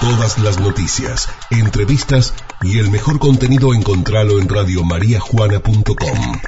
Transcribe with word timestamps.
Todas 0.00 0.38
las 0.38 0.60
noticias, 0.60 1.28
entrevistas 1.50 2.32
y 2.62 2.78
el 2.78 2.88
mejor 2.90 3.18
contenido 3.18 3.74
encontralo 3.74 4.38
en 4.38 4.48
radiomariajuana.com. 4.48 6.40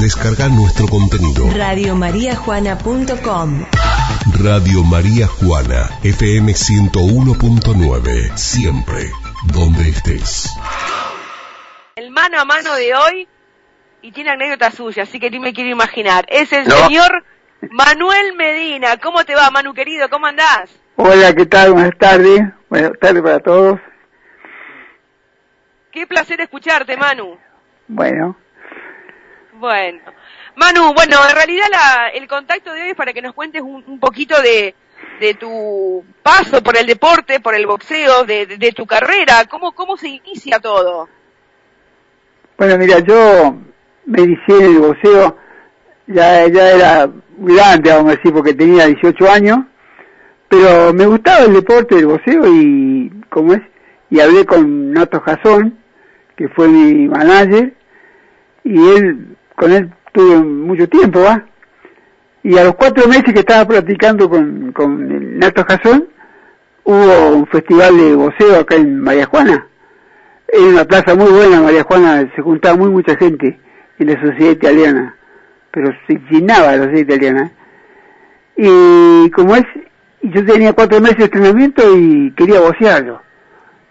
Descarga 0.00 0.48
nuestro 0.48 0.86
contenido. 0.86 1.50
Radiomariajuana.com 1.52 3.64
Radio 4.40 4.84
María 4.84 5.26
Juana, 5.26 5.90
FM 6.04 6.52
101.9. 6.52 8.36
Siempre, 8.36 9.10
donde 9.52 9.88
estés. 9.88 10.50
El 11.96 12.10
mano 12.12 12.40
a 12.40 12.44
mano 12.44 12.74
de 12.76 12.94
hoy 12.94 13.28
y 14.02 14.12
tiene 14.12 14.30
anécdota 14.30 14.70
suya, 14.70 15.02
así 15.02 15.18
que 15.18 15.28
ni 15.30 15.40
me 15.40 15.52
quiero 15.52 15.70
imaginar. 15.70 16.24
Es 16.28 16.52
el 16.52 16.68
No. 16.68 16.86
señor 16.86 17.24
Manuel 17.70 18.34
Medina. 18.36 18.96
¿Cómo 18.98 19.24
te 19.24 19.34
va, 19.34 19.50
Manu 19.50 19.74
querido? 19.74 20.08
¿Cómo 20.08 20.26
andás? 20.26 20.70
Hola, 20.96 21.34
¿qué 21.34 21.46
tal? 21.46 21.72
Buenas 21.72 21.98
tardes. 21.98 22.42
Buenas 22.70 22.92
tardes 23.00 23.22
para 23.22 23.40
todos. 23.40 23.78
Qué 25.90 26.06
placer 26.06 26.40
escucharte, 26.40 26.96
Manu. 26.96 27.36
Bueno, 27.88 28.36
Bueno. 29.54 30.00
Manu, 30.56 30.94
bueno, 30.94 31.16
en 31.28 31.34
realidad 31.34 31.66
la- 31.70 32.08
el 32.14 32.26
contacto 32.28 32.72
de 32.72 32.82
hoy 32.82 32.88
es 32.90 32.94
para 32.96 33.12
que 33.12 33.20
nos 33.22 33.34
cuentes 33.34 33.60
un, 33.62 33.84
un 33.86 33.98
poquito 34.00 34.40
de, 34.40 34.74
de 35.20 35.34
tu 35.34 36.02
paso 36.22 36.62
por 36.62 36.76
el 36.78 36.86
deporte, 36.86 37.40
por 37.40 37.54
el 37.54 37.66
boxeo, 37.66 38.24
de, 38.24 38.46
de- 38.46 38.56
de 38.56 38.72
tu 38.72 38.86
carrera. 38.86 39.44
¿Cómo, 39.50 39.72
¿Cómo 39.72 39.96
se 39.96 40.08
inicia 40.08 40.60
todo? 40.60 41.08
bueno, 42.56 42.76
mira, 42.78 42.98
yo 43.00 43.56
me 44.06 44.22
inicié 44.22 44.56
en 44.58 44.64
el 44.76 44.78
boxeo, 44.78 45.36
ya, 46.06 46.46
ya 46.48 46.70
era 46.72 47.10
grande, 47.38 47.90
vamos 47.90 48.12
a 48.12 48.16
decir, 48.16 48.32
porque 48.34 48.52
tenía 48.54 48.84
18 48.86 49.30
años, 49.30 49.58
pero 50.50 50.92
me 50.92 51.06
gustaba 51.06 51.44
el 51.44 51.52
deporte 51.52 51.94
del 51.94 52.06
boxeo 52.08 52.44
y, 52.48 53.08
¿cómo 53.30 53.54
es? 53.54 53.60
Y 54.10 54.18
hablé 54.18 54.44
con 54.44 54.92
Nato 54.92 55.20
Jazón, 55.20 55.78
que 56.36 56.48
fue 56.48 56.66
mi 56.66 57.06
manager, 57.06 57.72
y 58.64 58.76
él, 58.76 59.36
con 59.54 59.70
él 59.70 59.92
tuve 60.12 60.40
mucho 60.40 60.88
tiempo, 60.88 61.20
¿va? 61.20 61.46
Y 62.42 62.58
a 62.58 62.64
los 62.64 62.74
cuatro 62.74 63.06
meses 63.06 63.32
que 63.32 63.40
estaba 63.40 63.64
practicando 63.64 64.28
con, 64.28 64.72
con 64.72 65.38
Nato 65.38 65.64
Jazón, 65.68 66.08
hubo 66.82 67.36
un 67.36 67.46
festival 67.46 67.96
de 67.96 68.16
boxeo 68.16 68.58
acá 68.58 68.74
en 68.74 68.98
María 69.00 69.26
Juana. 69.26 69.68
Era 70.48 70.64
una 70.64 70.84
plaza 70.84 71.14
muy 71.14 71.30
buena, 71.30 71.60
María 71.60 71.84
Juana, 71.84 72.28
se 72.34 72.42
juntaba 72.42 72.76
muy 72.76 72.90
mucha 72.90 73.16
gente 73.16 73.56
en 74.00 74.06
la 74.08 74.20
sociedad 74.20 74.50
italiana, 74.50 75.14
pero 75.70 75.92
se 76.08 76.20
llenaba 76.28 76.74
la 76.74 76.84
sociedad 76.86 77.14
italiana. 77.14 77.52
Y 78.56 79.30
como 79.30 79.54
es, 79.54 79.64
yo 80.22 80.44
tenía 80.44 80.72
cuatro 80.72 81.00
meses 81.00 81.18
de 81.18 81.24
entrenamiento 81.24 81.96
y 81.96 82.32
quería 82.32 82.60
boxearlo. 82.60 83.22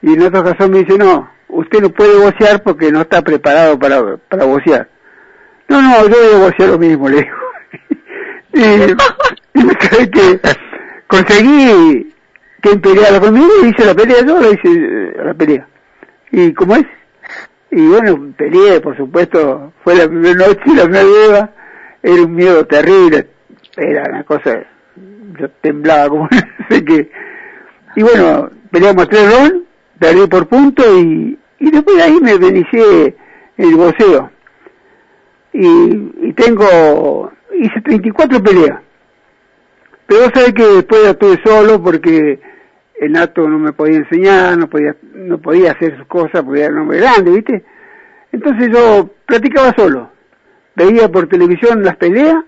Y 0.01 0.13
en 0.13 0.21
otra 0.21 0.41
ocasión 0.41 0.71
me 0.71 0.79
dice, 0.79 0.97
no, 0.97 1.29
usted 1.47 1.81
no 1.81 1.89
puede 1.89 2.17
boxear 2.17 2.63
porque 2.63 2.91
no 2.91 3.01
está 3.01 3.21
preparado 3.21 3.77
para, 3.77 4.17
para 4.17 4.45
boxear. 4.45 4.87
No, 5.67 5.81
no, 5.81 6.07
yo 6.07 6.15
voy 6.15 6.35
a 6.35 6.45
boxear 6.45 6.69
lo 6.69 6.77
mismo, 6.77 7.09
le 7.09 7.17
digo. 7.17 7.37
y, 8.53 9.59
y 9.59 9.63
me 9.63 9.75
cae 9.75 10.09
que 10.09 10.39
conseguí 11.07 12.13
que 12.61 12.77
peleara 12.77 13.19
conmigo 13.19 13.49
y 13.63 13.67
hice 13.67 13.85
la 13.85 13.95
pelea, 13.95 14.25
yo 14.25 14.39
la 14.39 14.49
hice 14.49 14.67
eh, 14.67 15.13
la 15.23 15.33
pelea. 15.33 15.67
Y 16.31 16.53
como 16.53 16.75
es, 16.75 16.85
y 17.71 17.87
bueno, 17.87 18.33
peleé, 18.37 18.79
por 18.81 18.95
supuesto, 18.97 19.73
fue 19.83 19.95
la 19.95 20.07
primera 20.07 20.47
noche, 20.47 20.61
la 20.75 20.83
primera 20.83 21.03
prueba, 21.03 21.49
era 22.01 22.21
un 22.21 22.35
miedo 22.35 22.65
terrible, 22.65 23.27
era 23.77 24.03
una 24.09 24.23
cosa, 24.23 24.63
yo 25.39 25.49
temblaba 25.61 26.09
como 26.09 26.23
no 26.31 26.65
sé 26.69 26.83
qué. 26.83 27.11
Y 27.95 28.03
bueno, 28.03 28.49
peleamos 28.71 29.07
tres 29.09 29.31
rounds, 29.31 29.65
perdí 29.97 30.27
por 30.27 30.47
punto 30.47 30.83
y, 30.99 31.37
y 31.59 31.71
después 31.71 31.97
de 31.97 32.03
ahí 32.03 32.19
me 32.21 32.33
inicié 32.33 33.15
el 33.57 33.75
boxeo. 33.75 34.31
Y, 35.53 35.67
y 36.21 36.33
tengo, 36.33 37.31
hice 37.57 37.81
34 37.81 38.43
peleas. 38.43 38.79
Pero 40.05 40.21
vos 40.21 40.31
sabés 40.33 40.53
que 40.53 40.65
después 40.65 41.05
estuve 41.05 41.39
solo 41.43 41.81
porque 41.81 42.39
el 42.99 43.11
nato 43.11 43.47
no 43.47 43.59
me 43.59 43.73
podía 43.73 43.97
enseñar, 43.97 44.57
no 44.57 44.69
podía, 44.69 44.95
no 45.13 45.37
podía 45.39 45.71
hacer 45.71 45.97
sus 45.97 46.07
cosas 46.07 46.43
porque 46.43 46.61
era 46.61 46.73
un 46.73 46.79
hombre 46.79 46.99
grande, 46.99 47.31
¿viste? 47.31 47.63
Entonces 48.31 48.69
yo 48.71 49.09
practicaba 49.25 49.73
solo. 49.77 50.11
Veía 50.75 51.09
por 51.09 51.27
televisión 51.27 51.83
las 51.83 51.95
peleas, 51.97 52.43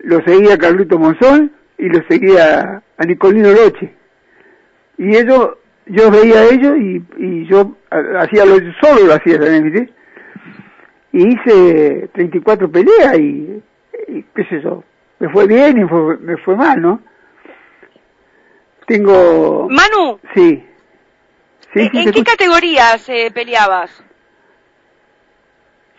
lo 0.00 0.22
seguía 0.24 0.58
Carlito 0.58 0.98
Monzón 0.98 1.52
y 1.78 1.88
lo 1.88 2.02
seguía 2.08 2.82
a 2.96 3.04
Nicolino 3.04 3.50
Loche. 3.52 3.94
Y 4.98 5.16
ellos, 5.16 5.50
yo 5.86 6.10
veía 6.10 6.40
a 6.40 6.44
ellos 6.46 6.76
y, 6.78 7.02
y 7.18 7.46
yo 7.46 7.76
ha- 7.90 8.22
hacía 8.22 8.44
lo 8.44 8.56
solo 8.80 9.06
lo 9.06 9.14
hacía 9.14 9.38
también, 9.38 9.70
¿viste? 9.72 9.92
Y 11.12 11.28
hice 11.28 12.08
34 12.14 12.70
peleas 12.70 13.18
y, 13.18 13.62
y 14.08 14.22
qué 14.34 14.44
sé 14.44 14.60
yo, 14.62 14.82
me 15.18 15.28
fue 15.30 15.46
bien 15.46 15.78
y 15.78 15.88
fue- 15.88 16.16
me 16.18 16.36
fue 16.38 16.56
mal, 16.56 16.80
¿no? 16.80 17.00
Tengo... 18.86 19.68
Manu, 19.70 20.18
Sí. 20.34 20.64
Sí, 21.74 21.80
¿en 21.82 21.90
sí, 21.90 21.98
en 21.98 22.04
te 22.06 22.12
qué 22.12 22.22
categorías 22.24 23.06
eh, 23.08 23.30
peleabas? 23.34 23.90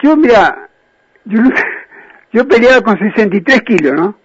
Yo, 0.01 0.15
mira, 0.15 0.69
yo, 1.25 1.39
yo 2.31 2.47
peleaba 2.47 2.81
con 2.81 2.97
63 2.97 3.61
kilos, 3.63 3.93
¿no? 3.93 4.17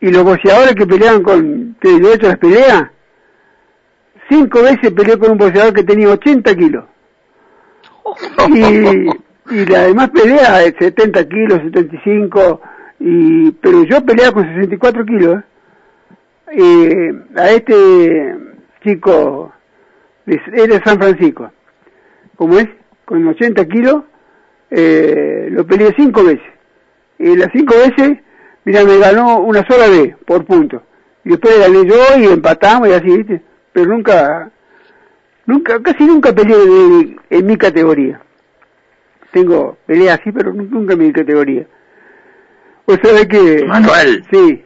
Y 0.00 0.10
los 0.10 0.24
boxeadores 0.24 0.74
que 0.74 0.86
peleaban 0.86 1.22
con, 1.22 1.76
que 1.80 2.00
yo 2.00 2.10
he 2.10 2.14
hecho 2.14 2.28
las 2.28 2.38
peleas, 2.38 2.90
cinco 4.30 4.62
veces 4.62 4.92
peleé 4.92 5.18
con 5.18 5.32
un 5.32 5.38
boxeador 5.38 5.74
que 5.74 5.84
tenía 5.84 6.08
80 6.08 6.54
kilos. 6.54 6.84
Y, 8.48 9.54
y 9.54 9.66
la 9.66 9.82
demás 9.86 10.10
pelea 10.10 10.58
de 10.58 10.74
70 10.78 11.28
kilos, 11.28 11.60
75, 11.64 12.60
y, 13.00 13.50
pero 13.52 13.84
yo 13.84 14.04
peleaba 14.04 14.32
con 14.32 14.46
64 14.46 15.04
kilos. 15.04 15.42
¿eh? 16.52 17.12
A 17.36 17.50
este 17.50 18.36
chico, 18.82 19.52
de 20.26 20.82
San 20.84 20.98
Francisco, 20.98 21.50
como 22.36 22.58
es, 22.58 22.68
con 23.04 23.26
80 23.26 23.64
kilos, 23.66 24.04
eh, 24.70 25.48
lo 25.50 25.66
peleé 25.66 25.92
cinco 25.96 26.24
veces. 26.24 26.46
Y 27.18 27.36
las 27.36 27.48
cinco 27.52 27.74
veces, 27.76 28.18
mira, 28.70 28.84
me 28.84 28.98
ganó 28.98 29.38
una 29.40 29.66
sola 29.66 29.88
vez, 29.88 30.14
por 30.26 30.44
punto. 30.44 30.82
Y 31.24 31.30
después 31.30 31.58
gané 31.58 31.84
yo 31.86 32.18
y 32.18 32.26
empatamos 32.26 32.88
y 32.88 32.92
así, 32.92 33.16
¿viste? 33.16 33.42
Pero 33.72 33.86
nunca, 33.86 34.50
nunca, 35.46 35.80
casi 35.82 36.04
nunca 36.04 36.32
peleé 36.32 37.16
en 37.30 37.46
mi 37.46 37.56
categoría. 37.56 38.20
Tengo 39.32 39.76
peleas 39.86 40.18
así, 40.20 40.32
pero 40.32 40.52
nu- 40.52 40.64
nunca 40.70 40.94
en 40.94 40.98
mi 41.00 41.12
categoría. 41.12 41.66
Vos 42.86 42.98
sabés 43.02 43.26
que... 43.26 43.64
Manuel. 43.66 44.24
Sí. 44.32 44.64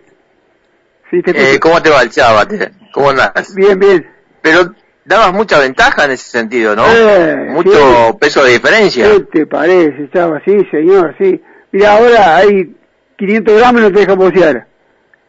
Sí, 1.11 1.23
te 1.23 1.55
Eh. 1.55 1.61
¿Cómo 1.61 1.83
te 1.83 1.91
va 1.91 2.03
el 2.03 2.11
chava? 2.11 2.47
¿Te- 2.47 2.73
¿Cómo 2.93 3.11
andás? 3.11 3.55
Bien, 3.55 3.79
bien. 3.79 4.07
Pero 4.41 4.73
dabas 5.05 5.33
mucha 5.35 5.59
ventaja 5.59 6.05
en 6.07 6.13
ese 6.13 6.31
sentido, 6.31 6.75
¿no? 6.75 6.85
Eh, 6.89 7.49
Mucho 7.51 7.71
sí. 7.73 8.17
peso 8.21 8.43
de 8.45 8.53
diferencia. 8.53 9.11
¿Qué 9.11 9.21
te 9.21 9.47
parece, 9.47 10.09
chava? 10.13 10.41
Sí, 10.45 10.57
señor, 10.71 11.15
sí. 11.19 11.43
Mira, 11.73 11.99
ahora 11.99 12.37
hay 12.37 12.75
500 13.17 13.59
gramos 13.59 13.83
no 13.83 13.93
te 13.93 14.01
dejan 14.01 14.19
bocear. 14.19 14.67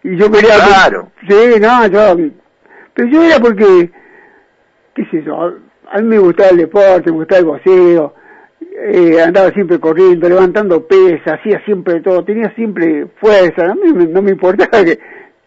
Y 0.03 0.15
yo 0.17 0.29
quería... 0.31 0.55
Claro. 0.65 1.11
Sí, 1.27 1.59
no, 1.59 1.87
yo... 1.87 2.17
Pero 2.93 3.09
yo 3.09 3.23
era 3.23 3.39
porque, 3.39 3.91
qué 4.93 5.05
sé 5.11 5.21
yo, 5.23 5.53
a 5.91 5.97
mí 5.97 6.07
me 6.07 6.19
gustaba 6.19 6.49
el 6.49 6.57
deporte, 6.57 7.11
me 7.11 7.17
gustaba 7.17 7.39
el 7.39 7.45
boxeo, 7.45 8.13
eh, 8.77 9.21
andaba 9.21 9.49
siempre 9.51 9.79
corriendo, 9.79 10.29
levantando 10.29 10.87
pesas, 10.87 11.39
hacía 11.39 11.61
siempre 11.65 11.99
todo, 12.01 12.23
tenía 12.23 12.53
siempre 12.55 13.07
fuerza, 13.19 13.71
a 13.71 13.75
mí 13.75 13.91
me- 13.93 14.07
no 14.07 14.21
me 14.21 14.31
importaba 14.31 14.83
que 14.85 14.97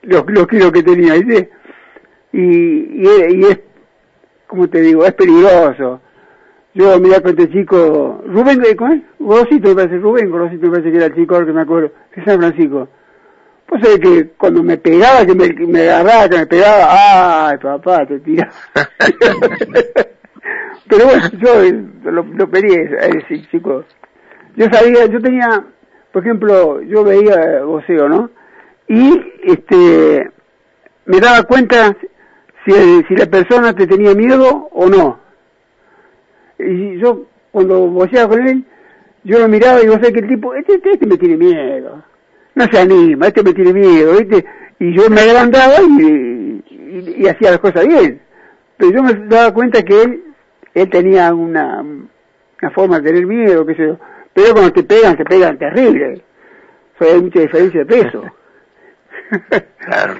los, 0.02 0.24
los 0.28 0.46
kilos 0.46 0.70
que 0.72 0.82
tenía. 0.82 1.16
Y, 1.16 1.48
y, 2.32 3.02
y 3.02 3.42
es, 3.44 3.60
como 4.46 4.68
te 4.68 4.80
digo, 4.82 5.04
es 5.06 5.14
peligroso. 5.14 6.02
Yo 6.78 7.00
mirá 7.00 7.20
con 7.20 7.30
este 7.30 7.50
chico, 7.50 8.22
Rubén, 8.24 8.62
eh, 8.64 8.76
¿cómo 8.76 8.94
es? 8.94 9.02
Gorosito 9.18 9.70
me 9.70 9.74
parece, 9.74 9.98
Rubén 9.98 10.30
Gorosito 10.30 10.66
me 10.66 10.70
parece 10.70 10.92
que 10.92 10.96
era 10.98 11.06
el 11.06 11.14
chico 11.16 11.34
ahora 11.34 11.46
que 11.48 11.52
me 11.52 11.62
acuerdo, 11.62 11.90
de 12.14 12.24
San 12.24 12.38
Francisco. 12.38 12.88
Pues 13.66 13.82
sabés 13.82 13.98
que 13.98 14.28
cuando 14.38 14.62
me 14.62 14.78
pegaba, 14.78 15.26
que 15.26 15.34
me, 15.34 15.80
agarraba, 15.80 16.28
que 16.28 16.38
me 16.38 16.46
pegaba, 16.46 17.48
ay 17.48 17.58
papá, 17.58 18.06
te 18.06 18.20
tiraba. 18.20 18.52
Pero 20.88 21.04
bueno, 21.04 21.22
yo 21.40 21.62
eh, 21.64 21.84
lo, 22.04 22.22
lo 22.22 22.48
peleé 22.48 22.96
a 22.96 23.06
ese 23.06 23.42
chico. 23.50 23.82
Yo 24.54 24.66
sabía, 24.70 25.06
yo 25.06 25.20
tenía, 25.20 25.64
por 26.12 26.22
ejemplo, 26.22 26.80
yo 26.82 27.02
veía 27.02 27.64
boxeo, 27.64 28.08
¿no? 28.08 28.30
Y 28.86 29.20
este 29.42 30.30
me 31.06 31.18
daba 31.18 31.42
cuenta 31.42 31.96
si, 32.64 32.72
si 33.08 33.16
la 33.16 33.26
persona 33.26 33.74
te 33.74 33.88
tenía 33.88 34.14
miedo 34.14 34.68
o 34.70 34.88
no. 34.88 35.27
Y 36.58 36.98
yo, 36.98 37.26
cuando 37.50 37.86
boxeaba 37.88 38.30
con 38.30 38.48
él, 38.48 38.64
yo 39.24 39.38
lo 39.38 39.48
miraba 39.48 39.82
y 39.82 39.86
yo 39.86 39.94
sé 39.94 40.12
que 40.12 40.20
el 40.20 40.28
tipo, 40.28 40.54
este, 40.54 40.74
este, 40.74 40.92
este 40.92 41.06
me 41.06 41.16
tiene 41.16 41.36
miedo. 41.36 42.02
No 42.54 42.64
se 42.70 42.78
anima, 42.78 43.28
este 43.28 43.42
me 43.42 43.52
tiene 43.52 43.72
miedo, 43.72 44.16
¿viste? 44.18 44.44
Y 44.80 44.94
yo 44.96 45.08
me 45.10 45.20
agrandaba 45.20 45.76
y, 45.82 46.62
y, 46.70 47.14
y 47.18 47.28
hacía 47.28 47.50
las 47.50 47.60
cosas 47.60 47.86
bien. 47.86 48.20
Pero 48.76 48.92
yo 48.92 49.02
me 49.02 49.12
daba 49.26 49.52
cuenta 49.52 49.82
que 49.82 50.02
él, 50.02 50.24
él 50.74 50.90
tenía 50.90 51.34
una, 51.34 51.80
una 51.82 52.70
forma 52.72 53.00
de 53.00 53.10
tener 53.10 53.26
miedo, 53.26 53.66
qué 53.66 53.74
sé 53.74 53.86
yo. 53.86 53.98
Pero 54.32 54.52
cuando 54.52 54.72
te 54.72 54.84
pegan, 54.84 55.16
te 55.16 55.24
pegan 55.24 55.58
terrible. 55.58 56.22
O 56.94 57.04
sea, 57.04 57.14
hay 57.14 57.20
mucha 57.20 57.40
diferencia 57.40 57.84
de 57.84 57.86
peso. 57.86 58.24
Claro. 59.78 60.14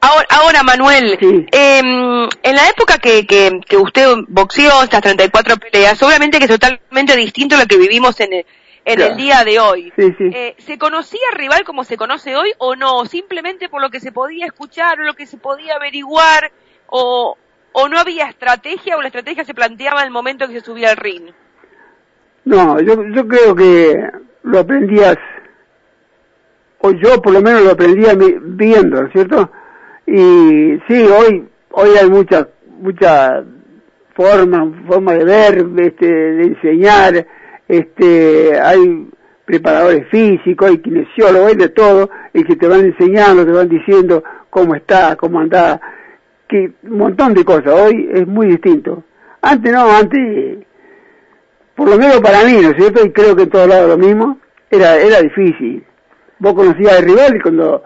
Ahora, 0.00 0.26
ahora 0.30 0.62
Manuel, 0.62 1.16
Sí. 1.20 1.46
em, 1.52 2.28
en 2.42 2.54
la 2.56 2.68
época 2.68 2.98
que, 2.98 3.26
que, 3.26 3.60
que 3.66 3.76
usted 3.76 4.06
boxeó 4.28 4.82
estas 4.82 5.00
34 5.02 5.56
peleas, 5.56 6.02
obviamente 6.02 6.38
que 6.38 6.44
es 6.44 6.50
totalmente 6.50 7.16
distinto 7.16 7.56
a 7.56 7.60
lo 7.60 7.66
que 7.66 7.76
vivimos 7.76 8.18
en 8.20 8.32
el, 8.32 8.46
en 8.84 8.96
Claro. 8.96 9.10
el 9.12 9.16
día 9.16 9.44
de 9.44 9.58
hoy. 9.58 9.92
Sí, 9.96 10.14
sí. 10.16 10.30
Eh, 10.32 10.54
¿Se 10.58 10.78
conocía 10.78 11.20
rival 11.34 11.64
como 11.64 11.84
se 11.84 11.96
conoce 11.96 12.36
hoy 12.36 12.52
o 12.58 12.76
no? 12.76 13.04
Simplemente 13.06 13.68
por 13.68 13.80
lo 13.82 13.90
que 13.90 14.00
se 14.00 14.12
podía 14.12 14.46
escuchar 14.46 15.00
o 15.00 15.04
lo 15.04 15.14
que 15.14 15.26
se 15.26 15.38
podía 15.38 15.74
averiguar 15.74 16.52
o, 16.86 17.36
o 17.72 17.88
no 17.88 17.98
había 17.98 18.28
estrategia 18.28 18.96
o 18.96 19.00
la 19.02 19.08
estrategia 19.08 19.44
se 19.44 19.54
planteaba 19.54 20.00
en 20.02 20.06
el 20.06 20.12
momento 20.12 20.46
que 20.46 20.60
se 20.60 20.64
subía 20.64 20.90
al 20.90 20.96
ring. 20.96 21.30
No, 22.44 22.80
yo, 22.80 22.94
yo 23.12 23.26
creo 23.26 23.56
que 23.56 23.96
lo 24.44 24.60
aprendías, 24.60 25.16
yo 26.92 27.20
por 27.22 27.32
lo 27.32 27.40
menos 27.40 27.62
lo 27.62 27.70
aprendía 27.72 28.14
mi- 28.14 28.36
viendo, 28.40 29.00
¿no 29.00 29.06
es 29.06 29.12
cierto? 29.12 29.50
Y 30.06 30.78
sí, 30.88 31.04
hoy, 31.06 31.48
hoy 31.70 31.88
hay 32.00 32.08
mucha, 32.08 32.48
mucha 32.80 33.44
forma, 34.14 34.72
forma 34.88 35.14
de 35.14 35.24
ver, 35.24 35.66
este, 35.78 36.06
de 36.06 36.42
enseñar, 36.44 37.26
este, 37.68 38.58
hay 38.60 39.08
preparadores 39.44 40.08
físicos, 40.10 40.70
hay 40.70 40.78
kinesiólogos, 40.78 41.48
hay 41.50 41.56
de 41.56 41.68
todo, 41.68 42.10
y 42.32 42.42
que 42.44 42.56
te 42.56 42.66
van 42.68 42.80
enseñando, 42.84 43.44
te 43.44 43.52
van 43.52 43.68
diciendo 43.68 44.22
cómo 44.50 44.74
está, 44.74 45.16
cómo 45.16 45.40
anda, 45.40 45.80
que 46.48 46.72
un 46.84 46.98
montón 46.98 47.34
de 47.34 47.44
cosas, 47.44 47.68
hoy 47.68 48.08
es 48.12 48.26
muy 48.26 48.46
distinto. 48.46 49.04
Antes 49.42 49.72
no, 49.72 49.90
antes 49.96 50.58
por 51.74 51.90
lo 51.90 51.98
menos 51.98 52.20
para 52.20 52.42
mí, 52.44 52.58
¿no 52.62 52.70
es 52.70 52.76
cierto? 52.76 53.04
Y 53.04 53.10
creo 53.12 53.36
que 53.36 53.42
en 53.42 53.50
todos 53.50 53.68
lados 53.68 53.88
lo 53.90 53.98
mismo, 53.98 54.38
era, 54.70 54.96
era 54.96 55.20
difícil. 55.20 55.84
Vos 56.38 56.54
conocías 56.54 56.98
al 56.98 57.04
rival 57.04 57.36
y 57.36 57.40
cuando, 57.40 57.82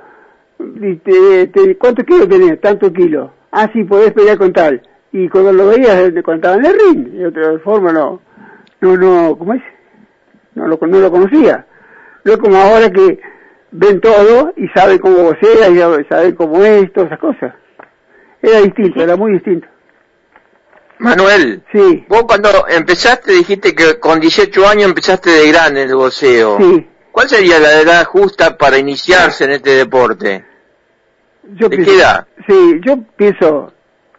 y 0.59 0.97
te- 0.97 1.47
te- 1.49 1.77
¿cuántos 1.79 2.05
kilos 2.05 2.29
tenés? 2.29 2.61
Tantos 2.61 2.91
kilos. 2.93 3.31
Ah, 3.53 3.69
sí, 3.73 3.85
podés 3.85 4.13
pelear 4.13 4.39
con 4.39 4.53
tal. 4.53 4.83
Y 5.13 5.29
cuando 5.29 5.53
lo 5.53 5.67
veías, 5.69 6.13
te 6.15 6.23
contaban 6.23 6.65
el 6.65 6.73
ring. 6.79 7.09
De 7.13 7.27
otra 7.27 7.59
forma 7.65 7.93
no, 7.93 8.21
no, 8.81 8.97
no, 8.97 9.37
¿cómo 9.39 9.55
es? 9.55 9.63
No 10.55 10.67
lo, 10.67 10.79
no 10.87 10.99
lo 11.01 11.11
conocía. 11.11 11.67
No 12.25 12.33
es 12.33 12.39
como 12.39 12.57
ahora 12.57 12.91
que 12.91 13.21
ven 13.73 14.01
todo 14.01 14.53
y 14.57 14.69
saben 14.69 14.99
cómo 14.99 15.17
vocea 15.23 15.69
y 15.69 16.05
saben 16.09 16.35
cómo 16.35 16.63
es, 16.65 16.93
todas 16.93 17.09
esas 17.09 17.21
cosas. 17.21 17.55
Era 18.43 18.61
distinto, 18.61 19.03
era 19.03 19.17
muy 19.17 19.33
distinto. 19.33 19.67
Manuel, 20.99 21.63
Sí, 21.73 22.05
vos 22.09 22.25
cuando 22.25 22.51
empezaste 22.69 23.33
dijiste 23.33 23.75
que 23.75 23.99
con 23.99 24.21
18 24.21 24.67
años 24.69 24.85
empezaste 24.89 25.31
de 25.31 25.49
grande 25.51 25.83
el 25.85 25.95
boxeo. 25.95 26.59
sí. 26.59 26.87
¿Cuál 27.21 27.29
sería 27.29 27.59
la 27.59 27.83
edad 27.83 28.05
justa 28.07 28.57
para 28.57 28.79
iniciarse 28.79 29.45
en 29.45 29.51
este 29.51 29.73
deporte? 29.75 30.43
Yo 31.55 31.69
¿De 31.69 31.77
pienso- 31.77 31.91
qué 31.93 31.99
edad? 31.99 32.27
Sí, 32.49 32.81
yo 32.83 32.97
pienso, 33.15 33.75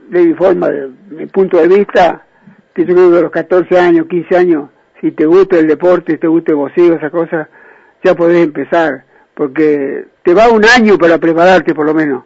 de 0.08 0.22
mi 0.24 0.36
forma, 0.36 0.70
de 0.70 0.92
mi 1.10 1.26
punto 1.26 1.58
de 1.58 1.68
vista, 1.68 2.28
que 2.76 2.86
yo 2.86 2.94
creo 2.94 3.12
que 3.12 3.18
a 3.18 3.22
los 3.22 3.32
14 3.32 3.80
años, 3.80 4.06
15 4.08 4.38
años, 4.38 4.70
si 5.02 5.14
te 5.14 5.26
gusta 5.26 5.58
el 5.58 5.66
deporte, 5.68 6.12
si 6.12 6.18
te 6.20 6.28
gusta 6.28 6.52
el 6.52 6.58
boxeo, 6.58 6.94
esas 6.94 7.10
cosas, 7.10 7.48
ya 8.04 8.14
podés 8.14 8.44
empezar, 8.46 9.04
porque 9.34 10.06
te 10.22 10.36
va 10.36 10.50
un 10.50 10.64
año 10.64 11.00
para 11.00 11.18
prepararte 11.18 11.74
por 11.74 11.88
lo 11.88 11.96
menos, 11.96 12.24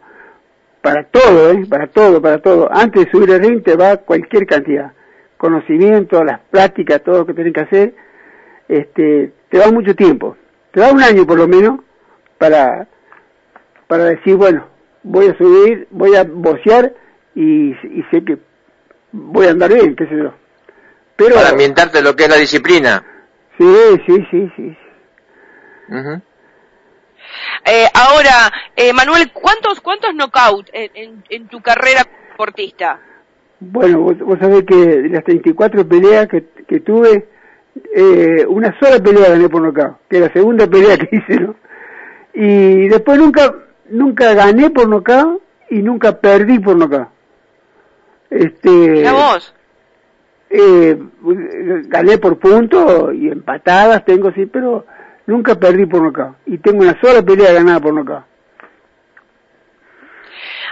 para 0.81 1.05
todo, 1.05 1.51
¿eh? 1.53 1.65
Para 1.69 1.87
todo, 1.87 2.21
para 2.21 2.39
todo. 2.39 2.67
Antes 2.69 3.05
de 3.05 3.11
subir 3.11 3.29
el 3.31 3.39
ring 3.41 3.63
te 3.63 3.77
va 3.77 3.95
cualquier 3.95 4.45
cantidad, 4.45 4.91
conocimiento, 5.37 6.21
las 6.25 6.41
prácticas, 6.51 7.01
todo 7.01 7.19
lo 7.19 7.25
que 7.25 7.33
tenés 7.33 7.53
que 7.53 7.61
hacer, 7.61 7.95
este, 8.67 9.31
te 9.47 9.57
va 9.57 9.71
mucho 9.71 9.95
tiempo, 9.95 10.35
te 10.75 10.81
da 10.81 10.91
un 10.91 11.01
año 11.01 11.25
por 11.25 11.37
lo 11.37 11.47
menos 11.47 11.79
para 12.37 12.85
para 13.87 14.03
decir, 14.05 14.35
bueno, 14.35 14.67
voy 15.03 15.27
a 15.27 15.37
subir, 15.37 15.87
voy 15.89 16.15
a 16.15 16.23
bocear 16.25 16.91
y, 17.33 17.69
y 17.71 18.03
sé 18.11 18.25
que 18.25 18.37
voy 19.11 19.47
a 19.47 19.51
andar 19.51 19.71
bien, 19.73 19.95
qué 19.95 20.05
sé 20.07 20.17
yo. 20.17 20.33
Pero, 21.15 21.35
Para 21.35 21.49
ambientarte 21.49 22.01
lo 22.01 22.13
que 22.15 22.23
es 22.23 22.29
la 22.29 22.35
disciplina. 22.35 23.03
sí, 23.57 23.65
sí, 24.05 24.27
sí, 24.31 24.51
sí. 24.57 24.77
Ujú. 25.87 26.21
Eh, 27.67 27.87
ahora, 27.93 28.51
eh, 28.75 28.91
Manuel, 28.91 29.31
¿cuántos 29.31 29.79
cuántos 29.79 30.13
knockouts 30.13 30.69
en, 30.73 30.91
en, 30.95 31.23
en 31.29 31.47
tu 31.47 31.61
carrera 31.61 32.03
como 32.03 32.27
deportista? 32.31 32.99
Bueno, 33.61 34.01
vos, 34.01 34.17
vos 34.19 34.39
sabés 34.39 34.63
que 34.65 34.75
de 34.75 35.09
las 35.09 35.23
34 35.23 35.87
peleas 35.87 36.27
que, 36.27 36.43
que 36.67 36.81
tuve, 36.81 37.29
eh, 37.93 38.45
una 38.47 38.77
sola 38.79 38.99
pelea 39.01 39.29
gané 39.29 39.49
por 39.49 39.61
nocaut, 39.61 39.97
que 40.09 40.17
es 40.17 40.21
la 40.23 40.33
segunda 40.33 40.67
pelea 40.67 40.97
que 40.97 41.09
hice, 41.15 41.39
¿no? 41.39 41.55
Y 42.33 42.87
después 42.89 43.17
nunca, 43.17 43.53
nunca 43.89 44.33
gané 44.33 44.69
por 44.69 44.87
nocaut 44.87 45.41
y 45.69 45.81
nunca 45.81 46.19
perdí 46.19 46.59
por 46.59 46.75
nocaut. 46.75 47.07
Este, 48.29 49.09
vos. 49.11 49.53
eh, 50.49 50.97
gané 51.87 52.17
por 52.17 52.37
puntos 52.39 53.13
y 53.13 53.29
empatadas 53.29 54.03
tengo 54.05 54.31
sí, 54.33 54.45
pero 54.45 54.85
nunca 55.27 55.55
perdí 55.55 55.85
por 55.85 56.01
nocaut. 56.01 56.35
Y 56.45 56.57
tengo 56.57 56.81
una 56.81 56.99
sola 56.99 57.21
pelea 57.21 57.53
ganada 57.53 57.79
por 57.79 57.93
nocaut. 57.93 58.23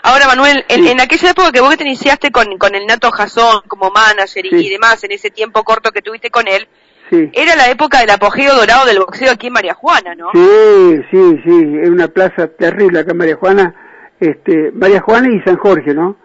Ahora, 0.06 0.28
Manuel, 0.28 0.66
en, 0.68 0.84
Sí. 0.84 0.90
en 0.92 1.00
aquella 1.00 1.30
época 1.32 1.52
que 1.54 1.62
vos 1.62 1.78
te 1.78 1.86
iniciaste 1.86 2.30
con, 2.32 2.58
con 2.58 2.76
el 2.76 2.86
Nato 2.86 3.10
Jason 3.12 3.62
como 3.70 3.90
manager 3.90 4.46
y, 4.46 4.50
Sí. 4.50 4.68
y 4.68 4.70
demás, 4.72 5.02
en 5.06 5.14
ese 5.14 5.30
tiempo 5.32 5.64
corto 5.64 5.92
que 5.92 6.02
tuviste 6.02 6.30
con 6.30 6.46
él, 6.50 6.68
Sí. 7.14 7.30
era 7.34 7.56
la 7.56 7.70
época 7.70 8.00
del 8.00 8.10
apogeo 8.10 8.56
dorado 8.56 8.86
del 8.88 8.98
boxeo 9.00 9.32
aquí 9.32 9.48
en 9.48 9.54
María 9.54 9.74
Juana, 9.76 10.16
¿no? 10.16 10.30
Sí, 10.34 11.02
sí, 11.12 11.40
sí, 11.46 11.78
es 11.82 11.90
una 11.90 12.08
plaza 12.08 12.48
terrible 12.48 13.00
acá 13.00 13.12
en 13.12 13.18
María 13.18 13.36
Juana, 13.36 13.76
este, 14.20 14.72
María 14.72 15.02
Juana 15.02 15.30
y 15.32 15.40
San 15.42 15.58
Jorge, 15.58 15.94
¿no? 15.94 16.16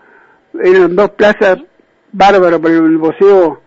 Eran 0.63 0.97
dos 0.97 1.11
plazas 1.11 1.59
bárbaras 2.13 2.59
para 2.59 2.75
el 2.75 2.97
boxeo, 2.97 3.61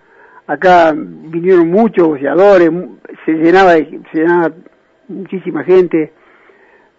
acá 0.48 0.94
vinieron 0.96 1.70
muchos 1.70 2.08
boxeadores, 2.08 2.70
se 3.26 3.32
llenaba, 3.34 3.74
de- 3.74 4.02
se 4.12 4.18
llenaba 4.20 4.52
muchísima 5.08 5.64
gente, 5.64 6.14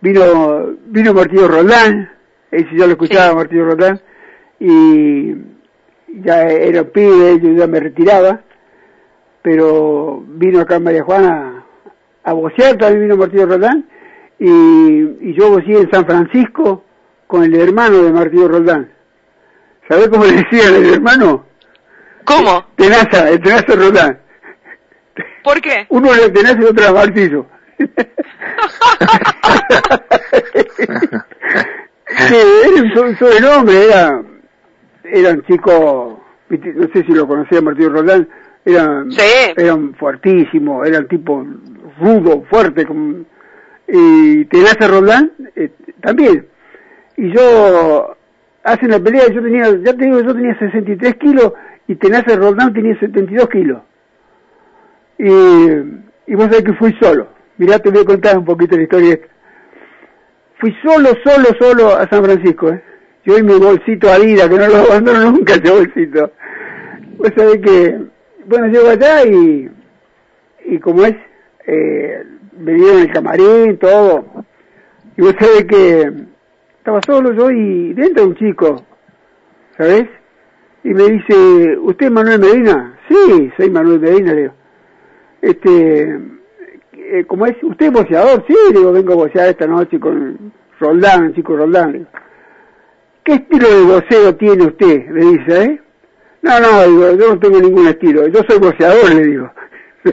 vino, 0.01 0.75
vino 0.87 1.13
Martillo 1.15 1.49
Roldán, 1.49 2.11
ese 2.51 2.69
yo 2.77 2.87
lo 2.87 2.93
escuchaba 2.93 3.31
Sí. 3.31 3.35
Martillo 3.37 3.65
Roldán, 3.65 4.01
y 4.61 5.35
ya 6.23 6.43
era 6.45 6.85
pibe, 6.85 7.41
yo 7.43 7.51
ya 7.53 7.67
me 7.67 7.81
retiraba, 7.81 8.41
pero 9.43 10.23
vino 10.27 10.61
acá 10.61 10.77
en 10.77 10.85
María 10.85 11.03
Juana 11.03 11.65
a 12.25 12.33
boxear, 12.33 12.77
también 12.77 13.03
vino 13.03 13.17
Martillo 13.17 13.47
Roldán, 13.47 13.89
y, 14.39 14.49
y 14.51 15.35
yo 15.37 15.51
boxeé 15.51 15.81
en 15.81 15.91
San 15.91 16.07
Francisco 16.07 16.85
con 17.27 17.43
el 17.45 17.55
hermano 17.55 18.03
de 18.03 18.13
Martillo 18.13 18.49
Roldán. 18.49 18.93
¿Sabés 19.89 20.09
cómo 20.09 20.25
le 20.25 20.33
decían 20.33 20.75
el 20.77 20.95
hermano? 20.95 21.45
¿Cómo? 22.25 22.67
Tenaza, 22.77 23.29
el 23.31 23.41
Tenaza 23.43 23.75
Roldán. 23.75 24.19
¿Por 25.43 25.61
qué? 25.61 25.87
Uno 25.89 26.15
era 26.15 26.33
Tenaza 26.33 26.61
y 26.61 26.65
otro 26.65 26.85
era 26.85 26.93
Martillo. 26.93 27.47
sí, 32.29 32.37
era 32.37 32.83
un 32.83 32.95
so- 32.95 33.17
sobrenombre, 33.19 33.85
era, 33.87 34.23
era 35.05 35.31
un 35.31 35.43
chico, 35.45 36.25
no 36.49 36.89
sé 36.93 37.05
si 37.05 37.13
lo 37.13 37.27
conocía 37.27 37.61
Martillo 37.61 37.91
Roldán, 37.91 38.29
era, 38.65 39.05
Sí. 39.11 39.53
eran 39.57 39.95
fuertísimos, 39.95 40.87
eran 40.87 41.09
tipo 41.09 41.45
rudo, 42.01 42.45
fuerte, 42.51 42.87
como, 42.87 43.25
y 43.89 44.45
Tenaza 44.47 44.89
Roldán 44.89 45.33
eh, 45.57 45.71
también. 46.01 46.47
Y 47.17 47.31
yo, 47.33 48.17
hacen 48.65 48.91
la 48.91 49.01
pelea, 49.01 49.29
yo 49.33 49.43
tenía, 49.43 49.65
ya 49.85 49.95
te 49.95 50.05
digo, 50.05 50.21
yo 50.21 50.35
tenía 50.35 50.59
63 50.59 51.17
kilos 51.17 51.53
y 51.89 51.97
Tenaza 51.97 52.37
Roldán 52.37 52.73
tenía 52.73 52.99
72 52.99 53.49
kilos. 53.49 53.83
Y, 55.19 55.29
y 55.29 56.35
vos 56.35 56.45
sabés 56.45 56.63
que 56.63 56.73
fui 56.75 56.93
solo. 57.01 57.29
Mirá, 57.59 57.79
te 57.79 57.91
voy 57.91 58.03
a 58.03 58.05
contar 58.07 58.39
un 58.39 58.45
poquito 58.45 58.77
la 58.77 58.83
historia 58.83 59.15
esta. 59.15 59.27
Fui 60.59 60.75
solo, 60.83 61.11
solo, 61.25 61.49
solo 61.61 61.89
a 61.97 62.09
San 62.09 62.25
Francisco, 62.25 62.71
¿eh? 62.71 62.83
Yo 63.25 63.39
y 63.39 63.43
mi 63.43 63.55
bolsito 63.55 64.11
a 64.11 64.19
vida, 64.19 64.49
que 64.49 64.57
no 64.57 64.67
lo 64.69 64.77
abandono 64.79 65.31
nunca 65.33 65.55
ese 65.55 65.71
bolsito. 65.71 66.33
Vos 67.19 67.31
sabés 67.37 67.59
que, 67.61 67.99
bueno, 68.47 68.67
llego 68.69 68.89
allá 68.89 69.25
y, 69.25 69.71
y 70.67 70.79
como 70.79 71.05
es, 71.05 71.15
eh, 71.67 72.25
me 72.59 72.75
dieron 72.75 73.01
el 73.01 73.13
camarín, 73.13 73.79
todo. 73.79 74.25
Y 75.17 75.23
vos 75.23 75.35
sabés 75.39 75.65
que 75.65 76.13
estaba 76.79 77.01
solo 77.07 77.33
yo 77.33 77.51
y 77.51 77.93
dentro 77.95 78.25
un 78.25 78.37
chico, 78.37 78.85
¿sabés? 79.77 80.05
Y 80.85 80.91
me 80.91 81.05
dice, 81.05 81.79
¿usted 81.79 82.07
es 82.07 82.13
Manuel 82.13 82.41
Medina? 82.41 82.99
Sí, 83.09 83.53
soy 83.57 83.71
Manuel 83.71 84.01
Medina, 84.01 84.33
le 84.33 84.41
digo. 84.43 84.55
Este, 85.41 86.21
eh, 86.93 87.25
¿cómo 87.27 87.47
es? 87.47 87.57
¿Usted 87.63 87.87
es 87.87 87.93
boxeador? 87.93 88.45
Sí, 88.47 88.55
le 88.73 88.79
digo, 88.79 88.93
vengo 88.93 89.13
a 89.13 89.17
boxear 89.17 89.49
esta 89.49 89.67
noche 89.67 90.01
con 90.01 90.53
Roldán, 90.81 91.35
chico 91.35 91.57
Roldán. 91.57 91.93
le 91.93 91.99
digo. 91.99 92.11
¿qué 93.25 93.35
estilo 93.35 93.69
de 93.69 93.83
voceo 93.85 94.35
tiene 94.37 94.65
usted? 94.65 95.07
Me 95.09 95.25
dice, 95.25 95.63
¿eh? 95.65 95.81
No, 96.43 96.59
no, 96.61 96.83
digo, 96.87 97.13
yo 97.17 97.29
no 97.35 97.39
tengo 97.39 97.61
ningún 97.61 97.87
estilo, 97.87 98.27
yo 98.27 98.41
soy 98.49 98.59
voceador, 98.59 99.15
le 99.15 99.25
digo. 99.27 99.53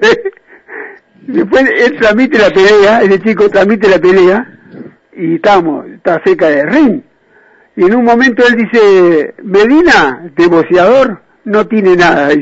Después 1.21 1.63
él 1.75 1.97
transmite 1.99 2.37
la 2.37 2.49
pelea, 2.51 3.01
ese 3.01 3.19
chico 3.21 3.49
transmite 3.49 3.87
la 3.89 3.99
pelea, 3.99 4.47
y 5.15 5.35
estamos, 5.35 5.85
está 5.87 6.21
cerca 6.23 6.47
de 6.49 6.65
ring. 6.65 7.01
Y 7.75 7.83
en 7.85 7.95
un 7.95 8.03
momento 8.05 8.43
él 8.47 8.55
dice, 8.55 9.33
Medina, 9.43 10.29
de 10.35 10.47
voceador, 10.47 11.21
no 11.45 11.65
tiene 11.67 11.95
nada. 11.95 12.29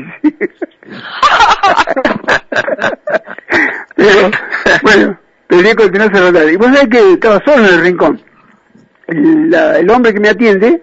Pero, 3.96 4.30
bueno, 4.82 5.18
peleé 5.46 5.74
con 5.74 5.90
Tenaza 5.90 6.20
Roldán. 6.20 6.48
Y 6.52 6.56
vos 6.56 6.66
sabés 6.68 6.88
que 6.88 7.12
estaba 7.12 7.42
solo 7.44 7.66
en 7.66 7.74
el 7.74 7.80
rincón. 7.82 8.20
El, 9.06 9.50
la- 9.50 9.78
el 9.78 9.90
hombre 9.90 10.12
que 10.14 10.20
me 10.20 10.28
atiende, 10.30 10.82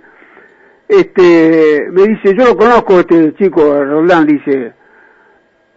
este, 0.87 1.87
me 1.91 2.03
dice, 2.03 2.35
yo 2.35 2.45
lo 2.45 2.57
conozco, 2.57 2.99
este 2.99 3.33
chico, 3.35 3.83
Roldán, 3.83 4.27
dice, 4.27 4.73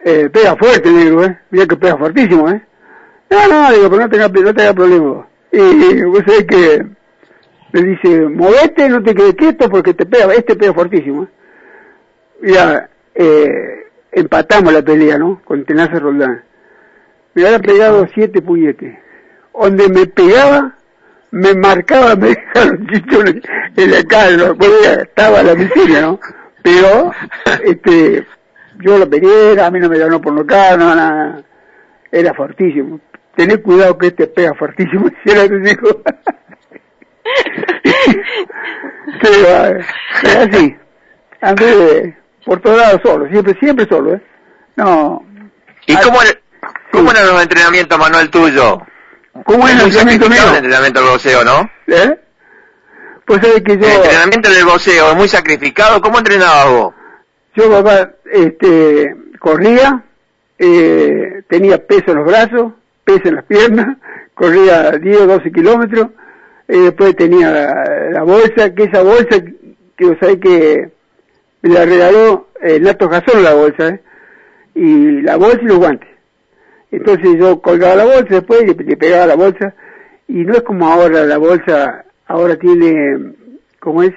eh, 0.03 0.29
pega 0.31 0.55
fuerte, 0.55 0.89
digo, 0.89 1.23
eh, 1.23 1.39
mira 1.49 1.65
que 1.65 1.75
pega 1.75 1.97
fuertísimo, 1.97 2.49
eh. 2.49 2.61
No, 3.29 3.47
no, 3.47 3.71
digo, 3.71 3.89
pero 3.89 4.03
no 4.03 4.09
tenga, 4.09 4.27
no 4.27 4.53
tenga 4.53 4.73
problema. 4.73 5.27
Y 5.51 6.03
vos 6.03 6.21
sabés 6.25 6.45
que 6.45 6.85
me 7.71 7.81
dice, 7.83 8.21
movete, 8.27 8.89
no 8.89 9.03
te 9.03 9.13
quedes 9.13 9.35
quieto 9.35 9.69
porque 9.69 9.93
te 9.93 10.05
pega, 10.05 10.33
este 10.33 10.55
pega 10.55 10.73
fuertísimo, 10.73 11.23
eh. 11.23 11.27
Mira, 12.41 12.89
eh, 13.13 13.87
empatamos 14.11 14.71
la 14.71 14.81
pelea, 14.81 15.17
¿no? 15.17 15.41
Con 15.43 15.65
Tenaza 15.65 15.99
Roldán. 15.99 16.43
Me 17.33 17.45
había 17.45 17.59
pegado 17.59 18.07
siete 18.13 18.41
puñetes. 18.41 18.97
Donde 19.53 19.89
me 19.89 20.05
pegaba, 20.05 20.77
me 21.31 21.53
marcaba, 21.53 22.15
me 22.15 22.29
dejaron 22.29 22.87
chichones 22.91 23.35
en 23.75 23.91
la 23.91 24.03
cara, 24.03 24.31
¿no? 24.37 24.55
Estaba 25.01 25.43
la 25.43 25.55
miseria, 25.55 26.01
¿no? 26.01 26.19
Pero, 26.63 27.11
este, 27.65 28.25
yo 28.79 28.97
lo 28.97 29.09
peleé, 29.09 29.59
a 29.61 29.71
mí 29.71 29.79
no 29.79 29.89
me 29.89 29.97
ganó 29.99 30.19
por 30.21 30.33
nocar, 30.33 30.77
no, 30.77 30.93
nada. 30.95 31.41
Era 32.11 32.33
fortísimo. 32.33 32.99
Tened 33.35 33.61
cuidado 33.61 33.97
que 33.97 34.07
este 34.07 34.27
pega 34.27 34.53
fortísimo, 34.55 35.09
si 35.23 35.31
era 35.31 35.47
tu 35.47 35.55
hijo. 35.55 36.01
Pero, 39.21 39.79
pero 40.21 40.41
así, 40.41 40.75
andé 41.41 42.17
por 42.45 42.59
todos 42.61 42.77
lados 42.77 43.01
solo, 43.03 43.27
siempre, 43.29 43.55
siempre 43.59 43.85
solo, 43.87 44.15
¿eh? 44.15 44.21
No. 44.75 45.25
¿Y 45.87 45.93
Ah, 45.95 45.99
cómo, 46.03 46.21
era- 46.21 46.39
cómo 46.91 47.11
eran 47.11 47.27
los 47.27 47.41
entrenamientos, 47.41 47.97
Manuel, 47.99 48.29
tuyo? 48.29 48.81
¿Cómo 49.45 49.67
es 49.67 49.75
el 49.75 49.81
entrenamiento 49.81 50.25
sacrificado 50.25 50.47
el 50.47 50.49
mío? 50.49 50.57
entrenamiento 50.57 50.99
del 50.99 51.09
boxeo, 51.09 51.43
¿no? 51.43 51.69
¿Eh? 51.87 52.19
Pues 53.25 53.41
sabes 53.41 53.61
que 53.63 53.77
yo, 53.77 53.87
El 53.87 53.95
entrenamiento 53.95 54.49
del 54.49 54.65
boxeo 54.65 55.09
es 55.11 55.15
muy 55.15 55.27
sacrificado. 55.27 56.01
¿Cómo 56.01 56.17
entrenabas 56.17 56.69
vos? 56.69 56.93
yo 57.55 57.69
papá, 57.69 58.11
este, 58.31 59.15
corría, 59.39 60.03
eh, 60.57 61.43
tenía 61.47 61.85
peso 61.85 62.11
en 62.11 62.17
los 62.17 62.25
brazos, 62.25 62.73
peso 63.03 63.21
en 63.25 63.35
las 63.35 63.45
piernas, 63.45 63.97
corría 64.33 64.91
10 64.91 65.21
o 65.21 65.27
12 65.27 65.51
kilómetros, 65.51 66.07
eh, 66.67 66.77
después 66.77 67.15
tenía 67.15 67.51
la, 67.51 68.09
la 68.11 68.23
bolsa, 68.23 68.73
que 68.73 68.83
esa 68.83 69.01
bolsa, 69.01 69.41
que 69.97 70.05
vos 70.05 70.17
sabés 70.19 70.37
que 70.37 70.91
me 71.61 71.73
la 71.73 71.85
regaló 71.85 72.49
eh, 72.61 72.79
Nato 72.79 73.09
Gasol 73.09 73.43
la 73.43 73.53
bolsa, 73.53 73.89
¿eh? 73.89 74.01
y 74.75 75.21
la 75.21 75.35
bolsa 75.35 75.59
y 75.61 75.65
los 75.65 75.77
guantes. 75.77 76.08
Entonces 76.91 77.35
yo 77.37 77.61
colgaba 77.61 77.95
la 77.95 78.05
bolsa 78.05 78.25
después 78.29 78.61
le, 78.65 78.73
le 78.83 78.97
pegaba 78.97 79.27
la 79.27 79.35
bolsa 79.35 79.73
y 80.27 80.43
no 80.43 80.53
es 80.53 80.61
como 80.61 80.87
ahora 80.87 81.23
la 81.25 81.37
bolsa, 81.37 82.05
ahora 82.27 82.55
tiene, 82.55 83.33
¿cómo 83.79 84.03
es? 84.03 84.13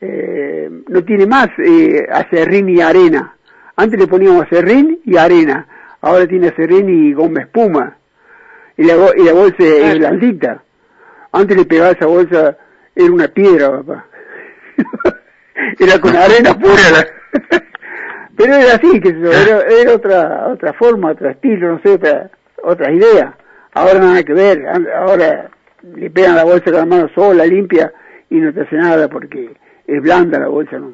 Eh, 0.00 0.68
no 0.88 1.04
tiene 1.04 1.26
más 1.26 1.48
eh, 1.58 2.06
acerrín 2.10 2.68
y 2.68 2.80
arena. 2.80 3.34
Antes 3.76 3.98
le 4.00 4.06
poníamos 4.06 4.42
acerrín 4.46 5.00
y 5.04 5.16
arena, 5.16 5.66
ahora 6.00 6.26
tiene 6.26 6.48
acerrín 6.48 6.88
y 6.88 7.12
goma 7.12 7.42
espuma. 7.42 7.96
Y 8.76 8.84
la, 8.84 8.94
y 9.16 9.22
la 9.22 9.32
bolsa 9.32 9.56
es 9.64 9.98
blandita. 9.98 10.62
Antes 11.32 11.56
le 11.56 11.64
pegaba 11.64 11.92
esa 11.92 12.06
bolsa, 12.06 12.56
era 12.94 13.12
una 13.12 13.28
piedra, 13.28 13.70
papá. 13.70 14.06
era 15.78 15.98
con 16.00 16.16
arena 16.16 16.58
pura. 16.58 16.90
la- 16.92 17.61
Pero 18.36 18.54
era 18.54 18.74
así, 18.74 19.00
que 19.00 19.08
era, 19.10 19.60
era 19.80 19.92
otra 19.94 20.48
otra 20.48 20.72
forma, 20.74 21.10
otro 21.12 21.30
estilo, 21.30 21.72
no 21.72 21.80
sé, 21.82 21.90
otra, 21.90 22.30
otra 22.62 22.92
idea. 22.92 23.36
Ahora 23.74 23.98
nada 24.00 24.22
que 24.22 24.32
ver, 24.34 24.66
ahora 24.94 25.50
le 25.82 26.10
pegan 26.10 26.36
la 26.36 26.44
bolsa 26.44 26.64
con 26.66 26.74
la 26.74 26.86
mano 26.86 27.08
sola, 27.14 27.44
limpia, 27.46 27.92
y 28.30 28.36
no 28.36 28.52
te 28.52 28.62
hace 28.62 28.76
nada 28.76 29.08
porque 29.08 29.54
es 29.86 30.02
blanda 30.02 30.38
la 30.38 30.48
bolsa, 30.48 30.78
no, 30.78 30.92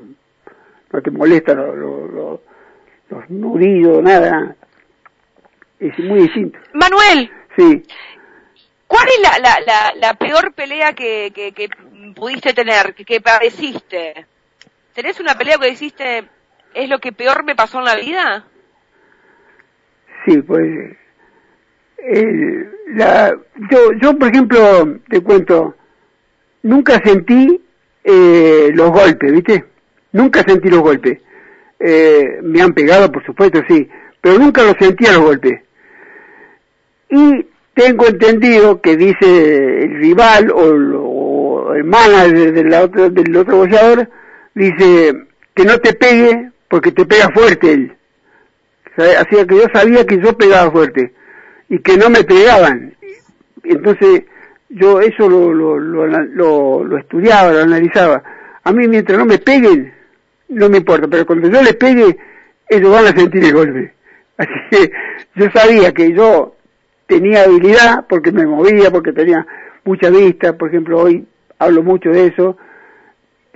no 0.92 1.02
te 1.02 1.11
molesta 1.11 1.54
lo- 1.54 1.75
lo- 1.76 2.07
lo- 2.09 2.42
los 3.11 3.30
nudillos, 3.30 4.02
nada, 4.02 4.30
nada. 4.30 4.57
Es 5.80 5.99
muy 5.99 6.23
distinto. 6.23 6.59
Manuel, 6.73 7.30
Sí, 7.57 7.83
¿cuál 8.87 9.07
es 9.09 9.21
la, 9.21 9.38
la, 9.40 9.61
la, 9.66 9.92
la 9.97 10.14
peor 10.14 10.52
pelea 10.52 10.92
que, 10.92 11.33
que, 11.35 11.50
que 11.52 11.68
pudiste 12.14 12.52
tener, 12.52 12.95
que, 12.95 13.04
que 13.04 13.21
padeciste? 13.21 14.26
¿Tenés 14.95 15.18
una 15.21 15.35
pelea 15.37 15.57
que 15.59 15.68
hiciste, 15.68 16.25
es 16.75 16.88
lo 16.88 16.98
que 16.98 17.12
peor 17.12 17.44
me 17.44 17.54
pasó 17.56 17.78
en 17.78 17.84
la 17.84 17.96
vida? 17.96 18.44
sí, 20.25 20.42
pues 20.42 20.96
el- 21.98 22.70
la, 22.94 23.34
yo, 23.70 23.92
yo 24.00 24.18
por 24.18 24.28
ejemplo 24.28 24.98
te 25.08 25.20
cuento, 25.22 25.75
nunca 26.62 27.00
sentí 27.04 27.62
eh, 28.04 28.70
los 28.75 28.90
golpes, 28.90 29.32
¿viste? 29.32 29.64
Nunca 30.12 30.42
sentí 30.46 30.68
los 30.68 30.80
golpes. 30.80 31.18
Eh, 31.78 32.40
me 32.42 32.60
han 32.62 32.72
pegado, 32.72 33.10
por 33.12 33.25
supuesto, 33.25 33.60
sí, 33.68 33.88
pero 34.20 34.38
nunca 34.38 34.62
los 34.62 34.75
sentía 34.78 35.12
los 35.12 35.22
golpes. 35.22 35.60
Y 37.10 37.46
tengo 37.75 38.06
entendido 38.06 38.80
que 38.80 38.96
dice 38.96 39.82
el 39.84 39.98
rival 40.00 40.50
o, 40.50 41.68
o 41.68 41.75
el 41.75 41.84
manager 41.84 42.52
de 42.52 42.64
la 42.64 42.82
otra- 42.82 43.08
del 43.08 43.37
otro 43.37 43.58
boxeador, 43.58 44.08
dice 44.54 45.26
que 45.54 45.64
no 45.64 45.78
te 45.78 45.92
pegue 45.94 46.50
porque 46.68 46.92
te 46.92 47.04
pega 47.06 47.30
fuerte 47.30 47.72
él. 47.72 47.96
Así 48.96 49.46
que 49.46 49.54
yo 49.54 49.64
sabía 49.72 50.04
que 50.04 50.18
yo 50.18 50.37
pegaba 50.37 50.70
fuerte 50.70 51.12
y 51.68 51.78
que 51.78 51.96
no 51.96 52.10
me 52.10 52.25
pegaban. 52.25 52.94
Entonces 53.62 54.25
yo 54.68 55.00
eso 55.00 55.28
lo, 55.28 55.52
lo, 55.52 55.78
lo, 55.78 56.84
lo 56.84 56.98
estudiaba, 56.98 57.52
lo 57.52 57.60
analizaba. 57.60 58.22
A 58.64 58.72
mí 58.72 58.88
mientras 58.88 59.18
no 59.18 59.25
me 59.25 59.38
peguen, 59.38 59.92
no 60.48 60.68
me 60.68 60.78
importa, 60.78 61.06
pero 61.08 61.26
cuando 61.26 61.48
yo 61.48 61.62
les 61.62 61.76
pegue, 61.76 62.18
ellos 62.68 62.90
van 62.90 63.06
a 63.06 63.16
sentir 63.16 63.44
el 63.44 63.52
golpe. 63.52 63.92
Así 64.37 64.52
que 64.70 64.92
yo 65.34 65.46
sabía 65.54 65.92
que 65.92 66.12
yo 66.12 66.56
tenía 67.06 67.44
habilidad 67.44 68.06
porque 68.08 68.32
me 68.32 68.46
movía, 68.46 68.90
porque 68.90 69.12
tenía 69.12 69.46
mucha 69.84 70.10
vista, 70.10 70.56
por 70.56 70.68
ejemplo, 70.68 71.00
hoy 71.00 71.26
hablo 71.58 71.82
mucho 71.82 72.10
de 72.10 72.26
eso, 72.26 72.56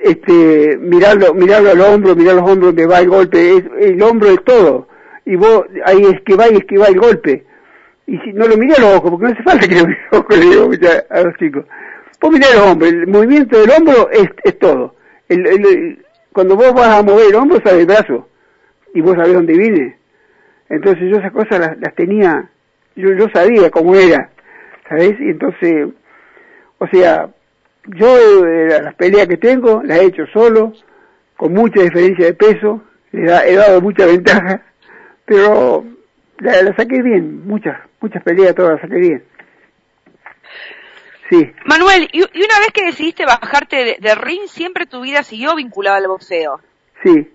este, 0.02 0.76
mirarlo, 0.80 1.34
mirarlo 1.34 1.70
al 1.70 1.80
hombro, 1.80 2.16
mirar 2.16 2.34
los 2.36 2.50
hombros 2.50 2.74
donde 2.74 2.86
va 2.86 2.98
el 3.00 3.08
golpe, 3.08 3.56
es, 3.56 3.64
el 3.80 4.02
hombro 4.02 4.28
es 4.30 4.42
todo, 4.44 4.88
y 5.24 5.36
vos 5.36 5.64
ahí 5.84 6.02
esquiva 6.04 6.48
y 6.50 6.56
esquiva 6.56 6.86
el 6.86 6.98
golpe, 6.98 7.44
y 8.06 8.18
si 8.18 8.32
no 8.32 8.46
lo 8.46 8.56
miré 8.56 8.74
a 8.76 8.80
los 8.80 8.94
ojos, 8.96 9.10
porque 9.10 9.26
no 9.26 9.32
hace 9.32 9.42
falta 9.42 9.68
que 9.68 9.76
lo 9.76 9.86
mire 9.86 10.00
a 10.10 10.14
los 10.16 10.20
ojos, 10.24 10.36
le 10.38 10.44
digo 10.46 10.70
a 11.10 11.20
los 11.22 11.36
chicos, 11.36 11.64
vos 12.20 12.32
mirá 12.32 12.46
los 12.54 12.66
hombros, 12.66 12.92
el 12.92 13.06
movimiento 13.06 13.58
del 13.60 13.70
hombro 13.70 14.10
es, 14.10 14.28
es 14.44 14.58
todo, 14.58 14.94
el, 15.28 15.46
el- 15.46 15.66
el- 15.66 16.06
cuando 16.32 16.56
vos 16.56 16.72
vas 16.72 16.98
a 16.98 17.02
mover 17.02 17.26
el 17.28 17.34
hombro 17.34 17.58
sabes 17.64 17.80
el 17.80 17.86
brazo, 17.86 18.28
y 18.94 19.00
vos 19.00 19.14
sabés 19.16 19.34
dónde 19.34 19.56
viene, 19.56 19.96
entonces 20.68 21.10
yo 21.10 21.16
esas 21.18 21.32
cosas 21.32 21.58
las, 21.60 21.78
las 21.78 21.94
tenía, 21.94 22.50
yo, 22.96 23.12
yo 23.12 23.26
sabía 23.34 23.70
cómo 23.70 23.94
era, 23.94 24.30
¿sabés? 24.88 25.14
Y 25.20 25.30
entonces, 25.30 25.88
o 26.78 26.86
sea, 26.88 27.28
yo 27.86 28.46
eh, 28.46 28.80
las 28.82 28.94
peleas 28.94 29.26
que 29.28 29.36
tengo 29.36 29.82
las 29.84 29.98
he 29.98 30.04
hecho 30.06 30.26
solo, 30.32 30.72
con 31.36 31.52
mucha 31.52 31.82
diferencia 31.82 32.26
de 32.26 32.34
peso, 32.34 32.82
le 33.12 33.24
da- 33.30 33.44
he 33.46 33.54
dado 33.56 33.80
mucha 33.80 34.06
ventaja, 34.06 34.62
pero 35.24 35.84
la, 36.38 36.62
la 36.62 36.76
saqué 36.76 37.02
bien, 37.02 37.46
muchas, 37.46 37.78
muchas 38.00 38.22
peleas 38.22 38.54
todas 38.54 38.72
las 38.72 38.80
saqué 38.82 38.96
bien. 38.96 39.24
Sí, 41.30 41.50
Manuel, 41.64 42.08
y, 42.12 42.18
y 42.20 42.44
una 42.44 42.58
vez 42.60 42.68
que 42.74 42.84
decidiste 42.84 43.24
bajarte 43.24 43.76
de, 43.76 43.96
de 44.00 44.14
ring, 44.14 44.42
siempre 44.48 44.84
tu 44.86 45.00
vida 45.00 45.22
siguió 45.22 45.54
vinculada 45.54 45.96
al 45.96 46.08
boxeo. 46.08 46.60
sí. 47.02 47.28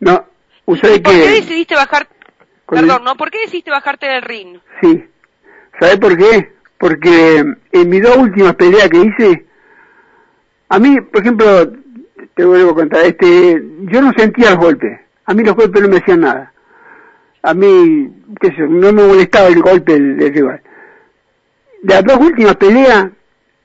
No, 0.00 0.26
¿Y 0.66 0.72
usted 0.72 1.02
por 1.02 1.12
qué 1.12 1.28
decidiste 1.30 1.74
bajar, 1.74 2.08
el- 2.10 2.66
perdón, 2.66 3.04
no, 3.04 3.14
por 3.16 3.30
qué 3.30 3.38
decidiste 3.40 3.70
bajarte 3.70 4.06
del 4.06 4.22
ring? 4.22 4.58
Sí. 4.82 5.04
¿Sabe 5.78 5.98
por 5.98 6.16
qué? 6.16 6.52
Porque 6.78 7.44
en 7.72 7.88
mis 7.88 8.02
dos 8.02 8.16
últimas 8.16 8.54
peleas 8.54 8.88
que 8.88 8.98
hice, 8.98 9.46
a 10.68 10.78
mí, 10.78 11.00
por 11.00 11.20
ejemplo, 11.20 11.72
te 12.34 12.44
vuelvo 12.44 12.72
a 12.72 12.74
contar, 12.74 13.04
este, 13.04 13.62
yo 13.82 14.02
no 14.02 14.12
sentía 14.16 14.50
los 14.50 14.58
golpes. 14.58 15.00
A 15.24 15.34
mí 15.34 15.42
los 15.42 15.56
golpes 15.56 15.82
no 15.82 15.88
me 15.88 15.98
hacían 15.98 16.20
nada. 16.20 16.52
A 17.42 17.54
mí, 17.54 18.12
qué 18.40 18.48
sé 18.48 18.62
no 18.62 18.92
me 18.92 19.06
molestaba 19.06 19.48
el 19.48 19.62
golpe 19.62 19.92
del, 19.92 20.16
del 20.18 20.34
rival. 20.34 20.62
Las 21.82 22.04
dos 22.04 22.16
últimas 22.18 22.56
peleas, 22.56 23.10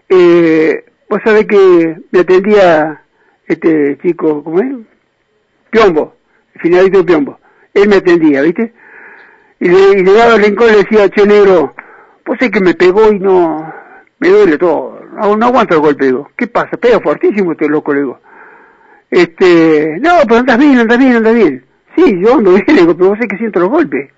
eh, 0.09 0.85
vos 1.09 1.19
sabés 1.23 1.45
que 1.47 1.97
me 2.11 2.19
atendía 2.19 3.01
este 3.47 3.97
chico, 4.01 4.43
¿cómo 4.43 4.59
es? 4.59 4.73
Piombo, 5.69 6.15
el 6.53 6.61
finalito 6.61 6.99
de 6.99 7.03
Piombo. 7.03 7.39
Él 7.73 7.89
me 7.89 7.95
atendía, 7.97 8.41
¿viste? 8.41 8.73
Y 9.59 9.69
le, 9.69 10.03
daba 10.03 10.35
el 10.35 10.43
rincón 10.43 10.67
y 10.69 10.71
le 10.71 10.77
decía, 10.83 11.09
che 11.09 11.25
negro, 11.25 11.73
vos 12.31 12.39
sé 12.39 12.49
que 12.49 12.61
me 12.61 12.73
pegó 12.75 13.11
y 13.11 13.19
no, 13.19 13.73
me 14.19 14.29
duele 14.29 14.57
todo, 14.57 15.01
no, 15.15 15.35
no 15.35 15.47
aguanto 15.47 15.75
el 15.75 15.81
golpe, 15.81 16.05
digo, 16.05 16.29
¿qué 16.37 16.47
pasa? 16.47 16.77
Pega 16.77 17.01
fuertísimo 17.01 17.51
este 17.51 17.67
loco, 17.67 17.93
le 17.93 17.99
digo. 17.99 18.19
Este, 19.09 19.97
no, 19.99 20.11
pero 20.25 20.37
andas 20.37 20.57
bien, 20.57 20.79
andas 20.79 20.97
bien, 20.97 21.17
andas 21.17 21.35
bien. 21.35 21.65
Sí, 21.93 22.21
yo 22.21 22.35
ando 22.35 22.51
bien, 22.53 22.63
le 22.67 22.81
digo, 22.83 22.95
pero 22.95 23.09
vos 23.09 23.19
sé 23.19 23.27
que 23.27 23.35
siento 23.35 23.59
los 23.59 23.67
golpes. 23.67 24.11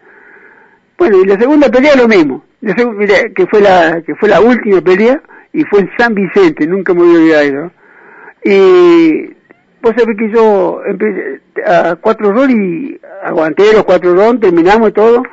Bueno, 0.96 1.24
y 1.24 1.26
la 1.26 1.40
segunda 1.40 1.70
pelea 1.70 1.96
lo 1.96 2.08
mismo, 2.08 2.44
la 2.62 2.76
segunda, 2.76 3.04
que 3.36 3.48
fue 3.48 3.62
la, 3.62 4.00
que 4.06 4.14
fue 4.14 4.30
la 4.30 4.42
última 4.42 4.80
pelea, 4.80 5.20
y 5.52 5.64
fue 5.64 5.80
en 5.80 5.90
San 5.98 6.14
Vicente, 6.14 6.68
nunca 6.68 6.94
me 6.94 7.02
voy 7.02 7.16
a 7.16 7.18
olvidar 7.18 7.44
eso. 7.46 7.72
Y 8.44 9.26
vos 9.82 9.94
sabés 9.98 10.16
que 10.20 10.30
yo 10.30 10.84
empecé 10.86 11.42
a 11.66 11.96
cuatro 11.96 12.32
ron 12.32 12.52
y 12.52 13.00
aguanté 13.24 13.74
los 13.74 13.86
cuatro 13.86 14.14
ron, 14.14 14.40
terminamos 14.40 14.94
todo, 14.94 15.24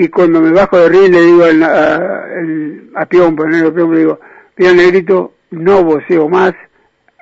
y 0.00 0.08
cuando 0.08 0.40
me 0.40 0.50
bajo 0.50 0.78
de 0.78 0.88
ring 0.88 1.12
le 1.12 1.20
digo 1.20 1.44
a, 1.44 1.66
a, 1.66 3.02
a 3.02 3.06
Piombo, 3.06 3.44
el 3.44 3.70
Piombo, 3.70 3.92
le 3.92 3.98
digo, 3.98 4.20
mira 4.56 4.72
negrito, 4.72 5.34
no 5.50 5.84
voceo 5.84 6.26
más, 6.26 6.54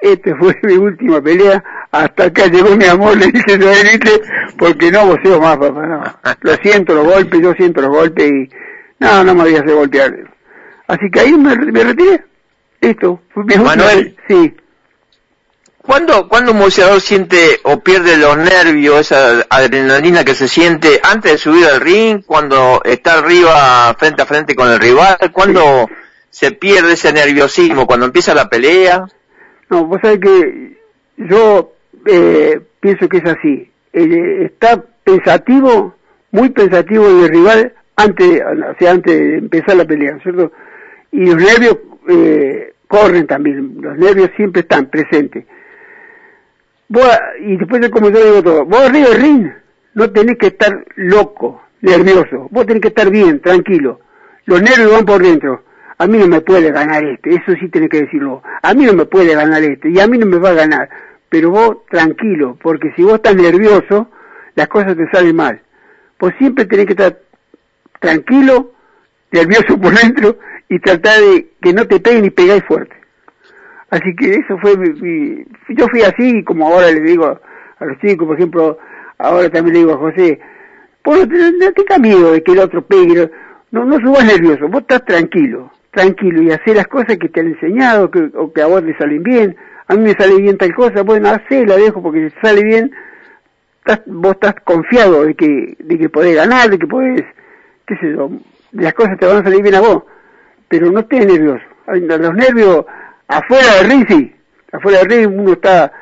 esta 0.01 0.37
fue 0.37 0.57
mi 0.63 0.75
última 0.75 1.21
pelea, 1.21 1.65
hasta 1.91 2.27
acá 2.27 2.47
llegó 2.47 2.77
mi 2.77 2.85
amor, 2.85 3.17
le 3.17 3.33
dije, 3.33 3.59
negrito, 3.59 4.13
porque 4.57 4.93
no 4.93 5.07
voceo 5.07 5.41
más, 5.41 5.57
papá, 5.57 5.87
no. 5.87 6.05
Lo 6.43 6.55
siento 6.63 6.95
los 6.95 7.05
golpes, 7.05 7.41
yo 7.41 7.53
siento 7.55 7.81
los 7.81 7.91
golpes 7.91 8.31
y 8.31 8.49
no, 9.01 9.25
no 9.25 9.35
me 9.35 9.43
voy 9.43 9.57
a 9.57 9.61
hacer 9.61 9.75
golpear. 9.75 10.15
Así 10.87 11.11
que 11.11 11.19
ahí 11.19 11.33
me, 11.33 11.57
me 11.57 11.83
retiré. 11.83 12.25
Esto, 12.81 13.21
fue 13.35 13.43
mi 13.43 13.57
Manuel, 13.57 14.17
sí. 14.29 14.55
¿Cuándo, 15.89 16.29
cuando 16.29 16.53
un 16.53 16.59
boxeador 16.59 17.01
siente 17.01 17.61
o 17.63 17.81
pierde 17.81 18.19
los 18.19 18.37
nervios, 18.37 19.01
esa 19.11 19.47
adrenalina 19.49 20.23
que 20.23 20.35
se 20.35 20.47
siente 20.47 21.01
antes 21.03 21.33
de 21.33 21.39
subir 21.39 21.65
al 21.65 21.81
ring, 21.81 22.23
cuando 22.27 22.83
está 22.85 23.21
arriba 23.21 23.95
frente 23.99 24.21
a 24.21 24.27
frente 24.27 24.55
con 24.55 24.69
el 24.69 24.79
rival? 24.79 25.17
¿Cuándo 25.33 25.89
se 26.29 26.53
pierde 26.53 26.93
ese 26.93 27.11
nerviosismo? 27.11 27.87
¿Cuando 27.87 28.05
empieza 28.05 28.35
la 28.35 28.51
pelea? 28.51 29.07
No, 29.71 29.87
vos 29.87 29.99
sabés 30.03 30.21
que 30.21 30.79
yo 31.17 31.73
eh, 32.05 32.61
pienso 32.81 33.09
que 33.09 33.17
es 33.17 33.25
así. 33.25 33.71
Eh, 33.95 34.45
está 34.45 34.85
pensativo, 35.03 35.97
muy 36.33 36.51
pensativo 36.51 37.09
el 37.09 37.31
rival 37.31 37.73
antes, 37.97 38.43
o 38.43 38.79
sea, 38.79 38.91
antes 38.91 39.19
de 39.19 39.39
empezar 39.39 39.75
la 39.77 39.87
pelea, 39.87 40.19
¿cierto? 40.23 40.53
Y 41.13 41.25
los 41.25 41.37
nervios 41.37 41.79
eh, 42.11 42.75
corren 42.87 43.27
también, 43.27 43.79
los 43.81 43.97
nervios 43.97 44.29
siempre 44.37 44.61
están 44.61 44.91
presentes 44.91 45.47
vos, 46.89 47.09
y 47.41 47.57
después 47.57 47.81
de 47.81 47.91
como 47.91 48.11
yo 48.11 48.25
digo 48.25 48.43
todo, 48.43 48.65
vos 48.65 48.81
arriba 48.81 49.09
del 49.09 49.21
ring 49.21 49.51
no 49.95 50.11
tenés 50.11 50.39
que 50.39 50.49
estar 50.49 50.85
loco, 50.97 51.63
nervioso, 51.81 52.49
vos 52.51 52.67
tenés 52.67 52.83
que 52.83 52.89
estar 52.89 53.11
bien, 53.11 53.41
tranquilo. 53.41 54.01
Los 54.47 54.63
nervios 54.63 54.93
van 54.93 55.05
por 55.05 55.23
dentro. 55.23 55.65
A 55.99 56.07
mí 56.07 56.17
no 56.17 56.29
me 56.29 56.41
puede 56.41 56.71
ganar 56.71 57.05
este, 57.05 57.35
eso 57.35 57.53
sí 57.61 57.69
tenés 57.69 57.91
que 57.91 58.03
decirlo. 58.03 58.43
A 58.63 58.73
mí 58.73 58.85
no 58.85 58.93
me 58.93 59.05
puede 59.05 59.35
ganar 59.35 59.63
este, 59.63 59.91
y 59.91 59.99
a 59.99 60.07
mí 60.07 60.17
no 60.17 60.27
me 60.27 60.39
va 60.39 60.51
a 60.51 60.55
ganar. 60.55 60.89
Pero 61.29 61.51
vos 61.51 61.85
tranquilo, 61.91 62.57
porque 62.63 62.93
si 62.97 63.03
vos 63.03 63.15
estás 63.15 63.37
nervioso, 63.37 64.09
las 64.55 64.69
cosas 64.69 64.97
te 64.97 65.11
salen 65.11 65.37
mal. 65.37 65.61
Vos 66.19 66.33
siempre 66.39 66.65
tenés 66.65 66.87
que 66.87 66.93
estar 66.93 67.19
tranquilo, 68.01 68.73
nervioso 69.33 69.79
por 69.81 69.93
dentro, 69.93 70.39
y 70.69 70.79
tratar 70.79 71.21
de 71.21 71.51
que 71.61 71.73
no 71.73 71.87
te 71.87 72.01
peguen 72.01 72.25
y 72.25 72.31
pegáis 72.31 72.65
fuerte. 72.65 72.95
Así 73.91 74.15
que 74.17 74.35
eso 74.35 74.59
fue 74.59 74.77
mi, 74.77 75.45
yo 75.71 75.89
fui 75.89 76.03
así 76.03 76.45
como 76.45 76.67
ahora 76.67 76.91
le 76.91 77.01
digo 77.01 77.39
a 77.79 77.85
los 77.85 77.99
chicos, 78.01 78.27
por 78.27 78.37
ejemplo, 78.37 78.79
ahora 79.19 79.49
también 79.49 79.75
le 79.75 79.81
digo 79.81 79.95
a 79.95 79.99
José, 79.99 80.41
pues 81.03 81.27
no 81.27 81.73
tengas 81.73 82.01
miedo 82.01 82.33
de 82.33 82.43
que 82.43 82.53
el 82.53 82.59
otro 82.59 82.83
pegue, 82.83 83.31
no, 83.71 83.85
no 83.87 83.99
subas 84.01 84.27
nervioso, 84.27 84.69
vos 84.69 84.83
estás 84.83 85.05
tranquilo, 85.07 85.73
tranquilo 85.91 86.43
y 86.43 86.51
hacer 86.51 86.77
las 86.77 86.87
cosas 86.89 87.17
que 87.17 87.31
te 87.31 87.41
han 87.41 87.49
enseñado, 87.49 88.11
que, 88.11 88.31
o 88.35 88.53
que 88.53 88.61
a 88.61 88.67
vos 88.67 88.85
te 88.85 88.97
salen 88.99 89.23
bien, 89.23 89.57
a 89.87 89.95
mí 89.95 90.03
me 90.03 90.13
sale 90.13 90.37
bien 90.37 90.59
tal 90.59 90.75
cosa, 90.75 91.03
bueno, 91.03 91.31
hacé, 91.31 91.65
la 91.65 91.77
dejo 91.77 92.03
porque 92.03 92.29
si 92.29 92.41
sale 92.43 92.63
bien, 92.63 92.91
estás, 93.79 94.03
vos 94.05 94.33
estás 94.33 94.57
confiado 94.65 95.25
de 95.25 95.35
que, 95.35 95.77
de 95.79 95.99
que 95.99 96.11
podés 96.11 96.37
ganar, 96.37 96.69
de 96.69 96.79
que 96.79 96.87
podés, 96.87 97.25
qué 97.87 97.97
sé 97.97 98.13
yo, 98.13 98.31
las 98.73 98.93
cosas 98.93 99.19
te 99.19 99.25
van 99.25 99.39
a 99.39 99.45
salir 99.45 99.63
bien 99.63 99.77
a 99.77 99.81
vos, 99.81 100.03
pero 100.69 100.93
no 100.93 101.01
estés 101.01 101.25
nervioso, 101.25 101.65
los 101.87 102.35
nervios 102.35 102.85
Afuera 103.29 103.75
del 103.77 103.91
ring 103.91 104.07
sí, 104.09 104.35
afuera 104.73 104.99
del 105.01 105.09
ring 105.11 105.39
uno 105.39 105.53
está 105.53 105.93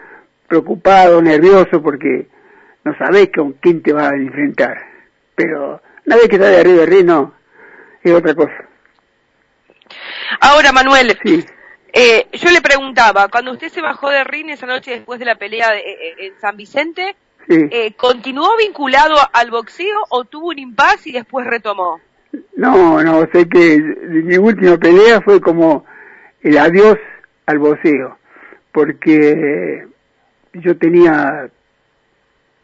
preocupado, 0.47 1.21
nervioso 1.21 1.83
porque 1.83 2.29
no 2.85 2.97
sabes 2.97 3.31
con 3.35 3.55
quién 3.55 3.83
te 3.83 3.93
va 3.93 4.11
a 4.11 4.15
enfrentar. 4.15 4.79
Pero 5.35 5.83
una 6.07 6.17
vez 6.17 6.29
que 6.29 6.37
estás 6.37 6.53
de 6.53 6.61
arriba 6.61 6.81
del 6.83 6.91
ring 6.91 7.05
no, 7.05 7.35
es 8.03 8.13
otra 8.13 8.35
cosa. 8.35 8.55
Ahora 10.41 10.73
Manuel, 10.73 11.17
eh, 11.93 12.27
yo 12.33 12.51
le 12.51 12.61
preguntaba, 12.61 13.29
cuando 13.29 13.53
usted 13.53 13.71
se 13.71 13.81
bajó 13.81 14.11
del 14.11 14.25
ring 14.25 14.51
esa 14.51 14.67
noche 14.67 14.93
después 14.93 15.19
de 15.19 15.25
la 15.25 15.35
pelea 15.35 15.73
de, 15.73 15.79
eh, 15.79 15.83
eh, 16.01 16.15
en 16.27 16.41
San 16.41 16.57
Vicente, 16.57 17.17
eh, 17.49 17.93
¿continuó 17.97 18.57
vinculado 18.57 19.17
al 19.33 19.51
boxeo 19.51 19.99
o 20.11 20.25
tuvo 20.25 20.49
un 20.49 20.59
impasse 20.59 21.11
y 21.11 21.13
después 21.13 21.47
retomó? 21.47 22.01
No, 22.57 23.03
no, 23.03 23.27
sé 23.33 23.49
que 23.49 23.79
mi 23.79 24.37
última 24.37 24.77
pelea 24.77 25.21
fue 25.21 25.41
como 25.41 25.87
el 26.43 26.59
adiós 26.59 26.99
al 27.47 27.59
boxeo, 27.59 28.19
porque 28.73 29.87
yo 30.53 30.77
tenía 30.77 31.49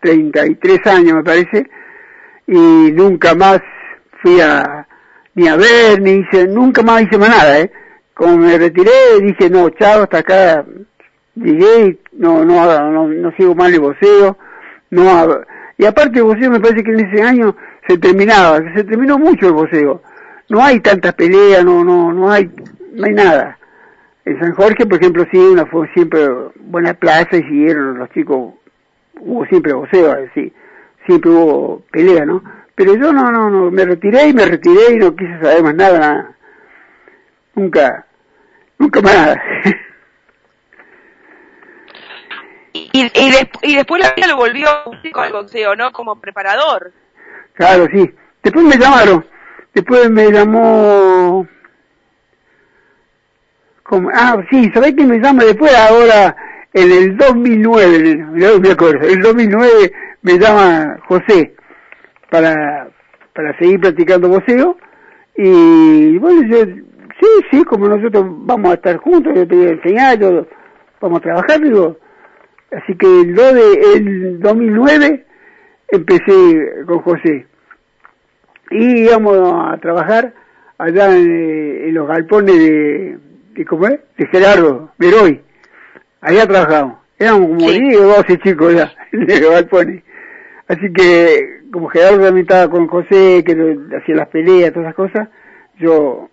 33 0.01 0.87
años 0.87 1.14
me 1.14 1.25
parece, 1.25 1.71
y 2.47 2.92
nunca 2.92 3.35
más 3.35 3.61
fui 4.21 4.40
a, 4.40 4.87
ni 5.35 5.49
a 5.49 5.57
ver, 5.57 6.01
ni 6.01 6.21
hice, 6.21 6.47
nunca 6.49 6.83
más 6.83 7.03
hice 7.03 7.16
más 7.16 7.31
nada, 7.31 7.61
¿eh? 7.61 7.73
Como 8.14 8.37
me 8.37 8.59
retiré, 8.59 8.90
dije, 9.23 9.49
no, 9.49 9.71
chao, 9.71 10.03
hasta 10.03 10.18
acá 10.18 10.64
llegué 11.35 11.87
y 11.87 12.01
no, 12.12 12.45
no, 12.45 12.90
no, 12.90 13.09
no 13.09 13.33
sigo 13.37 13.55
más 13.55 13.73
el 13.73 13.81
boxeo, 13.81 14.37
no, 14.90 15.40
y 15.79 15.87
aparte 15.87 16.18
el 16.18 16.25
boxeo 16.25 16.51
me 16.51 16.61
parece 16.61 16.83
que 16.85 16.90
en 16.90 17.01
ese 17.01 17.23
año 17.23 17.57
se 17.88 17.97
terminaba, 17.99 18.59
se 18.75 18.85
terminó 18.85 19.18
mucho 19.18 19.47
el 19.47 19.53
boxeo, 19.53 20.03
no 20.49 20.62
hay 20.62 20.81
tantas 20.81 21.14
peleas, 21.14 21.64
no, 21.64 21.83
no, 21.83 22.12
no 22.12 22.31
hay, 22.31 22.51
no 22.92 23.07
hay 23.07 23.14
nada. 23.14 23.59
En 24.24 24.38
San 24.38 24.54
Jorge, 24.54 24.87
por 24.87 24.98
ejemplo, 24.98 25.26
sí, 25.30 25.38
una 25.38 25.66
fue 25.66 25.88
siempre 25.94 26.28
buena 26.61 26.94
plaza 26.94 27.37
y 27.37 27.42
siguieron 27.42 27.98
los 27.98 28.11
chicos, 28.11 28.54
hubo 29.18 29.44
siempre 29.46 29.72
voceo, 29.72 30.16
sí, 30.35 30.52
siempre 31.06 31.30
hubo 31.30 31.82
pelea, 31.90 32.24
¿no? 32.24 32.42
Pero 32.74 32.94
yo 32.94 33.12
no, 33.12 33.30
no, 33.32 33.50
no, 33.50 33.70
me 33.70 33.85
retiré 33.85 34.28
y 34.28 34.32
me 34.32 34.46
retiré 34.46 34.92
y 34.92 34.96
no 34.96 35.14
quise 35.16 35.40
saber 35.40 35.62
más 35.62 35.74
nada, 35.74 35.98
nada. 35.98 36.37
Nunca, 37.54 38.06
nunca 38.78 39.00
más 39.00 39.14
nada. 39.14 39.42
Y, 42.74 43.02
y, 43.02 43.76
después 43.76 44.02
la 44.02 44.14
vida 44.14 44.28
lo 44.28 44.37
volvió 44.37 44.68
con 45.12 45.24
el 45.24 45.32
boxeo, 45.32 45.76
¿no? 45.76 45.92
Como 45.92 46.20
preparador. 46.20 46.92
Claro, 47.52 47.87
sí. 47.92 48.11
Después 48.42 48.64
me 48.64 48.78
llamaron. 48.78 49.26
Después 49.74 50.11
me 50.11 50.30
llamó 50.30 51.46
ah, 54.14 54.42
sí, 54.50 54.70
¿sabés 54.74 54.94
quién 54.94 55.09
me 55.09 55.18
llama 55.18 55.44
después? 55.44 55.72
Ahora, 55.74 56.35
en 56.72 56.90
el 56.90 57.16
2009, 57.16 58.16
no 58.16 58.61
me 58.61 58.70
acuerdo, 58.70 59.07
el 59.07 59.20
2009 59.20 59.92
me 60.22 60.38
llama 60.38 60.98
José 61.07 61.55
para, 62.31 62.88
para 63.35 63.57
seguir 63.59 63.81
practicando 63.81 64.28
voceo 64.28 64.76
y 65.37 66.18
bueno, 66.18 66.42
yo, 66.48 66.64
sí, 67.20 67.28
sí, 67.50 67.64
como 67.64 67.88
nosotros 67.88 68.24
vamos 68.28 68.70
a 68.70 68.74
estar 68.74 68.96
juntos, 68.98 69.33
yo 69.35 69.46
te 69.46 69.55
voy 69.55 69.66
a 69.66 69.70
enseñar, 69.70 70.18
yo, 70.18 70.46
vamos 71.00 71.18
a 71.18 71.22
trabajar, 71.22 71.61
digo, 71.61 71.98
así 72.70 72.96
que 72.96 73.20
el, 73.20 73.35
de, 73.35 73.94
el 73.96 74.40
2009 74.40 75.26
empecé 75.88 76.85
con 76.87 77.00
José 77.00 77.46
y 78.70 79.02
íbamos 79.02 79.37
a 79.37 79.76
trabajar 79.78 80.33
allá 80.78 81.14
en 81.14 81.92
los 81.92 82.09
galpones 82.09 82.59
de 82.59 83.18
de, 83.54 83.64
¿cómo 83.64 83.86
es? 83.86 84.00
de 84.16 84.26
Gerardo 84.26 84.92
Meroy. 84.98 85.40
Allá 86.20 86.46
trabajamos. 86.46 86.98
Éramos 87.18 87.48
como 87.48 87.70
10 87.70 87.96
o 87.98 88.04
12 88.04 88.38
chicos 88.38 88.74
ya, 88.74 88.92
en 89.12 90.02
Así 90.68 90.92
que, 90.92 91.60
como 91.72 91.88
Gerardo 91.88 92.24
también 92.24 92.46
estaba 92.46 92.70
con 92.70 92.86
José, 92.86 93.42
que 93.44 93.78
hacía 93.96 94.14
las 94.14 94.28
peleas, 94.28 94.72
todas 94.72 94.86
esas 94.86 94.94
cosas, 94.94 95.28
yo 95.78 96.30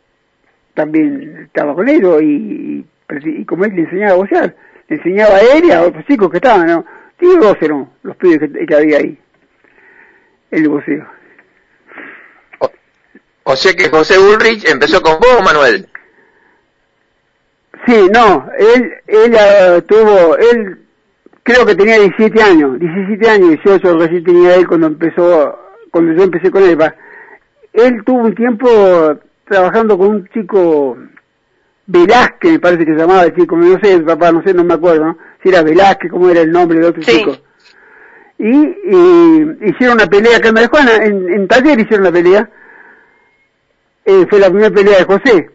también 0.74 1.44
estaba 1.46 1.76
con 1.76 1.90
ellos 1.90 2.22
y, 2.22 2.86
y, 3.26 3.46
como 3.46 3.66
él 3.66 3.76
le 3.76 3.82
enseñaba 3.82 4.14
a 4.14 4.18
bocear, 4.18 4.56
le 4.88 4.96
enseñaba 4.96 5.36
a 5.36 5.42
él 5.42 5.66
y 5.66 5.72
a 5.72 5.82
otros 5.82 6.06
chicos 6.06 6.30
que 6.30 6.38
estaban, 6.38 6.68
¿no? 6.68 6.86
Tío 7.18 7.36
dos 7.36 7.58
eran 7.60 7.90
los 8.04 8.16
pibes 8.16 8.50
que, 8.68 8.76
había 8.76 8.98
ahí, 8.98 9.18
el 10.52 10.70
boceo. 10.70 11.06
O, 13.44 13.56
sea 13.56 13.74
que 13.74 13.90
José 13.90 14.18
Ulrich 14.18 14.70
empezó 14.70 15.02
con 15.02 15.20
vos, 15.20 15.44
Manuel. 15.44 15.90
Sí, 17.90 18.08
no, 18.14 18.48
él, 18.56 18.94
él 19.08 19.34
uh, 19.34 19.82
tuvo, 19.82 20.38
él 20.38 20.78
creo 21.42 21.66
que 21.66 21.74
tenía 21.74 21.98
17 21.98 22.40
años, 22.40 22.80
17 22.80 23.28
años, 23.28 23.50
18 23.64 23.98
recién 23.98 24.24
tenía 24.24 24.56
él 24.58 24.68
cuando 24.68 24.86
empezó, 24.86 25.58
cuando 25.90 26.14
yo 26.14 26.26
empecé 26.26 26.52
con 26.52 26.62
él, 26.62 26.80
va. 26.80 26.94
Él 27.74 28.04
tuvo 28.06 28.20
un 28.20 28.36
tiempo 28.36 28.70
trabajando 29.44 29.98
con 29.98 30.08
un 30.08 30.28
chico 30.28 30.98
Velázquez, 31.88 32.52
me 32.52 32.60
parece 32.60 32.86
que 32.86 32.92
se 32.92 33.00
llamaba 33.00 33.24
el 33.24 33.36
chico, 33.36 33.58
no 33.58 33.80
sé, 33.82 34.00
papá, 34.02 34.32
no 34.32 34.44
sé, 34.44 34.54
no 34.54 34.64
me 34.64 34.76
acuerdo, 34.76 35.06
¿no? 35.06 35.18
si 35.42 35.50
era 35.50 35.64
Velázquez, 35.64 36.12
cómo 36.12 36.30
era 36.30 36.42
el 36.42 36.52
nombre 36.52 36.78
de 36.78 36.86
otro 36.86 37.02
chico. 37.02 37.38
Y, 38.38 38.52
y, 38.52 39.58
hicieron 39.64 39.96
una 39.96 40.06
pelea 40.06 40.38
acá 40.38 40.50
en 40.50 40.54
Marijuana, 40.54 40.96
en, 40.98 41.28
en 41.28 41.48
taller 41.48 41.80
hicieron 41.80 42.04
la 42.04 42.12
pelea, 42.12 42.48
eh, 44.06 44.28
fue 44.30 44.38
la 44.38 44.52
primera 44.52 44.70
pelea 44.70 45.00
de 45.00 45.06
José, 45.06 45.50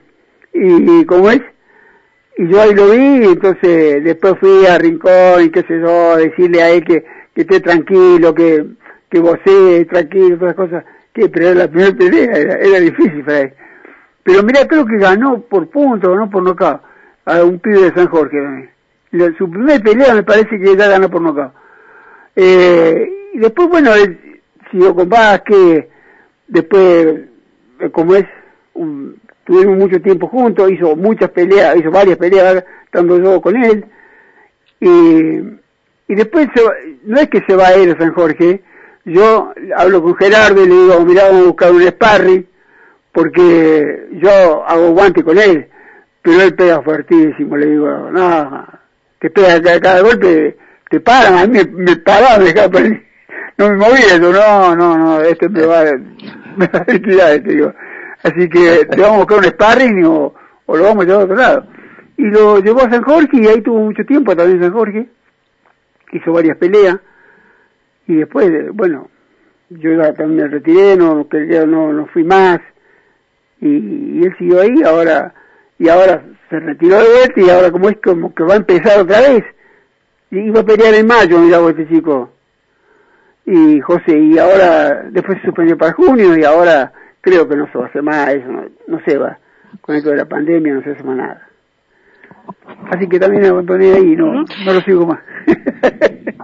y, 0.52 1.00
y 1.00 1.06
como 1.06 1.30
es, 1.30 1.40
y 2.36 2.48
yo 2.48 2.60
ahí 2.60 2.74
lo 2.74 2.90
vi, 2.90 3.24
entonces 3.26 4.02
después 4.02 4.34
fui 4.40 4.66
a 4.66 4.78
Rincón 4.78 5.44
y 5.44 5.50
qué 5.50 5.62
sé 5.62 5.78
yo, 5.80 6.16
decirle 6.16 6.62
a 6.62 6.70
él 6.70 6.84
que, 6.84 7.04
que 7.34 7.42
esté 7.42 7.60
tranquilo, 7.60 8.34
que, 8.34 8.64
que 9.08 9.20
vocee 9.20 9.84
tranquilo, 9.84 10.36
todas 10.38 10.56
las 10.56 10.68
cosas, 10.68 10.84
que 11.12 11.28
pero 11.28 11.50
era 11.50 11.54
la 11.54 11.68
primera 11.68 11.96
pelea, 11.96 12.36
era, 12.36 12.80
difícil 12.80 13.24
para 13.24 13.40
él. 13.40 13.52
Pero 14.24 14.42
mira, 14.42 14.66
creo 14.66 14.84
que 14.84 14.96
ganó 14.96 15.42
por 15.42 15.68
punto, 15.68 16.10
ganó 16.10 16.28
por 16.28 16.42
nocaut, 16.42 16.80
a 17.24 17.44
un 17.44 17.60
pibe 17.60 17.82
de 17.82 17.94
San 17.94 18.08
Jorge. 18.08 18.70
su 19.38 19.48
primera 19.48 19.78
pelea 19.78 20.14
me 20.14 20.24
parece 20.24 20.58
que 20.58 20.76
ya 20.76 20.88
ganó 20.88 21.08
por 21.08 21.22
nocaut. 21.22 21.52
Eh, 22.34 23.12
y 23.34 23.38
después, 23.38 23.68
bueno, 23.68 23.94
él 23.94 24.40
siguió 24.70 24.92
con 24.94 25.08
Vázquez, 25.08 25.86
después, 26.48 27.06
eh, 27.78 27.90
como 27.92 28.16
es, 28.16 28.24
un, 28.74 29.16
tuvimos 29.44 29.76
mucho 29.76 30.00
tiempo 30.00 30.28
juntos, 30.28 30.70
hizo 30.70 30.96
muchas 30.96 31.30
peleas, 31.30 31.76
hizo 31.76 31.90
varias 31.90 32.16
peleas, 32.18 32.64
estando 32.84 33.18
yo 33.18 33.40
con 33.40 33.56
él, 33.56 33.84
y, 34.80 35.38
y 36.08 36.14
después 36.14 36.48
no 37.04 37.18
es 37.18 37.28
que 37.28 37.42
se 37.46 37.56
va 37.56 37.68
a 37.68 37.78
ir 37.78 37.96
San 37.98 38.12
Jorge, 38.12 38.62
yo 39.04 39.52
hablo 39.76 40.02
con 40.02 40.16
Gerardo 40.16 40.62
y 40.62 40.68
le 40.68 40.74
digo, 40.74 41.04
mira, 41.04 41.24
vamos 41.24 41.42
a 41.42 41.46
buscar 41.46 41.72
un 41.72 41.82
sparring, 41.82 42.46
porque 43.12 44.08
yo 44.12 44.64
hago 44.66 44.90
guante 44.90 45.22
con 45.22 45.38
él, 45.38 45.68
pero 46.22 46.42
él 46.42 46.54
pega 46.54 46.82
fuertísimo, 46.82 47.56
le 47.56 47.66
digo, 47.66 48.10
no, 48.10 48.66
te 49.20 49.30
pega 49.30 49.60
cada, 49.60 49.80
cada 49.80 50.00
golpe, 50.00 50.56
te 50.90 51.00
paran, 51.00 51.34
a 51.34 51.46
mí 51.46 51.58
me, 51.58 51.64
me 51.64 51.96
paraban, 51.96 52.44
no 53.58 53.70
me 53.70 53.76
movía, 53.76 54.16
yo, 54.20 54.32
no, 54.32 54.74
no, 54.74 54.98
no, 54.98 55.20
este 55.20 55.48
me 55.48 55.66
va, 55.66 55.84
me 56.56 56.66
va 56.66 56.78
a 56.78 56.92
este, 56.92 57.40
digo, 57.40 57.74
así 58.24 58.48
que 58.48 58.86
te 58.90 59.00
vamos 59.00 59.16
a 59.16 59.18
buscar 59.18 59.38
un 59.38 59.44
sparring 59.44 60.04
o, 60.04 60.34
o 60.66 60.76
lo 60.76 60.82
vamos 60.82 61.04
a 61.04 61.06
llevar 61.06 61.20
a 61.20 61.24
otro 61.24 61.36
lado. 61.36 61.66
Y 62.16 62.24
lo 62.24 62.58
llevó 62.58 62.80
a 62.80 62.90
San 62.90 63.02
Jorge 63.02 63.36
y 63.40 63.46
ahí 63.46 63.60
tuvo 63.60 63.78
mucho 63.78 64.04
tiempo 64.04 64.34
también 64.34 64.60
San 64.60 64.72
Jorge, 64.72 65.06
hizo 66.12 66.32
varias 66.32 66.56
peleas, 66.58 66.98
y 68.06 68.16
después, 68.16 68.50
bueno, 68.72 69.08
yo 69.70 69.94
ya 69.94 70.12
también 70.14 70.42
me 70.42 70.48
retiré, 70.48 70.96
no, 70.96 71.26
no, 71.66 71.92
no 71.92 72.06
fui 72.06 72.24
más, 72.24 72.60
y, 73.60 74.22
él 74.24 74.34
siguió 74.38 74.60
ahí, 74.60 74.82
ahora, 74.84 75.34
y 75.78 75.88
ahora 75.88 76.22
se 76.50 76.60
retiró 76.60 76.96
de 76.98 77.08
vuelta 77.08 77.40
y 77.40 77.50
ahora 77.50 77.70
como 77.70 77.88
es 77.88 77.96
como 78.04 78.34
que 78.34 78.44
va 78.44 78.54
a 78.54 78.58
empezar 78.58 79.00
otra 79.00 79.20
vez. 79.20 79.44
Y 80.30 80.38
iba 80.38 80.60
a 80.60 80.64
pelear 80.64 80.94
en 80.94 81.06
mayo, 81.06 81.38
mira 81.38 81.58
este 81.68 81.88
chico. 81.88 82.30
Y 83.46 83.80
José, 83.80 84.18
y 84.18 84.38
ahora, 84.38 85.04
después 85.10 85.38
se 85.38 85.46
suspendió 85.46 85.76
para 85.78 85.92
junio 85.92 86.36
y 86.36 86.44
ahora 86.44 86.92
creo 87.24 87.48
que 87.48 87.56
no 87.56 87.66
se 87.72 87.78
va 87.78 87.86
a 87.86 87.88
hacer 87.88 88.02
más, 88.02 88.28
eso 88.28 88.46
no, 88.86 89.00
se 89.04 89.16
va. 89.16 89.38
Con 89.80 89.96
esto 89.96 90.10
de 90.10 90.16
la 90.16 90.26
pandemia 90.26 90.74
no 90.74 90.82
se 90.82 90.90
hace 90.90 91.02
más 91.02 91.16
nada. 91.16 91.48
Así 92.90 93.08
que 93.08 93.18
también 93.18 93.42
me 93.42 93.48
abandoné 93.48 93.94
ahí, 93.94 94.14
no, 94.14 94.44
no 94.44 94.72
lo 94.72 94.80
sigo 94.82 95.06
más. 95.06 95.20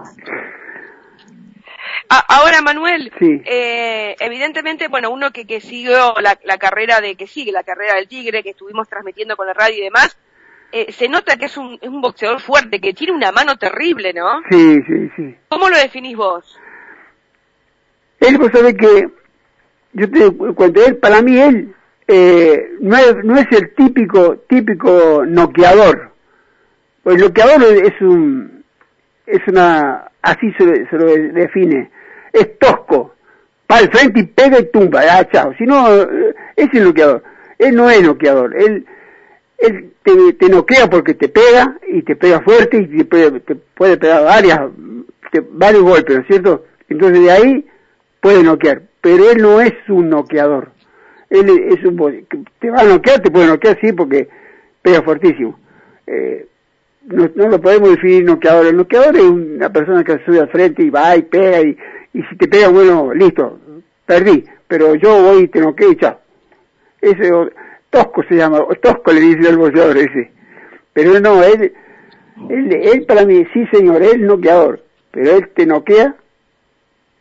ahora, 2.27 2.61
Manuel, 2.61 3.11
eh, 3.21 4.15
evidentemente, 4.19 4.87
bueno, 4.87 5.11
uno 5.11 5.31
que, 5.31 5.45
que 5.45 5.61
siguió 5.61 6.15
la, 6.21 6.37
la, 6.43 6.57
carrera 6.57 6.99
de, 6.99 7.15
que 7.15 7.27
sigue 7.27 7.51
la 7.51 7.63
carrera 7.63 7.95
del 7.95 8.07
Tigre, 8.07 8.43
que 8.43 8.49
estuvimos 8.49 8.89
transmitiendo 8.89 9.37
con 9.37 9.47
la 9.47 9.53
radio 9.53 9.77
y 9.77 9.83
demás, 9.83 10.17
eh, 10.71 10.91
se 10.91 11.07
nota 11.07 11.37
que 11.37 11.45
es 11.45 11.57
un, 11.57 11.77
es 11.81 11.89
un 11.89 12.01
boxeador 12.01 12.39
fuerte, 12.39 12.81
que 12.81 12.93
tiene 12.93 13.13
una 13.13 13.31
mano 13.31 13.57
terrible, 13.57 14.13
¿no? 14.13 14.41
Sí, 14.49 14.81
sí, 14.87 15.11
sí. 15.15 15.35
¿Cómo 15.47 15.69
lo 15.69 15.77
definís 15.77 16.17
vos? 16.17 16.59
Él, 18.19 18.37
vos 18.37 18.49
sabés 18.53 18.75
que, 18.75 19.09
yo 19.93 20.09
te 20.09 20.31
cuento, 20.53 20.85
él, 20.85 20.97
para 20.97 21.21
mí, 21.21 21.37
él, 21.39 21.73
eh, 22.07 22.71
no, 22.79 22.97
es, 22.97 23.23
no 23.23 23.35
es 23.37 23.47
el 23.51 23.73
típico, 23.75 24.37
típico 24.47 25.23
noqueador. 25.25 26.11
Pues 27.03 27.15
el 27.15 27.23
noqueador 27.23 27.63
es 27.63 28.01
un, 28.01 28.63
es 29.25 29.39
una, 29.47 30.11
así 30.21 30.51
se, 30.57 30.87
se 30.87 30.97
lo 30.97 31.05
define 31.05 31.89
es 32.33 32.57
tosco, 32.59 33.15
para 33.67 33.81
el 33.81 33.91
frente 33.91 34.19
y 34.19 34.23
pega 34.23 34.59
y 34.59 34.71
tumba, 34.71 35.01
ah, 35.09 35.27
chao. 35.31 35.53
Si 35.57 35.65
no, 35.65 35.93
eh, 36.01 36.35
es 36.55 36.67
el 36.73 36.85
noqueador. 36.85 37.23
Él 37.57 37.75
no 37.75 37.89
es 37.89 38.01
noqueador, 38.01 38.55
él, 38.59 38.85
él 39.59 39.93
te, 40.03 40.33
te 40.33 40.49
noquea 40.49 40.89
porque 40.89 41.13
te 41.13 41.29
pega 41.29 41.77
y 41.87 42.01
te 42.01 42.15
pega 42.15 42.41
fuerte 42.41 42.77
y 42.77 43.03
te 43.03 43.39
te 43.41 43.55
puede 43.55 43.97
pegar 43.97 44.23
varias, 44.23 44.59
varios 45.51 45.83
golpes, 45.83 46.15
¿no 46.15 46.21
es 46.21 46.27
cierto? 46.27 46.65
Entonces 46.89 47.23
de 47.23 47.31
ahí 47.31 47.67
puede 48.19 48.43
noquear, 48.43 48.81
pero 49.01 49.31
él 49.31 49.41
no 49.41 49.59
es 49.59 49.73
un 49.89 50.09
noqueador. 50.09 50.71
Él 51.29 51.49
es 51.49 51.83
un, 51.83 52.25
te 52.59 52.69
va 52.69 52.81
a 52.81 52.85
noquear, 52.85 53.21
te 53.21 53.31
puede 53.31 53.47
noquear, 53.47 53.77
sí, 53.81 53.91
porque 53.93 54.27
pega 54.81 55.01
fuertísimo. 55.01 55.59
Eh, 56.05 56.45
no, 57.07 57.27
lo 57.47 57.59
podemos 57.59 57.89
definir 57.89 58.25
noqueador. 58.25 58.67
El 58.67 58.77
noqueador 58.77 59.15
es 59.15 59.23
una 59.23 59.71
persona 59.71 60.03
que 60.03 60.19
sube 60.25 60.39
al 60.39 60.49
frente 60.49 60.83
y 60.83 60.89
va 60.89 61.15
y 61.15 61.23
pega 61.23 61.61
y, 61.61 61.77
y 62.13 62.23
si 62.23 62.35
te 62.35 62.47
pega, 62.47 62.67
bueno, 62.67 63.13
listo, 63.13 63.59
perdí, 64.05 64.45
pero 64.67 64.95
yo 64.95 65.23
voy 65.23 65.43
y 65.43 65.47
te 65.47 65.61
noqueo 65.61 65.91
y 65.91 65.95
chao. 65.95 66.19
Ese 67.01 67.31
tosco 67.89 68.23
se 68.23 68.35
llama, 68.35 68.59
tosco 68.81 69.11
le 69.11 69.21
dice 69.21 69.49
al 69.49 69.57
boxeador 69.57 69.97
ese. 69.97 70.31
Pero 70.93 71.19
no, 71.19 71.41
él, 71.43 71.73
él, 72.49 72.73
él 72.73 73.05
para 73.05 73.25
mí, 73.25 73.47
sí 73.53 73.65
señor, 73.71 74.03
él 74.03 74.27
noqueador, 74.27 74.83
pero 75.11 75.37
él 75.37 75.49
te 75.55 75.65
noquea 75.65 76.15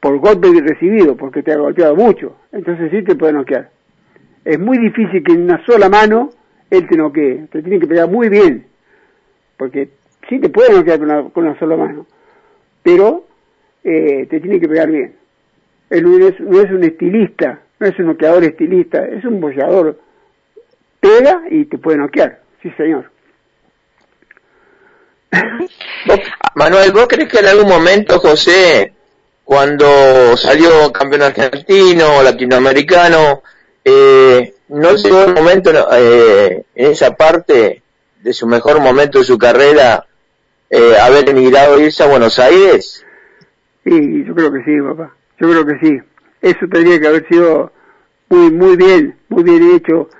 por 0.01 0.19
golpe 0.19 0.49
recibido, 0.61 1.17
porque 1.17 1.43
te 1.43 1.53
ha 1.53 1.59
golpeado 1.59 1.95
mucho, 1.95 2.37
entonces 2.53 2.91
sí 2.91 3.03
te 3.03 3.15
puede 3.15 3.35
noquear. 3.35 3.71
Es 4.45 4.59
muy 4.59 4.79
difícil 4.79 5.23
que 5.23 5.33
en 5.33 5.43
una 5.43 5.65
sola 5.67 5.89
mano 5.89 6.31
él 6.71 6.89
te 6.89 6.97
noquee, 6.97 7.47
te 7.53 7.63
tiene 7.63 7.79
que 7.79 7.87
pegar 7.87 8.09
muy 8.09 8.31
bien, 8.31 8.67
porque 9.59 9.91
sí 10.29 10.39
te 10.39 10.49
puede 10.49 10.73
noquear 10.73 10.99
con 10.99 11.11
una, 11.11 11.29
con 11.29 11.47
una 11.47 11.59
sola 11.59 11.77
mano, 11.77 12.07
pero 12.83 13.27
eh, 13.85 14.27
te 14.29 14.41
tiene 14.41 14.59
que 14.59 14.69
pegar 14.69 14.91
bien. 14.91 15.15
Él 15.91 16.05
no 16.05 16.27
es, 16.27 16.41
no 16.41 16.61
es 16.61 16.71
un 16.71 16.85
estilista, 16.85 17.61
no 17.79 17.87
es 17.87 17.99
un 17.99 18.07
noqueador 18.07 18.45
estilista, 18.45 19.05
es 19.07 19.25
un 19.25 19.41
bollador. 19.41 19.99
Pega 21.01 21.43
y 21.51 21.65
te 21.65 21.79
puede 21.79 21.99
noquear, 21.99 22.41
sí 22.63 22.71
señor. 22.77 23.11
Manuel, 26.55 26.93
¿vos 26.93 27.07
crees 27.09 27.29
que 27.29 27.39
en 27.39 27.47
algún 27.47 27.69
momento, 27.69 28.19
José, 28.19 28.95
cuando 29.51 30.37
salió 30.37 30.93
campeón 30.93 31.23
argentino 31.23 32.23
latinoamericano, 32.23 33.43
eh, 33.85 34.55
no 34.69 34.95
llegó 34.95 35.25
el 35.25 35.35
momento 35.35 35.73
eh, 35.93 36.63
en 36.73 36.93
esa 36.93 37.17
parte 37.17 37.83
de 38.23 38.33
su 38.33 38.47
mejor 38.47 38.81
momento 38.81 39.19
de 39.19 39.25
su 39.25 39.37
carrera 39.37 40.07
eh, 40.71 40.95
haber 41.03 41.29
emigrado 41.31 41.79
e 41.79 41.87
irse 41.87 42.05
a 42.05 42.07
Buenos 42.07 42.39
Aires? 42.39 43.05
Sí, 43.83 44.25
yo 44.25 44.37
creo 44.37 44.53
que 44.53 44.63
sí, 44.63 44.71
papá. 44.87 45.17
Yo 45.41 45.51
creo 45.51 45.67
que 45.67 45.79
sí. 45.85 46.01
Eso 46.41 46.67
tendría 46.71 47.01
que 47.01 47.09
haber 47.09 47.27
sido 47.27 47.73
muy 48.29 48.53
muy 48.53 48.77
bien, 48.77 49.17
muy 49.31 49.43
bien 49.43 49.75
hecho. 49.75 50.11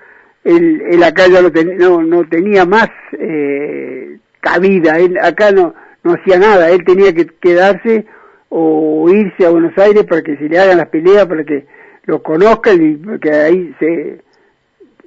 Él, 0.43 0.83
él 0.91 1.05
acá 1.05 1.29
ya 1.29 1.41
lo 1.41 1.51
no, 1.51 2.03
no 2.03 2.29
tenía 2.29 2.65
más 2.65 2.89
eh, 3.13 4.19
cabida. 4.41 4.99
Él 4.99 5.17
acá 5.23 5.53
no, 5.53 5.73
no 6.03 6.15
hacía 6.15 6.37
nada. 6.37 6.69
Él 6.71 6.85
tenía 6.85 7.15
que 7.15 7.29
quedarse 7.41 8.07
o 8.51 9.09
irse 9.09 9.47
a 9.47 9.51
Buenos 9.51 9.77
Aires 9.79 10.05
para 10.05 10.23
que 10.23 10.37
se 10.37 10.49
le 10.49 10.59
hagan 10.59 10.79
las 10.79 10.89
peleas, 10.89 11.27
para 11.27 11.45
que 11.45 11.67
lo 12.05 12.23
conozcan 12.23 12.83
y 12.83 13.19
que 13.19 13.31
ahí 13.31 13.75
se, 13.79 14.21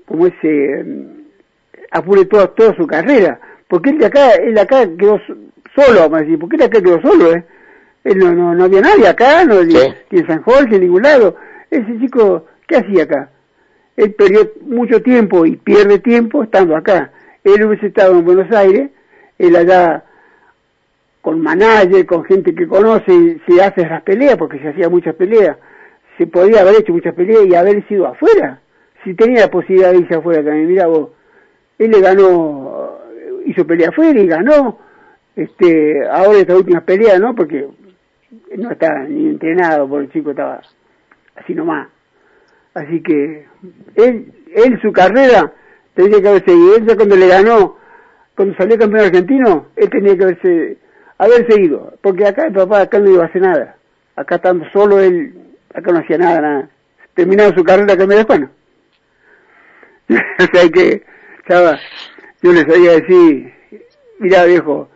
como 0.06 0.28
se 0.42 0.84
mm, 0.84 1.24
apure 1.92 2.26
toda, 2.26 2.48
toda 2.48 2.76
su 2.76 2.88
carrera. 2.88 3.40
Porque 3.68 3.92
él 3.92 4.00
de 4.00 4.06
acá, 4.06 4.32
él 4.36 4.58
acá 4.58 4.88
quedó 4.98 5.20
solo, 5.76 6.00
vamos 6.00 6.20
a 6.20 6.22
decir, 6.22 6.40
porque 6.40 6.56
él 6.56 6.64
acá 6.64 6.82
quedó 6.82 7.02
solo, 7.02 7.34
¿eh? 7.34 7.44
Él 8.04 8.18
no, 8.18 8.34
no, 8.34 8.54
no 8.54 8.64
había 8.66 8.82
nadie 8.82 9.08
acá, 9.08 9.46
no, 9.46 9.64
ni, 9.64 9.76
en 9.76 10.28
San 10.28 10.42
Jorge, 10.42 10.76
en 10.76 10.82
ningún 10.82 11.04
lado. 11.04 11.36
Ese 11.70 12.00
chico, 12.00 12.46
¿qué 12.68 12.78
hacía 12.78 13.04
acá? 13.04 13.30
Él 13.96 14.14
perdió 14.14 14.52
mucho 14.62 15.02
tiempo 15.02 15.46
y 15.46 15.56
pierde 15.56 16.00
tiempo 16.00 16.44
estando 16.44 16.76
acá. 16.76 17.12
Él 17.44 17.66
hubiese 17.66 17.88
estado 17.88 18.18
en 18.18 18.26
Buenos 18.26 18.52
Aires, 18.52 18.90
él 19.38 19.56
allá 19.56 20.04
con 21.24 21.40
manager, 21.40 22.06
con 22.06 22.26
gente 22.26 22.54
que 22.54 22.68
conoce, 22.68 23.40
se 23.48 23.64
hace 23.64 23.84
esas 23.84 24.04
peleas, 24.04 24.36
porque 24.36 24.60
se 24.60 24.68
hacía 24.68 24.90
muchas 24.90 25.16
peleas. 25.16 25.58
Se 26.18 26.28
podía 26.28 26.60
haber 26.60 26.82
hecho 26.82 26.92
muchas 26.92 27.16
peleas 27.16 27.46
y 27.46 27.56
haber 27.56 27.88
sido 27.88 28.08
afuera. 28.08 28.60
Si 29.06 29.14
tenía 29.14 29.44
la 29.44 29.50
posibilidad 29.50 29.94
de 29.94 30.00
irse 30.00 30.16
afuera 30.16 30.44
también, 30.44 30.68
mira 30.68 30.86
vos, 30.88 31.12
él 31.80 31.92
le 31.92 32.02
ganó, 32.02 33.00
hizo 33.46 33.66
pelea 33.66 33.88
afuera 33.88 34.20
y 34.20 34.28
ganó. 34.28 34.80
Este, 35.34 36.06
ahora 36.10 36.40
esta 36.40 36.58
última 36.58 36.82
pelea, 36.82 37.18
¿no? 37.20 37.34
Porque 37.34 37.70
no 38.58 38.72
está 38.72 39.06
ni 39.06 39.30
entrenado, 39.30 39.88
porque 39.88 40.08
el 40.08 40.12
chico 40.12 40.32
estaba 40.32 40.62
así 41.36 41.56
nomás. 41.56 41.88
Así 42.74 43.02
que 43.02 43.46
él, 43.96 44.34
él 44.54 44.82
su 44.82 44.92
carrera 44.92 45.54
tenía 45.94 46.22
que 46.22 46.28
haber 46.28 46.44
seguido. 46.44 46.76
Él 46.76 46.86
ya 46.86 46.98
cuando 46.98 47.16
le 47.16 47.28
ganó, 47.30 47.78
cuando 48.36 48.56
salió 48.56 48.78
campeón 48.78 49.06
argentino, 49.06 49.68
él 49.78 49.90
tenía 49.90 50.18
que 50.18 50.24
haberse, 50.26 50.78
haber 51.18 51.48
seguido. 51.48 51.94
Porque 52.02 52.26
acá 52.26 52.48
el 52.48 52.54
papá 52.54 52.82
acá 52.82 53.00
no 53.00 53.10
iba 53.10 53.24
a 53.24 53.28
hacer 53.28 53.42
nada. 53.42 53.78
Acá 54.16 54.36
estando 54.36 54.66
solo 54.72 55.00
él, 55.00 55.34
acá 55.74 55.92
no 55.92 56.00
hacía 56.00 56.18
nada, 56.18 56.42
nada. 56.42 56.70
Terminado 57.14 57.54
su 57.56 57.64
carrera 57.64 57.98
que 57.98 58.08
me 58.08 58.16
dejó, 58.16 58.34
o 60.10 60.46
sea 60.54 60.70
que, 60.70 61.04
chava, 61.48 61.80
yo 62.42 62.52
les 62.52 62.64
sabía 62.64 62.94
decir, 62.94 63.54
mira 64.20 64.46
viejo, 64.46 64.90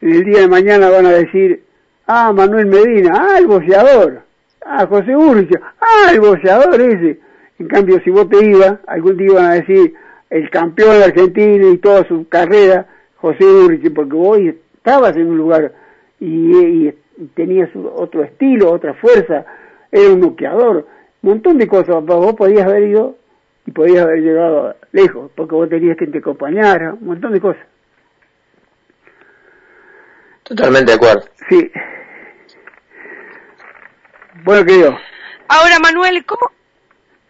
en 0.00 0.12
el 0.12 0.24
día 0.24 0.40
de 0.40 0.48
mañana 0.48 0.88
van 0.88 1.06
a 1.06 1.12
decir, 1.12 1.64
ah, 2.06 2.32
Manuel 2.32 2.66
Medina, 2.66 3.12
ah, 3.14 3.38
el 3.38 3.46
boxeador, 3.46 4.22
ah, 4.64 4.86
José 4.86 5.16
Urrich, 5.16 5.50
ah, 5.80 6.10
el 6.12 6.20
boxeador 6.20 6.80
ese. 6.80 7.20
En 7.58 7.68
cambio, 7.68 8.00
si 8.02 8.10
vos 8.10 8.28
te 8.28 8.44
ibas, 8.44 8.78
algún 8.86 9.16
día 9.16 9.26
iban 9.32 9.44
a 9.46 9.54
decir, 9.54 9.94
el 10.30 10.48
campeón 10.50 10.98
de 10.98 11.04
Argentina 11.04 11.68
y 11.68 11.78
toda 11.78 12.06
su 12.08 12.28
carrera, 12.28 12.86
José 13.16 13.44
Urrich, 13.44 13.92
porque 13.92 14.14
vos 14.14 14.38
estabas 14.82 15.16
en 15.16 15.28
un 15.28 15.38
lugar 15.38 15.72
y, 16.18 16.88
y 16.88 16.94
tenías 17.34 17.70
otro 17.76 18.24
estilo, 18.24 18.72
otra 18.72 18.94
fuerza, 18.94 19.44
era 19.92 20.12
un 20.12 20.20
noqueador, 20.20 20.88
un 21.22 21.30
montón 21.30 21.56
de 21.56 21.68
cosas, 21.68 22.04
vos 22.04 22.34
podías 22.34 22.66
haber 22.66 22.82
ido 22.88 23.16
y 23.64 23.70
podías 23.70 24.04
haber 24.04 24.18
llegado 24.18 24.74
lejos, 24.90 25.30
porque 25.36 25.54
vos 25.54 25.68
tenías 25.68 25.96
que 25.96 26.08
te 26.08 26.18
acompañara, 26.18 26.94
un 26.94 27.06
montón 27.06 27.32
de 27.32 27.40
cosas. 27.40 27.62
Totalmente 30.42 30.90
de 30.90 30.96
acuerdo. 30.96 31.22
Sí. 31.48 31.70
Bueno, 34.42 34.66
querido. 34.66 34.98
Ahora, 35.46 35.78
Manuel, 35.78 36.24
¿cómo, 36.24 36.50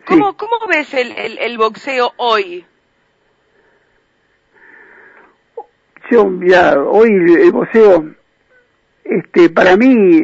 cómo, 0.07 0.37
cómo 0.39 0.67
ves 0.69 0.95
el, 0.95 1.13
el, 1.13 1.39
el, 1.39 1.59
boxeo 1.59 2.13
hoy? 2.17 2.65
Ya, 6.13 6.79
hoy 6.79 7.09
el 7.41 7.53
boxeo, 7.53 8.05
este, 9.03 9.49
para 9.49 9.79
mí, 9.79 10.21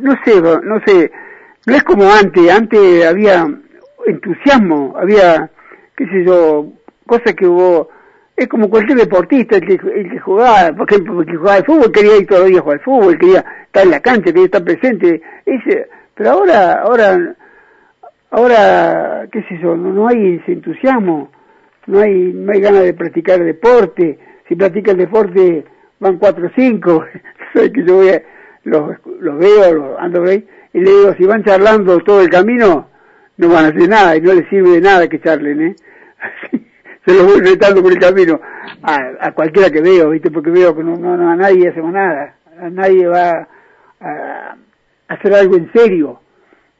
no 0.00 0.16
sé, 0.24 0.40
no 0.40 0.80
sé, 0.86 1.10
no 1.66 1.74
es 1.74 1.82
como 1.82 2.08
antes, 2.08 2.48
antes 2.48 3.04
había 3.04 3.48
entusiasmo, 4.06 4.94
había, 4.96 5.50
qué 5.96 6.06
sé 6.06 6.24
yo, 6.24 6.68
cosas 7.04 7.34
que 7.34 7.48
hubo, 7.48 7.88
es 8.36 8.46
como 8.46 8.70
cualquier 8.70 8.98
deportista, 8.98 9.56
el 9.56 9.66
que, 9.66 9.74
el 9.74 10.08
que 10.08 10.20
jugaba, 10.20 10.72
por 10.72 10.88
ejemplo, 10.88 11.20
el 11.20 11.26
que 11.26 11.36
jugaba 11.36 11.56
al 11.56 11.64
fútbol 11.64 11.90
quería 11.90 12.16
ir 12.18 12.28
días 12.28 12.60
a 12.60 12.62
jugar 12.62 12.78
al 12.78 12.84
fútbol, 12.84 13.18
quería 13.18 13.44
estar 13.66 13.82
en 13.82 13.90
la 13.90 14.00
cancha, 14.00 14.26
quería 14.26 14.44
estar 14.44 14.62
presente, 14.62 15.20
ese, 15.44 15.88
pero 16.14 16.30
ahora, 16.30 16.74
ahora, 16.74 17.34
ahora, 18.30 19.26
qué 19.32 19.42
sé 19.48 19.58
yo, 19.60 19.76
no, 19.76 19.92
no 19.92 20.06
hay 20.06 20.36
ese 20.40 20.52
entusiasmo, 20.52 21.32
no 21.88 21.98
hay, 21.98 22.32
no 22.32 22.52
hay 22.52 22.60
ganas 22.60 22.84
de 22.84 22.94
practicar 22.94 23.42
deporte, 23.42 24.20
si 24.52 24.56
practica 24.56 24.90
el 24.90 24.98
deporte 24.98 25.64
van 25.98 26.18
cuatro 26.18 26.46
o 26.46 26.50
cinco, 26.54 27.02
que 27.54 27.84
yo 27.86 28.02
los, 28.64 28.98
los 29.18 29.38
veo, 29.38 29.72
los 29.72 29.98
ando 29.98 30.24
ahí, 30.24 30.46
y 30.74 30.80
le 30.80 30.90
digo, 30.90 31.14
si 31.14 31.24
van 31.24 31.42
charlando 31.42 31.98
todo 32.00 32.20
el 32.20 32.28
camino, 32.28 32.90
no 33.38 33.48
van 33.48 33.64
a 33.64 33.68
hacer 33.68 33.88
nada 33.88 34.14
y 34.14 34.20
no 34.20 34.34
les 34.34 34.46
sirve 34.50 34.72
de 34.72 34.82
nada 34.82 35.08
que 35.08 35.22
charlen, 35.22 35.68
¿eh? 35.68 35.76
Se 37.06 37.14
los 37.14 37.24
voy 37.24 37.40
retando 37.40 37.82
por 37.82 37.92
el 37.92 37.98
camino 37.98 38.38
a, 38.82 38.98
a, 39.20 39.32
cualquiera 39.32 39.70
que 39.70 39.80
veo, 39.80 40.10
¿viste? 40.10 40.30
Porque 40.30 40.50
veo 40.50 40.76
que 40.76 40.84
no, 40.84 40.98
no 40.98 41.30
a 41.30 41.34
nadie 41.34 41.70
hacemos 41.70 41.90
nada, 41.90 42.36
a 42.60 42.68
nadie 42.68 43.06
va 43.06 43.48
a, 44.00 44.56
a 45.08 45.14
hacer 45.14 45.32
algo 45.32 45.56
en 45.56 45.72
serio. 45.72 46.20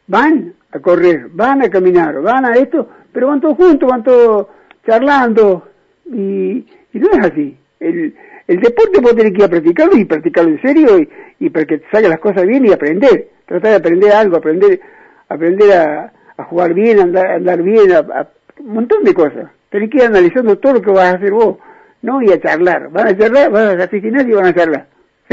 Van 0.08 0.52
a 0.72 0.78
correr, 0.78 1.30
van 1.32 1.62
a 1.62 1.70
caminar, 1.70 2.20
van 2.20 2.44
a 2.44 2.52
esto, 2.52 2.86
pero 3.10 3.28
van 3.28 3.40
todos 3.40 3.56
juntos, 3.56 3.88
van 3.88 4.04
todos 4.04 4.48
charlando 4.86 5.68
y, 6.04 6.66
y 6.92 6.98
no 6.98 7.10
es 7.12 7.18
así. 7.18 7.58
El, 7.82 8.14
el 8.46 8.60
deporte 8.60 9.00
vos 9.00 9.14
tenés 9.16 9.32
que 9.32 9.38
ir 9.38 9.44
a 9.44 9.48
practicarlo 9.48 9.96
y 9.96 10.04
practicarlo 10.04 10.50
en 10.50 10.62
serio 10.62 10.98
y, 10.98 11.08
y 11.40 11.50
para 11.50 11.64
que 11.66 11.78
te 11.78 11.90
salgan 11.90 12.10
las 12.10 12.20
cosas 12.20 12.46
bien 12.46 12.66
y 12.66 12.72
aprender. 12.72 13.28
Tratar 13.46 13.70
de 13.70 13.76
aprender 13.76 14.12
algo, 14.12 14.36
aprender, 14.36 14.80
aprender 15.28 15.72
a, 15.72 16.12
a 16.36 16.44
jugar 16.44 16.74
bien, 16.74 16.98
a 16.98 17.02
andar, 17.02 17.26
a 17.26 17.34
andar 17.34 17.62
bien, 17.62 17.92
a, 17.92 17.98
a, 17.98 18.28
un 18.60 18.74
montón 18.74 19.04
de 19.04 19.14
cosas. 19.14 19.50
Tenés 19.70 19.90
que 19.90 19.98
ir 19.98 20.04
analizando 20.04 20.58
todo 20.58 20.74
lo 20.74 20.82
que 20.82 20.90
vas 20.90 21.12
a 21.12 21.16
hacer 21.16 21.30
vos, 21.32 21.56
no 22.02 22.22
y 22.22 22.30
a 22.30 22.40
charlar. 22.40 22.90
Van 22.90 23.08
a 23.08 23.16
charlar, 23.16 23.50
van 23.50 23.80
a 23.80 23.84
asesinar 23.84 24.28
y 24.28 24.32
van 24.32 24.46
a 24.46 24.54
charlar. 24.54 24.86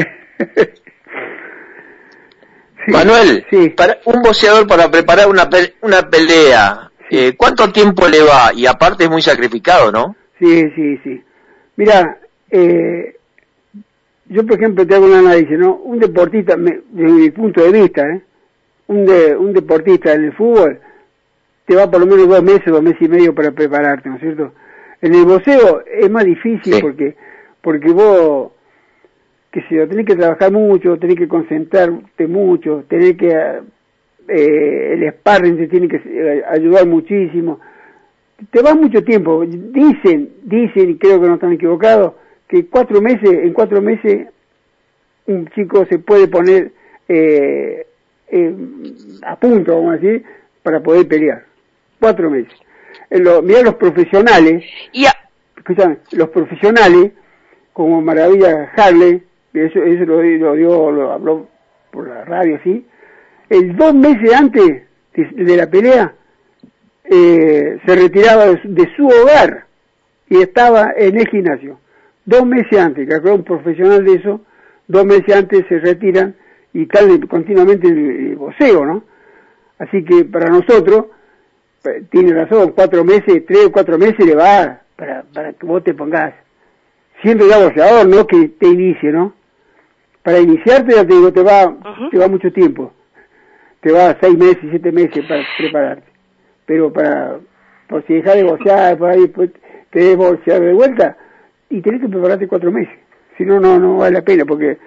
sí. 2.85 2.91
Manuel, 2.91 3.45
sí. 3.49 3.69
para 3.69 3.97
un 4.05 4.21
boxeador 4.21 4.67
para 4.67 4.89
preparar 4.89 5.27
una, 5.27 5.49
pe 5.49 5.75
una 5.81 6.09
pelea, 6.09 6.89
sí. 7.09 7.17
eh, 7.19 7.35
¿cuánto 7.35 7.71
tiempo 7.71 8.07
le 8.07 8.21
va? 8.21 8.53
Y 8.55 8.65
aparte 8.65 9.03
es 9.03 9.09
muy 9.09 9.21
sacrificado, 9.21 9.91
¿no? 9.91 10.15
Sí, 10.39 10.71
sí, 10.75 10.97
sí. 11.03 11.23
Mira, 11.75 12.17
eh, 12.51 13.15
yo 14.27 14.45
por 14.45 14.57
ejemplo 14.57 14.85
te 14.85 14.95
hago 14.95 15.05
un 15.05 15.13
análisis, 15.13 15.57
¿no? 15.57 15.75
Un 15.75 15.99
deportista, 15.99 16.57
me, 16.57 16.81
desde 16.91 17.12
mi 17.13 17.29
punto 17.31 17.63
de 17.63 17.81
vista, 17.81 18.07
¿eh? 18.07 18.21
un, 18.88 19.05
de, 19.05 19.35
un 19.35 19.53
deportista 19.53 20.13
en 20.13 20.25
el 20.25 20.33
fútbol 20.33 20.79
te 21.65 21.75
va 21.75 21.89
por 21.89 21.99
lo 21.99 22.07
menos 22.07 22.27
dos 22.27 22.41
meses, 22.41 22.65
dos 22.65 22.81
meses 22.81 23.01
y 23.01 23.07
medio 23.07 23.35
para 23.35 23.51
prepararte, 23.51 24.09
¿no 24.09 24.15
es 24.15 24.21
cierto? 24.21 24.53
En 25.01 25.13
el 25.13 25.23
boxeo 25.25 25.83
es 25.85 26.09
más 26.09 26.25
difícil 26.25 26.73
sí. 26.73 26.81
porque 26.81 27.15
porque 27.62 27.91
vos, 27.91 28.51
que 29.51 29.62
si 29.63 29.75
tenés 29.75 30.05
que 30.05 30.15
trabajar 30.15 30.51
mucho, 30.51 30.97
tenés 30.97 31.17
que 31.17 31.27
concentrarte 31.27 32.27
mucho, 32.27 32.85
tenés 32.88 33.17
que, 33.17 33.27
eh, 34.27 34.93
el 34.93 35.12
sparring 35.13 35.57
te 35.57 35.67
tiene 35.67 35.88
que 35.88 36.01
eh, 36.05 36.43
ayudar 36.49 36.88
muchísimo. 36.88 37.59
Te 38.51 38.62
va 38.62 38.73
mucho 38.73 39.03
tiempo. 39.03 39.45
Dicen, 39.45 40.29
dicen, 40.43 40.91
y 40.91 40.97
creo 40.97 41.19
que 41.19 41.27
no 41.27 41.35
están 41.35 41.53
equivocados, 41.53 42.13
que 42.49 42.65
cuatro 42.65 42.99
meses, 42.99 43.29
en 43.29 43.53
cuatro 43.53 43.81
meses, 43.81 44.27
un 45.27 45.47
chico 45.49 45.85
se 45.85 45.99
puede 45.99 46.27
poner 46.27 46.71
eh, 47.07 47.85
eh, 48.27 48.55
a 49.21 49.35
punto, 49.35 49.75
vamos 49.75 49.93
a 49.93 49.97
decir, 49.97 50.25
para 50.63 50.81
poder 50.81 51.07
pelear. 51.07 51.45
Cuatro 51.99 52.29
meses. 52.31 52.53
En 53.12 53.23
lo, 53.23 53.43
mirá 53.43 53.62
los 53.62 53.75
profesionales, 53.75 54.65
y 54.91 55.05
a... 55.05 55.12
escúchame, 55.55 55.99
los 56.12 56.29
profesionales, 56.29 57.12
como 57.71 58.01
Maravilla 58.01 58.71
Harley, 58.75 59.23
eso, 59.53 59.83
eso 59.83 60.05
lo, 60.05 60.23
lo 60.23 60.53
dio, 60.55 60.91
lo 60.91 61.12
habló 61.12 61.47
por 61.91 62.07
la 62.07 62.25
radio, 62.25 62.55
así, 62.55 62.83
el 63.49 63.75
dos 63.77 63.93
meses 63.93 64.33
antes 64.33 64.83
de, 65.13 65.43
de 65.43 65.57
la 65.57 65.69
pelea, 65.69 66.15
eh, 67.03 67.79
se 67.85 67.95
retiraba 67.95 68.47
de, 68.47 68.59
de, 68.63 68.95
su 68.95 69.07
hogar 69.07 69.65
y 70.29 70.41
estaba 70.41 70.93
en 70.95 71.19
el 71.19 71.27
gimnasio. 71.27 71.79
Dos 72.29 72.45
meses 72.45 72.79
antes, 72.79 73.09
que 73.09 73.29
un 73.31 73.43
profesional 73.43 74.05
de 74.05 74.13
eso, 74.13 74.41
dos 74.87 75.03
meses 75.03 75.35
antes 75.35 75.65
se 75.67 75.79
retiran 75.79 76.35
y 76.73 76.83
están 76.83 77.19
continuamente 77.21 77.87
en 77.87 77.97
el 77.97 78.35
voceo, 78.35 78.85
¿no? 78.85 79.03
Así 79.79 80.05
que 80.05 80.25
para 80.25 80.47
nosotros, 80.49 81.05
tiene 82.11 82.33
razón, 82.33 82.73
cuatro 82.75 83.03
meses, 83.03 83.43
tres 83.47 83.65
o 83.65 83.71
cuatro 83.71 83.97
meses 83.97 84.23
le 84.23 84.35
va 84.35 84.79
para, 84.95 85.23
para 85.33 85.53
que 85.53 85.65
vos 85.65 85.83
te 85.83 85.95
pongas 85.95 86.35
siendo 87.23 87.47
ya 87.47 87.63
boxeador, 87.63 88.07
no 88.07 88.27
que 88.27 88.49
te 88.49 88.67
inicie, 88.67 89.11
¿no? 89.11 89.33
Para 90.21 90.37
iniciarte, 90.37 90.93
ya 90.93 91.07
te 91.07 91.15
digo, 91.15 91.33
te 91.33 91.41
va, 91.41 91.65
uh 91.65 91.81
-huh. 91.81 92.11
te 92.11 92.17
va 92.19 92.27
mucho 92.27 92.53
tiempo. 92.53 92.93
Te 93.81 93.91
va 93.91 94.15
seis 94.21 94.37
meses, 94.37 94.65
siete 94.69 94.91
meses 94.91 95.25
para 95.27 95.41
prepararte. 95.57 96.07
Pero 96.67 96.93
para, 96.93 97.39
por 97.87 98.05
si 98.05 98.13
dejas 98.13 98.35
de 98.35 98.43
boxear, 98.43 98.99
por 98.99 99.09
ahí 99.09 99.21
después 99.21 99.49
querés 99.89 100.15
boxear 100.15 100.61
de 100.61 100.73
vuelta, 100.73 101.17
y 101.69 101.82
tenés 101.82 102.01
que 102.01 102.10
prepararte 102.10 102.47
cuatro 102.47 102.71
meses. 102.71 102.93
Si 103.38 103.45
no, 103.45 103.60
no, 103.60 103.79
no 103.79 103.97
vale 103.97 104.15
la 104.15 104.21
pena, 104.21 104.45
porque 104.45 104.77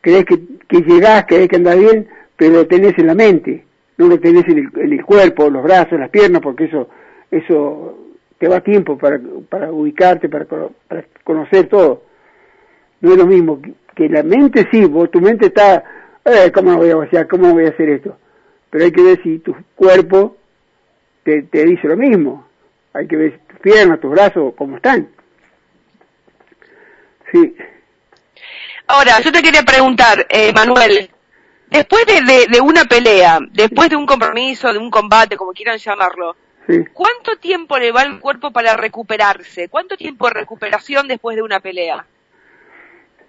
crees 0.00 0.24
que, 0.24 0.40
que 0.66 0.80
llegás, 0.82 1.24
crees 1.26 1.48
que 1.48 1.56
andás 1.56 1.78
bien, 1.78 2.08
pero 2.36 2.54
lo 2.54 2.66
tenés 2.66 2.98
en 2.98 3.06
la 3.06 3.14
mente, 3.14 3.64
no 3.98 4.08
lo 4.08 4.18
tenés 4.18 4.44
en 4.48 4.58
el, 4.58 4.70
en 4.80 4.92
el 4.92 5.04
cuerpo, 5.04 5.50
los 5.50 5.62
brazos, 5.62 5.98
las 5.98 6.10
piernas, 6.10 6.40
porque 6.40 6.64
eso, 6.64 6.88
eso 7.30 7.98
te 8.38 8.48
va 8.48 8.60
tiempo 8.60 8.96
para, 8.96 9.20
para 9.48 9.70
ubicarte, 9.70 10.28
para, 10.28 10.46
para 10.46 11.04
conocer 11.24 11.68
todo. 11.68 12.02
No 13.00 13.12
es 13.12 13.18
lo 13.18 13.26
mismo 13.26 13.60
que, 13.94 14.08
la 14.08 14.22
mente 14.22 14.66
sí, 14.70 14.84
vos, 14.84 15.10
tu 15.10 15.20
mente 15.20 15.46
está, 15.46 15.82
eh, 16.24 16.50
¿cómo 16.52 16.72
no 16.72 16.78
voy 16.78 16.90
a 16.90 17.02
hacer? 17.02 17.26
¿Cómo 17.28 17.52
voy 17.52 17.66
a 17.66 17.70
hacer 17.70 17.88
esto? 17.90 18.16
Pero 18.70 18.84
hay 18.84 18.92
que 18.92 19.02
ver 19.02 19.22
si 19.22 19.38
tu 19.38 19.54
cuerpo 19.74 20.36
te, 21.24 21.42
te 21.42 21.64
dice 21.64 21.88
lo 21.88 21.96
mismo. 21.96 22.46
Hay 22.92 23.06
que 23.06 23.16
ver 23.16 23.40
tus 23.48 23.58
piernas, 23.60 24.00
tus 24.00 24.10
brazos, 24.10 24.54
cómo 24.56 24.76
están. 24.76 25.08
Sí. 27.32 27.54
Ahora, 28.86 29.20
yo 29.20 29.30
te 29.30 29.42
quería 29.42 29.62
preguntar, 29.62 30.26
eh, 30.30 30.52
Manuel, 30.52 31.10
después 31.70 32.06
de, 32.06 32.22
de, 32.22 32.46
de, 32.46 32.60
una 32.60 32.84
pelea, 32.84 33.38
después 33.50 33.90
de 33.90 33.96
un 33.96 34.06
compromiso, 34.06 34.72
de 34.72 34.78
un 34.78 34.90
combate, 34.90 35.36
como 35.36 35.52
quieran 35.52 35.78
llamarlo, 35.78 36.36
¿cuánto 36.92 37.36
tiempo 37.40 37.78
le 37.78 37.92
va 37.92 38.02
al 38.02 38.20
cuerpo 38.20 38.50
para 38.50 38.76
recuperarse? 38.76 39.68
¿Cuánto 39.68 39.96
tiempo 39.96 40.26
de 40.26 40.34
recuperación 40.34 41.08
después 41.08 41.36
de 41.36 41.42
una 41.42 41.60
pelea? 41.60 42.04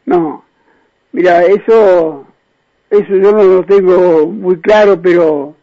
No, 0.06 0.44
mira, 1.12 1.44
eso, 1.44 2.26
eso 2.90 3.10
yo 3.10 3.32
no 3.32 3.44
lo 3.44 3.64
tengo 3.64 4.28
muy 4.28 4.60
claro, 4.60 5.02
pero 5.02 5.56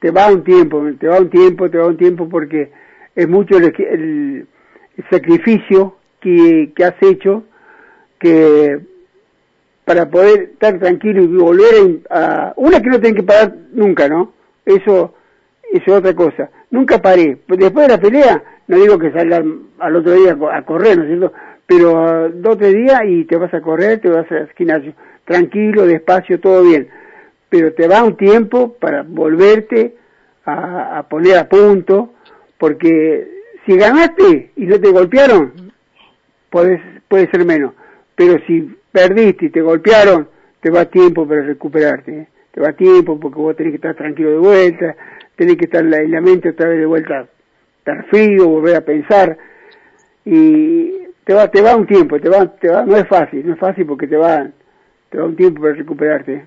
te 0.00 0.10
va 0.10 0.28
un 0.28 0.44
tiempo, 0.44 0.82
te 1.00 1.06
va 1.06 1.18
un 1.18 1.30
tiempo, 1.30 1.70
te 1.70 1.78
va 1.78 1.86
un 1.86 1.96
tiempo 1.96 2.28
porque 2.28 2.70
es 3.14 3.28
mucho 3.28 3.56
el, 3.56 4.46
sacrificio 5.10 5.96
que, 6.24 6.72
que 6.74 6.84
has 6.84 6.94
hecho 7.02 7.44
que 8.18 8.80
para 9.84 10.08
poder 10.08 10.52
estar 10.54 10.78
tranquilo 10.78 11.22
y 11.22 11.26
volver 11.26 12.00
a, 12.08 12.54
una 12.56 12.80
que 12.80 12.88
no 12.88 12.98
tienen 12.98 13.16
que 13.16 13.22
parar 13.22 13.54
nunca, 13.72 14.08
¿no? 14.08 14.32
Eso, 14.64 15.14
eso 15.70 15.84
es 15.84 15.92
otra 15.92 16.14
cosa. 16.14 16.48
Nunca 16.70 17.02
paré. 17.02 17.38
Después 17.46 17.86
de 17.86 17.92
la 17.92 18.00
pelea, 18.00 18.42
no 18.66 18.78
digo 18.78 18.98
que 18.98 19.12
salga 19.12 19.44
al 19.78 19.96
otro 19.96 20.12
día 20.14 20.38
a 20.52 20.62
correr, 20.62 20.96
¿no 20.96 21.04
es 21.04 21.10
cierto? 21.10 21.32
Pero 21.66 21.92
uh, 21.92 22.30
dos 22.32 22.54
o 22.54 22.56
tres 22.56 22.74
días 22.74 23.02
y 23.06 23.24
te 23.24 23.36
vas 23.36 23.52
a 23.52 23.60
correr, 23.60 24.00
te 24.00 24.08
vas 24.08 24.30
al 24.32 24.48
gimnasio. 24.56 24.94
Tranquilo, 25.26 25.86
despacio, 25.86 26.40
todo 26.40 26.62
bien. 26.62 26.88
Pero 27.50 27.74
te 27.74 27.86
va 27.86 28.02
un 28.02 28.16
tiempo 28.16 28.72
para 28.80 29.02
volverte 29.02 29.96
a, 30.46 30.98
a 30.98 31.08
poner 31.08 31.36
a 31.36 31.48
punto, 31.48 32.14
porque 32.56 33.28
si 33.66 33.76
ganaste 33.76 34.52
y 34.56 34.64
no 34.64 34.80
te 34.80 34.90
golpearon, 34.90 35.63
puedes, 36.54 36.80
puede 37.08 37.28
ser 37.32 37.44
menos. 37.44 37.74
Pero 38.14 38.38
si 38.46 38.76
perdiste 38.92 39.46
y 39.46 39.50
te 39.50 39.60
golpearon, 39.60 40.28
te 40.60 40.70
va 40.70 40.84
tiempo 40.84 41.26
para 41.26 41.42
recuperarte. 41.42 42.12
¿eh? 42.16 42.28
Te 42.52 42.60
va 42.60 42.72
tiempo 42.72 43.18
porque 43.18 43.40
vos 43.40 43.56
tenés 43.56 43.72
que 43.72 43.76
estar 43.76 43.96
tranquilo 43.96 44.30
de 44.30 44.38
vuelta, 44.38 44.94
tenés 45.34 45.56
que 45.56 45.64
estar 45.64 45.82
en 45.82 46.12
la 46.12 46.20
mente 46.20 46.50
otra 46.50 46.68
vez 46.68 46.78
de 46.78 46.86
vuelta, 46.86 47.26
estar 47.78 48.06
frío, 48.06 48.46
volver 48.46 48.76
a 48.76 48.80
pensar. 48.82 49.36
Y 50.24 50.92
te 51.24 51.34
va, 51.34 51.50
te 51.50 51.60
va 51.60 51.74
un 51.74 51.88
tiempo, 51.88 52.20
te 52.20 52.28
va, 52.28 52.46
te 52.46 52.68
va, 52.68 52.84
no 52.86 52.96
es 52.96 53.08
fácil, 53.08 53.44
no 53.44 53.54
es 53.54 53.58
fácil 53.58 53.84
porque 53.84 54.06
te 54.06 54.16
va, 54.16 54.48
te 55.10 55.18
va 55.18 55.24
un 55.24 55.34
tiempo 55.34 55.60
para 55.60 55.74
recuperarte. 55.74 56.44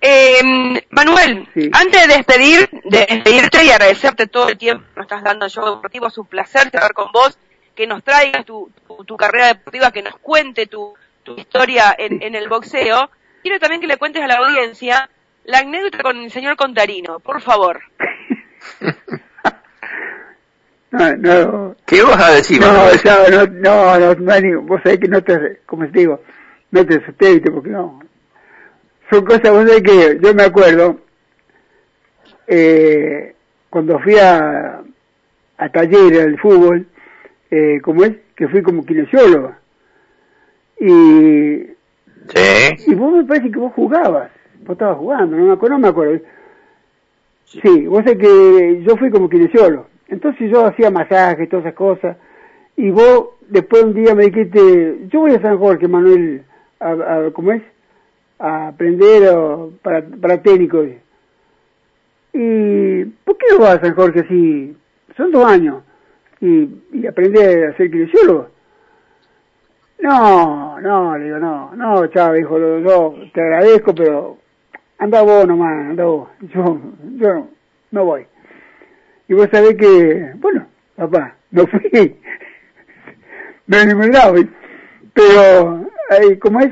Eh, 0.00 0.40
Manuel, 0.90 1.46
antes 1.72 2.08
de 2.08 2.14
despedir, 2.14 2.70
de 2.84 3.06
despedirte 3.06 3.64
y 3.64 3.70
agradecerte 3.70 4.26
todo 4.26 4.48
el 4.48 4.56
tiempo 4.56 4.84
que 4.94 5.00
nos 5.00 5.04
estás 5.04 5.22
dando 5.22 5.44
en 5.44 5.50
Show 5.50 5.74
Deportivo, 5.74 6.06
es 6.06 6.16
un 6.16 6.26
placer 6.26 6.66
estar 6.66 6.92
con 6.94 7.12
vos 7.12 7.38
que 7.74 7.86
nos 7.86 8.02
traigas 8.02 8.46
tu, 8.46 8.70
tu, 9.06 9.16
carrera 9.16 9.48
deportiva, 9.48 9.90
que 9.90 10.02
nos 10.02 10.16
cuente 10.16 10.66
tu, 10.66 10.94
tu 11.22 11.36
historia 11.36 11.94
en, 11.98 12.22
en, 12.22 12.34
el 12.34 12.48
boxeo. 12.48 13.10
Quiero 13.42 13.58
también 13.58 13.80
que 13.80 13.86
le 13.86 13.98
cuentes 13.98 14.22
a 14.22 14.26
la 14.26 14.36
audiencia 14.36 15.08
la 15.44 15.58
anécdota 15.58 16.02
con 16.02 16.16
el 16.16 16.30
señor 16.30 16.56
Contarino, 16.56 17.20
por 17.20 17.40
favor. 17.40 17.80
No, 20.90 21.16
no. 21.16 21.76
¿Qué 21.86 22.02
vas 22.02 22.20
a 22.20 22.34
decir? 22.34 22.60
No, 22.60 22.72
no, 22.72 23.46
no, 23.46 24.14
no, 24.14 24.40
no, 24.40 24.62
vos 24.62 24.80
sabés 24.82 24.98
que 24.98 25.08
no 25.08 25.22
te, 25.22 25.60
como 25.64 25.86
te 25.88 26.00
digo, 26.00 26.20
no 26.72 26.84
te 26.84 26.96
asustes, 26.96 27.42
porque 27.52 27.70
no. 27.70 28.00
Son 29.10 29.24
cosas, 29.24 29.50
vos 29.50 29.68
sabés 29.68 29.82
que 29.82 30.20
yo 30.22 30.32
me 30.34 30.44
acuerdo, 30.44 31.00
eh, 32.46 33.34
cuando 33.68 33.98
fui 33.98 34.14
a, 34.16 34.82
a 35.58 35.68
talleres 35.70 36.24
del 36.24 36.38
fútbol, 36.38 36.86
eh, 37.50 37.80
como 37.82 38.04
es, 38.04 38.12
que 38.36 38.46
fui 38.46 38.62
como 38.62 38.86
kinesiólogo. 38.86 39.52
Y, 40.78 41.66
sí. 42.28 42.84
y 42.86 42.94
vos 42.94 43.12
me 43.12 43.24
parece 43.24 43.50
que 43.50 43.58
vos 43.58 43.72
jugabas, 43.74 44.30
vos 44.60 44.74
estabas 44.74 44.98
jugando, 44.98 45.36
no 45.36 45.44
me 45.46 45.52
acuerdo, 45.52 45.76
no 45.76 45.82
me 45.82 45.88
acuerdo. 45.88 46.20
Sí, 47.46 47.86
vos 47.86 48.04
sé 48.06 48.16
que 48.16 48.82
yo 48.86 48.96
fui 48.96 49.10
como 49.10 49.28
kinesiólogo. 49.28 49.88
Entonces 50.06 50.48
yo 50.50 50.66
hacía 50.66 50.90
masajes, 50.90 51.48
todas 51.48 51.66
esas 51.66 51.76
cosas. 51.76 52.16
Y 52.76 52.90
vos 52.90 53.30
después 53.48 53.82
un 53.82 53.94
día 53.94 54.14
me 54.14 54.26
dijiste, 54.26 54.98
yo 55.08 55.20
voy 55.20 55.34
a 55.34 55.42
San 55.42 55.58
Jorge, 55.58 55.88
Manuel, 55.88 56.44
a, 56.78 56.92
a 56.92 57.30
¿cómo 57.32 57.50
es? 57.50 57.62
A 58.40 58.68
aprender 58.68 59.22
para, 59.82 60.02
para 60.02 60.42
técnico. 60.42 60.82
Y, 62.32 63.04
¿por 63.24 63.36
qué 63.36 63.46
no 63.52 63.60
vas 63.60 63.76
a 63.76 63.80
San 63.80 63.94
Jorge 63.94 64.20
así? 64.20 64.76
Son 65.16 65.30
dos 65.30 65.44
años 65.44 65.82
y, 66.40 66.68
y 66.92 67.06
aprender 67.06 67.68
a 67.68 67.76
ser 67.76 67.90
kinesiólogo. 67.90 68.48
No, 70.00 70.80
no, 70.80 71.18
le 71.18 71.24
digo, 71.26 71.38
no, 71.38 71.74
no, 71.76 72.06
Chávez, 72.06 72.40
hijo, 72.42 72.58
yo 72.58 73.14
te 73.34 73.40
agradezco, 73.40 73.94
pero 73.94 74.38
anda 74.98 75.20
vos 75.20 75.46
nomás, 75.46 75.90
anda 75.90 76.04
vos, 76.04 76.28
yo, 76.54 76.80
yo 77.16 77.48
no, 77.90 78.04
voy. 78.04 78.26
Y 79.28 79.34
vos 79.34 79.48
sabés 79.52 79.76
que, 79.76 80.32
bueno, 80.36 80.66
papá, 80.96 81.36
no 81.50 81.66
fui, 81.66 81.90
no 83.66 83.76
he 83.76 83.86
ningún 83.86 84.10
lado, 84.10 84.36
pero, 85.12 85.90
como 86.40 86.60
es, 86.60 86.70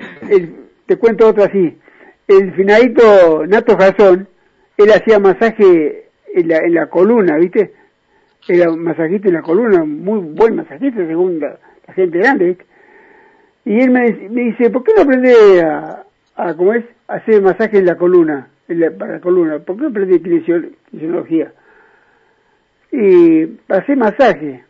te 0.88 0.96
cuento 0.96 1.28
otra 1.28 1.44
así, 1.44 1.78
el 2.26 2.52
finadito 2.54 3.46
Nato 3.46 3.76
Jazón, 3.76 4.26
él 4.78 4.90
hacía 4.90 5.18
masaje 5.18 6.08
en 6.34 6.48
la, 6.48 6.56
en 6.58 6.74
la 6.74 6.86
columna, 6.86 7.36
¿viste? 7.36 7.72
era 8.48 8.70
masajista 8.70 9.28
en 9.28 9.34
la 9.34 9.42
columna, 9.42 9.84
muy 9.84 10.20
buen 10.20 10.56
masajista 10.56 11.06
según 11.06 11.40
la, 11.40 11.58
gente 11.94 12.18
grande, 12.18 12.56
Y 13.66 13.80
él 13.80 13.90
me, 13.90 14.10
dice, 14.12 14.70
¿por 14.70 14.82
qué 14.82 14.92
no 14.96 15.02
aprende 15.02 15.60
a, 15.62 16.54
¿cómo 16.56 16.72
es? 16.72 16.84
hacer 17.06 17.42
masaje 17.42 17.78
en 17.78 17.86
la 17.86 17.96
columna, 17.96 18.48
para 18.98 19.14
la 19.14 19.20
columna? 19.20 19.58
¿Por 19.58 19.76
qué 19.76 19.82
no 19.82 19.88
aprende 19.88 20.22
kinesiología? 20.22 21.52
Y 22.92 23.58
hacer 23.68 23.96
masaje. 23.96 24.64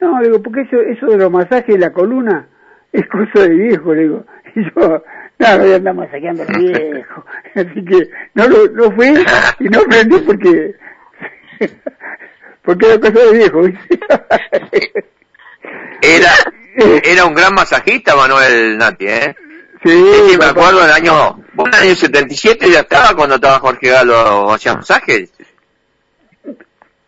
No, 0.00 0.20
digo, 0.20 0.42
porque 0.42 0.62
eso, 0.62 0.80
eso 0.80 1.06
de 1.06 1.18
los 1.18 1.30
masajes 1.30 1.74
en 1.74 1.80
la 1.80 1.92
columna 1.92 2.48
es 2.92 3.06
cosa 3.08 3.48
de 3.48 3.54
viejo, 3.54 3.94
le 3.94 4.02
digo. 4.02 4.24
Y 4.56 4.62
yo, 4.62 5.02
no, 5.38 5.58
voy 5.58 5.72
a 5.72 5.76
andar 5.76 5.94
masajeando 5.94 6.42
a 6.42 6.46
viejo. 6.58 7.24
Así 7.54 7.84
que 7.84 8.10
no, 8.34 8.48
lo, 8.48 8.66
no 8.68 8.90
fui 8.92 9.08
y 9.60 9.64
no 9.64 9.80
aprendí 9.80 10.18
porque 10.18 10.74
porque 12.62 12.86
era 12.86 13.00
cosa 13.00 13.20
de 13.20 13.32
viejo. 13.32 13.62
era, 16.02 16.30
era 16.76 17.24
un 17.24 17.34
gran 17.34 17.54
masajista 17.54 18.16
Manuel 18.16 18.78
Nati, 18.78 19.06
¿eh? 19.06 19.36
Sí, 19.84 19.90
sí 20.30 20.38
me 20.38 20.46
acuerdo 20.46 20.80
en 20.80 20.86
el 20.86 20.92
año, 20.92 21.44
en 21.58 21.66
el 21.66 21.74
año 21.74 21.94
77 21.94 22.70
ya 22.70 22.80
estaba 22.80 23.14
cuando 23.14 23.34
estaba 23.34 23.58
Jorge 23.58 23.90
Galo 23.90 24.50
hacía 24.50 24.74
masajes. 24.74 25.30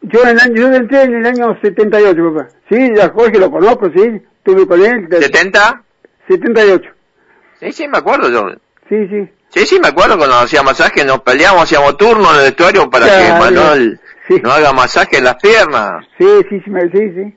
Yo, 0.03 0.23
en 0.23 0.29
el 0.29 0.41
año, 0.41 0.55
yo 0.55 0.75
entré 0.75 1.03
en 1.05 1.15
el 1.15 1.27
año 1.27 1.59
78, 1.61 2.35
papá. 2.35 2.49
Sí, 2.69 2.93
ya 2.95 3.09
Jorge 3.09 3.39
lo 3.39 3.51
conozco, 3.51 3.91
sí. 3.91 4.21
Estuve 4.39 4.67
con 4.67 4.85
él. 4.85 5.09
¿70? 5.09 5.83
78. 6.29 6.96
Sí, 7.61 7.73
sí, 7.73 7.89
me 7.89 7.99
acuerdo 7.99 8.29
yo. 8.31 8.49
Sí, 8.89 9.07
sí. 9.09 9.29
Sí, 9.49 9.67
sí, 9.67 9.81
me 9.81 9.89
acuerdo 9.89 10.19
cuando 10.19 10.37
hacía 10.37 10.63
masajes, 10.63 11.07
nos 11.07 11.23
peleábamos, 11.23 11.65
hacíamos 11.65 11.97
turno 11.97 12.31
en 12.33 12.39
el 12.41 12.45
vestuario 12.47 12.91
para 12.91 13.07
que 13.07 13.33
Manuel 13.39 14.01
no 14.43 14.51
haga 14.51 14.73
masaje 14.73 15.19
en 15.19 15.25
las 15.25 15.37
piernas. 15.37 16.05
Sí, 16.19 16.27
sí, 16.51 16.61
sí, 16.65 16.73
sí, 16.93 17.13
sí. 17.15 17.37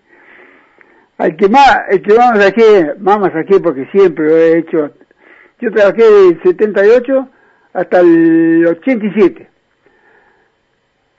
Al 1.17 1.35
que 1.35 1.49
más, 1.49 1.81
el 1.89 2.01
que 2.01 2.13
más 2.13 2.31
masajé, 2.31 2.93
más 2.99 3.19
masajé 3.19 3.59
porque 3.59 3.85
siempre 3.91 4.25
lo 4.25 4.37
he 4.37 4.57
hecho. 4.59 4.91
Yo 5.61 5.71
trabajé 5.71 6.03
del 6.03 6.41
78 6.41 7.29
hasta 7.73 7.99
el 7.99 8.65
87. 8.67 9.49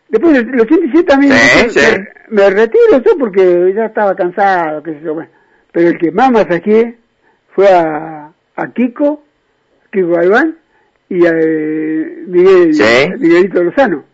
Después 0.08 0.32
del 0.32 0.60
87 0.60 1.02
también 1.04 1.32
me, 2.30 2.50
retiro 2.50 3.02
yo 3.04 3.16
porque 3.18 3.72
ya 3.74 3.86
estaba 3.86 4.14
cansado, 4.16 4.82
qué 4.82 4.94
sé 4.94 5.00
yo. 5.02 5.14
Bueno. 5.14 5.30
Pero 5.72 5.88
el 5.88 5.98
que 5.98 6.10
más 6.10 6.32
masajé 6.32 6.98
fue 7.54 7.68
a, 7.68 8.19
a 8.60 8.72
Kiko, 8.72 9.22
Kiko 9.90 10.08
Galván, 10.08 10.56
y 11.08 11.26
a 11.26 11.30
eh, 11.34 12.24
Miguel, 12.26 12.72
Miguelito 13.18 13.62
Lozano. 13.62 14.04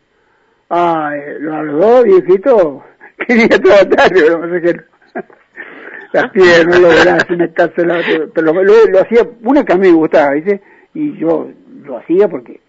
Ah, 0.71 1.15
los 1.41 1.81
dos 1.81 2.05
viejitos 2.05 2.83
quería 3.27 3.49
toda 3.49 3.89
tarde, 3.89 4.31
los 4.31 4.41
masajeros. 4.41 4.85
Las 6.13 6.31
piernas, 6.31 6.81
los 6.81 7.05
brazos, 7.05 7.31
una 7.31 7.53
casa, 7.53 7.73
pero 7.77 8.53
lo, 8.53 8.63
lo, 8.63 9.01
hacía, 9.01 9.29
una 9.43 9.65
que 9.65 9.73
a 9.73 9.77
mí 9.77 9.89
me 9.89 9.95
gustaba, 9.95 10.33
¿viste? 10.33 10.63
Y 10.95 11.19
yo 11.19 11.51
lo 11.85 11.99
hacía 11.99 12.29
porque 12.29 12.61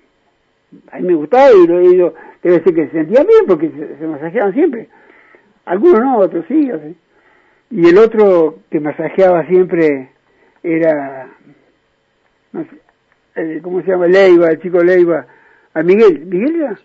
a 0.91 0.97
mí 0.97 1.07
me 1.07 1.13
gustaba 1.13 1.51
y 1.51 1.67
lo 1.67 1.79
digo, 1.79 2.13
debe 2.43 2.63
ser 2.63 2.73
que 2.73 2.87
se 2.87 2.91
sentía 2.91 3.23
bien 3.23 3.45
porque 3.47 3.69
se, 3.69 4.05
masajeaban 4.05 4.53
siempre. 4.53 4.89
Algunos 5.65 5.99
no, 6.01 6.17
otros 6.17 6.45
sí, 6.47 6.69
así. 6.71 6.95
Y 7.69 7.87
el 7.87 7.97
otro 7.97 8.59
que 8.69 8.79
masajeaba 8.79 9.45
siempre 9.45 10.09
era, 10.63 11.29
eh, 13.35 13.59
¿cómo 13.61 13.81
se 13.81 13.91
llama? 13.91 14.07
Leiva, 14.07 14.49
el 14.49 14.61
chico 14.61 14.83
Leiva. 14.83 15.25
A 15.73 15.83
Miguel, 15.83 16.25
¿Miguel 16.25 16.55
era? 16.55 16.79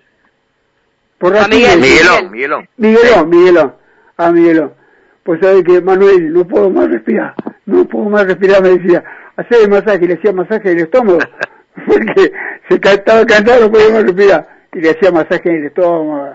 Por 1.19 1.37
a 1.37 1.49
Miguel, 1.49 1.81
Miguelón, 1.81 2.31
Miguelón. 2.31 2.69
Miguelón, 2.77 3.31
Miguelón. 3.31 3.75
A 4.17 4.31
Miguelón. 4.31 4.73
Pues 5.23 5.41
sabe 5.41 5.63
que 5.63 5.81
Manuel, 5.81 6.33
no 6.33 6.47
puedo 6.47 6.69
más 6.69 6.91
respirar, 6.91 7.35
no 7.65 7.85
puedo 7.87 8.07
más 8.11 8.27
respirar, 8.27 8.61
me 8.61 8.71
decía, 8.71 9.05
hacer 9.37 9.59
el 9.63 9.71
masaje, 9.71 10.07
le 10.07 10.15
hacía 10.15 10.33
masaje 10.33 10.71
del 10.71 10.81
estómago, 10.81 11.21
porque 11.87 12.33
se 12.69 12.75
estaba 12.75 13.25
cansado, 13.25 13.67
no 13.67 13.71
podía 13.71 13.91
más 13.91 14.03
respirar. 14.03 14.49
y 14.73 14.81
le 14.81 14.91
hacía 14.91 15.13
masaje 15.13 15.49
en 15.49 15.57
el 15.57 15.67
estómago, 15.67 16.35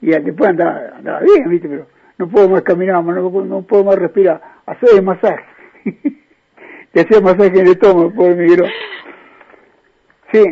y 0.00 0.10
después 0.10 0.50
andaba, 0.50 0.80
andaba 0.96 1.20
bien, 1.20 1.50
¿viste? 1.50 1.68
Pero 1.68 1.88
no 2.18 2.28
puedo 2.28 2.48
más 2.48 2.62
caminar, 2.62 3.02
no, 3.02 3.44
no 3.44 3.62
puedo 3.62 3.82
más 3.82 3.96
respirar, 3.96 4.40
hacer 4.64 4.90
el 4.94 5.02
masaje. 5.02 5.44
le 6.92 7.02
hacía 7.02 7.20
masaje 7.20 7.46
en 7.46 7.58
el 7.58 7.68
estómago, 7.68 8.12
pobre 8.12 8.34
Miguel. 8.34 8.72
Sí, 10.32 10.44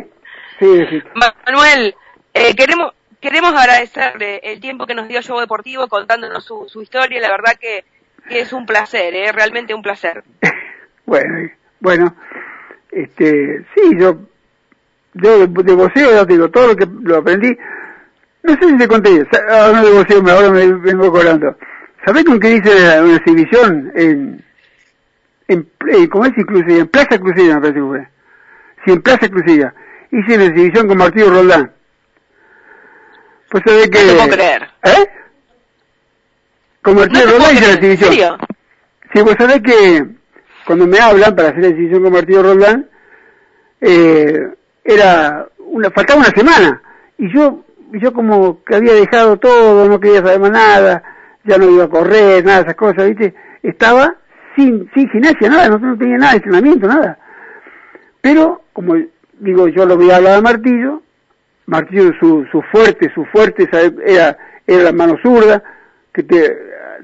sí, 0.59 0.85
sí. 0.89 1.03
Manuel, 1.45 1.95
eh, 2.33 2.55
queremos 2.55 2.93
queremos 3.19 3.53
agradecerle 3.53 4.39
el 4.43 4.59
tiempo 4.59 4.85
que 4.85 4.95
nos 4.95 5.07
dio 5.07 5.21
Show 5.21 5.39
Deportivo 5.39 5.87
contándonos 5.87 6.43
su, 6.45 6.67
su 6.69 6.81
historia, 6.81 7.19
la 7.19 7.29
verdad 7.29 7.53
que, 7.59 7.83
que 8.27 8.39
es 8.39 8.53
un 8.53 8.65
placer, 8.65 9.13
¿eh? 9.13 9.31
realmente 9.31 9.73
un 9.73 9.81
placer. 9.81 10.23
bueno, 11.05 11.49
bueno, 11.79 12.15
este, 12.91 13.65
sí, 13.75 13.97
yo, 13.99 14.19
yo 15.13 15.47
de, 15.47 15.63
de 15.63 15.73
voceo, 15.73 16.11
ya 16.11 16.25
digo, 16.25 16.49
todo 16.49 16.67
lo 16.67 16.75
que 16.75 16.87
lo 17.03 17.17
aprendí, 17.17 17.55
no 18.43 18.53
sé 18.53 18.69
si 18.69 18.77
te 18.77 18.87
conté, 18.87 19.27
ahora 19.49 19.81
de 19.81 19.91
voceo, 19.91 20.23
ahora 20.29 20.49
me 20.49 20.65
vengo 20.73 21.07
acordando. 21.07 21.57
¿Sabés 22.05 22.23
con 22.23 22.39
qué 22.39 22.55
hice 22.55 23.01
una 23.01 23.17
exhibición 23.17 23.91
en, 23.95 24.43
en, 25.49 25.69
en 25.87 26.07
¿cómo 26.07 26.25
es 26.25 26.37
inclusive? 26.37 26.79
En 26.79 26.87
Plaza 26.87 27.19
Crucilla, 27.19 27.55
me 27.55 27.61
parece 27.61 27.79
que 27.79 27.85
fue. 27.85 28.07
Sí, 28.85 28.91
en 28.91 29.01
Plaza 29.01 29.29
Crucilla. 29.29 29.73
Hice 30.11 30.35
una 30.35 30.45
exhibición 30.45 30.87
con 30.87 30.97
Martillo 30.97 31.29
Roldán. 31.29 31.71
Pues 33.49 33.63
sabés 33.65 33.89
que... 33.89 33.99
No 33.99 34.07
te 34.07 34.15
puedo 34.15 34.29
creer. 34.29 34.69
¿Eh? 34.83 35.09
Con 36.81 36.95
Martillo 36.95 37.25
No 37.25 37.31
Roldán 37.33 37.53
hice 37.55 37.61
la 37.61 37.67
¿en 37.67 37.77
exhibición. 37.77 38.09
serio? 38.11 38.37
Sí, 39.13 39.21
vos 39.21 39.35
sabés 39.37 39.61
que 39.61 40.05
cuando 40.65 40.87
me 40.87 40.99
hablan 40.99 41.35
para 41.35 41.49
hacer 41.49 41.61
la 41.61 41.67
exhibición 41.69 42.03
con 42.03 42.13
Martillo 42.13 42.43
Roldán, 42.43 42.89
eh, 43.81 44.47
era 44.83 45.47
una, 45.57 45.89
faltaba 45.89 46.19
una 46.19 46.29
semana. 46.29 46.81
Y 47.17 47.33
yo, 47.33 47.65
yo 47.93 48.13
como 48.13 48.63
que 48.63 48.75
había 48.75 48.93
dejado 48.93 49.37
todo, 49.37 49.87
no 49.89 49.99
quería 49.99 50.21
saber 50.21 50.39
más 50.39 50.51
nada, 50.51 51.03
ya 51.43 51.57
no 51.57 51.69
iba 51.69 51.85
a 51.85 51.89
correr, 51.89 52.45
nada 52.45 52.59
de 52.59 52.63
esas 52.63 52.75
cosas, 52.75 53.07
¿viste? 53.07 53.33
Estaba 53.63 54.15
sin, 54.59 54.89
sin 54.93 55.09
gimnasia, 55.09 55.49
nada, 55.49 55.69
no, 55.69 55.79
no 55.79 55.97
tenía 55.97 56.17
nada 56.17 56.31
de 56.31 56.37
entrenamiento, 56.37 56.87
nada. 56.87 57.17
Pero, 58.21 58.61
como 58.73 58.95
digo, 59.39 59.67
yo 59.69 59.85
lo 59.85 59.95
voy 59.95 60.11
a 60.11 60.17
hablar 60.17 60.37
a 60.37 60.41
Martillo, 60.41 61.01
Martillo 61.65 62.11
su, 62.19 62.45
su 62.51 62.61
fuerte, 62.63 63.09
su 63.13 63.23
fuerte 63.25 63.63
esa- 63.63 63.91
era, 64.05 64.37
era 64.67 64.83
la 64.83 64.91
mano 64.91 65.17
zurda, 65.21 65.63
que 66.13 66.23
te, 66.23 66.37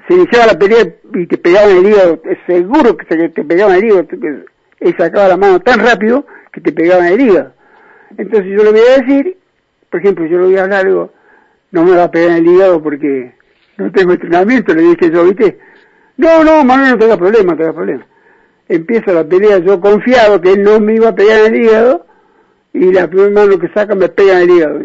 se 0.07 0.13
iniciaba 0.13 0.47
la 0.47 0.59
pelea 0.59 0.85
y 1.13 1.27
te 1.27 1.37
pegaba 1.37 1.69
en 1.71 1.77
el 1.77 1.87
hígado, 1.87 2.21
seguro 2.45 2.97
que 2.97 3.05
te 3.29 3.43
pegaba 3.43 3.71
en 3.77 3.83
el 3.83 3.85
hígado, 3.85 4.07
que 4.07 4.43
él 4.81 4.95
sacaba 4.97 5.29
la 5.29 5.37
mano 5.37 5.59
tan 5.61 5.79
rápido 5.79 6.25
que 6.51 6.61
te 6.61 6.71
pegaba 6.73 7.07
en 7.07 7.13
el 7.13 7.21
hígado. 7.21 7.53
Entonces 8.17 8.51
yo 8.51 8.63
le 8.63 8.71
voy 8.71 8.81
a 8.81 9.01
decir, 9.01 9.37
por 9.89 9.99
ejemplo, 10.01 10.25
yo 10.25 10.39
le 10.39 10.45
voy 10.47 10.57
a 10.57 10.63
hablar, 10.63 10.85
digo, 10.85 11.13
no 11.71 11.83
me 11.83 11.95
va 11.95 12.03
a 12.05 12.11
pegar 12.11 12.31
en 12.31 12.37
el 12.37 12.47
hígado 12.47 12.81
porque 12.83 13.33
no 13.77 13.91
tengo 13.91 14.13
entrenamiento, 14.13 14.73
le 14.73 14.81
dije 14.81 15.11
yo, 15.11 15.23
¿viste? 15.25 15.57
No, 16.17 16.43
no, 16.43 16.63
Manuel, 16.63 16.91
no 16.91 16.97
te 16.97 17.07
da 17.07 17.17
problema, 17.17 17.55
te 17.55 17.63
da 17.63 17.73
problema. 17.73 18.05
Empieza 18.67 19.11
la 19.11 19.23
pelea 19.23 19.59
yo 19.59 19.79
confiado 19.79 20.41
que 20.41 20.53
él 20.53 20.63
no 20.63 20.79
me 20.79 20.95
iba 20.95 21.09
a 21.09 21.15
pegar 21.15 21.45
en 21.45 21.55
el 21.55 21.61
hígado 21.61 22.05
y 22.73 22.91
la 22.91 23.07
primera 23.07 23.29
mano 23.29 23.59
que 23.59 23.69
saca 23.69 23.95
me 23.95 24.09
pega 24.09 24.41
en 24.41 24.49
el 24.49 24.55
hígado. 24.55 24.79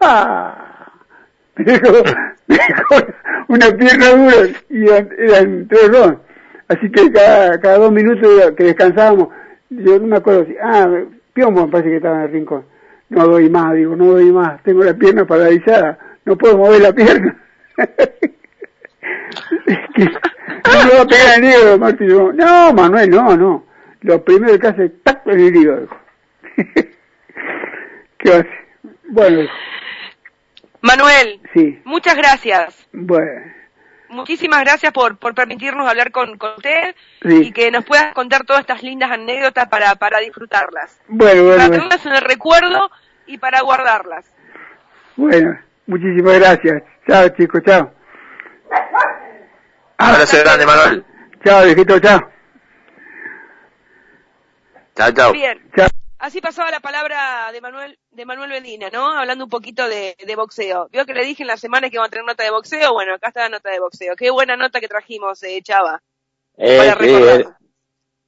¡ah! 0.00 0.92
Me 1.56 1.64
dejó, 1.72 2.02
me 2.46 2.56
dejó 2.56 2.96
una 3.48 3.66
pierna 3.76 4.10
dura 4.10 4.58
y 4.68 4.88
eran 4.88 5.68
tres 5.68 5.90
dos. 5.90 6.14
Así 6.68 6.90
que 6.90 7.12
cada, 7.12 7.60
cada 7.60 7.78
dos 7.78 7.92
minutos 7.92 8.52
que 8.56 8.64
descansábamos, 8.64 9.28
yo 9.70 9.98
no 9.98 10.06
me 10.06 10.16
acuerdo 10.16 10.46
si, 10.46 10.56
ah, 10.62 10.88
Piomo 11.32 11.66
me 11.66 11.72
parece 11.72 11.90
que 11.90 11.96
estaba 11.96 12.16
en 12.16 12.22
el 12.22 12.32
rincón. 12.32 12.64
No 13.08 13.26
doy 13.26 13.50
más, 13.50 13.74
digo, 13.74 13.96
no 13.96 14.06
doy 14.06 14.30
más, 14.30 14.62
tengo 14.62 14.84
la 14.84 14.94
pierna 14.94 15.26
paralizada, 15.26 15.98
no 16.24 16.38
puedo 16.38 16.56
mover 16.56 16.80
la 16.80 16.92
pierna. 16.92 17.36
No 20.66 20.84
me 20.84 20.94
va 20.94 21.02
a 21.02 21.06
pegar 21.06 21.38
en 21.38 21.44
el 21.44 21.50
hígado, 21.50 21.78
Martín. 21.78 22.36
No, 22.36 22.72
Manuel, 22.74 23.10
no, 23.10 23.36
no. 23.36 23.66
Lo 24.02 24.24
primero 24.24 24.58
que 24.58 24.66
hace 24.66 24.84
es 24.86 25.02
tac 25.02 25.26
en 25.26 25.40
el 25.40 25.56
hígado. 25.56 25.88
¿Qué 28.18 28.30
hace? 28.32 28.50
Bueno, 29.08 29.48
Manuel, 30.82 31.40
sí, 31.54 31.80
muchas 31.84 32.16
gracias. 32.16 32.86
bueno, 32.92 33.42
Muchísimas 34.08 34.60
gracias 34.62 34.92
por, 34.92 35.18
por 35.18 35.34
permitirnos 35.34 35.88
hablar 35.88 36.10
con, 36.10 36.36
con 36.36 36.50
usted 36.56 36.94
Sí. 37.22 37.42
y 37.46 37.52
que 37.52 37.70
nos 37.70 37.84
puedas 37.84 38.12
contar 38.12 38.44
todas 38.44 38.60
estas 38.60 38.82
lindas 38.82 39.10
anécdotas 39.10 39.68
para, 39.68 39.94
para 39.96 40.18
disfrutarlas. 40.18 41.00
bueno, 41.08 41.42
bueno, 41.44 41.56
para 41.58 41.70
tenerlas 41.70 42.06
en 42.06 42.12
el 42.14 42.22
recuerdo 42.22 42.90
y 43.26 43.38
para 43.38 43.60
guardarlas. 43.60 44.24
Bueno, 45.16 45.56
muchísimas 45.86 46.38
gracias. 46.40 46.82
Chao, 47.06 47.28
chicos, 47.30 47.62
chao. 47.64 47.92
Abrazo 49.98 50.36
grande, 50.38 50.66
Manuel. 50.66 51.04
Chao, 51.44 51.64
viejito, 51.64 51.98
chao. 52.00 52.20
Chao, 54.96 55.12
chao. 55.12 55.32
Bien. 55.32 55.58
Chao. 55.76 55.88
Así 56.18 56.40
pasaba 56.42 56.70
la 56.70 56.80
palabra 56.80 57.50
de 57.50 57.60
Manuel 57.62 57.98
de 58.10 58.26
Manuel 58.26 58.50
Medina, 58.50 58.90
¿no? 58.92 59.10
Hablando 59.10 59.44
un 59.44 59.50
poquito 59.50 59.88
de, 59.88 60.16
de 60.24 60.36
boxeo. 60.36 60.88
Vio 60.92 61.06
que 61.06 61.14
le 61.14 61.24
dije 61.24 61.42
en 61.42 61.46
la 61.46 61.56
semana 61.56 61.88
que 61.88 61.96
iba 61.96 62.04
a 62.04 62.08
tener 62.10 62.26
nota 62.26 62.42
de 62.42 62.50
boxeo. 62.50 62.92
Bueno, 62.92 63.14
acá 63.14 63.28
está 63.28 63.40
la 63.44 63.48
nota 63.48 63.70
de 63.70 63.80
boxeo. 63.80 64.14
Qué 64.16 64.30
buena 64.30 64.54
nota 64.56 64.80
que 64.80 64.88
trajimos, 64.88 65.42
eh, 65.44 65.60
Chava. 65.62 66.02
Eh, 66.58 66.76
Para 66.76 66.94
recordar. 66.94 67.40
eh, 67.40 67.46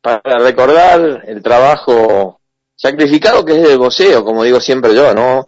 para 0.00 0.38
recordar 0.38 1.22
el 1.26 1.42
trabajo 1.42 2.40
sacrificado 2.74 3.44
que 3.44 3.60
es 3.60 3.68
el 3.68 3.78
boxeo, 3.78 4.24
como 4.24 4.42
digo 4.42 4.58
siempre 4.58 4.94
yo, 4.94 5.12
¿no? 5.14 5.46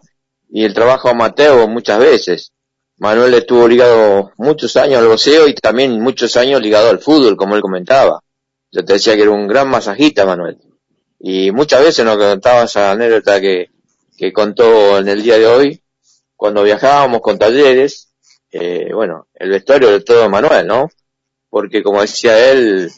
Y 0.49 0.63
el 0.65 0.73
trabajo 0.75 1.09
amateur 1.09 1.67
muchas 1.67 1.97
veces. 1.97 2.51
Manuel 2.97 3.33
estuvo 3.33 3.67
ligado 3.67 4.31
muchos 4.37 4.77
años 4.77 4.99
al 4.99 5.07
boxeo 5.07 5.47
y 5.47 5.53
también 5.53 5.99
muchos 6.01 6.37
años 6.37 6.61
ligado 6.61 6.89
al 6.89 6.99
fútbol, 6.99 7.35
como 7.35 7.55
él 7.55 7.61
comentaba. 7.61 8.21
Yo 8.71 8.85
te 8.85 8.93
decía 8.93 9.15
que 9.15 9.23
era 9.23 9.31
un 9.31 9.47
gran 9.47 9.69
masajista, 9.69 10.25
Manuel. 10.25 10.57
Y 11.19 11.51
muchas 11.51 11.81
veces 11.81 12.05
nos 12.05 12.17
contaba 12.17 12.63
esa 12.63 12.91
anécdota 12.91 13.41
que, 13.41 13.69
que 14.17 14.31
contó 14.31 14.97
en 14.97 15.07
el 15.09 15.21
día 15.21 15.37
de 15.37 15.47
hoy, 15.47 15.81
cuando 16.35 16.63
viajábamos 16.63 17.21
con 17.21 17.37
talleres, 17.37 18.13
eh, 18.51 18.91
bueno, 18.93 19.27
el 19.33 19.49
vestuario 19.49 19.91
de 19.91 20.01
todo 20.01 20.29
Manuel, 20.29 20.67
¿no? 20.67 20.89
Porque 21.49 21.83
como 21.83 22.01
decía 22.01 22.51
él, 22.51 22.89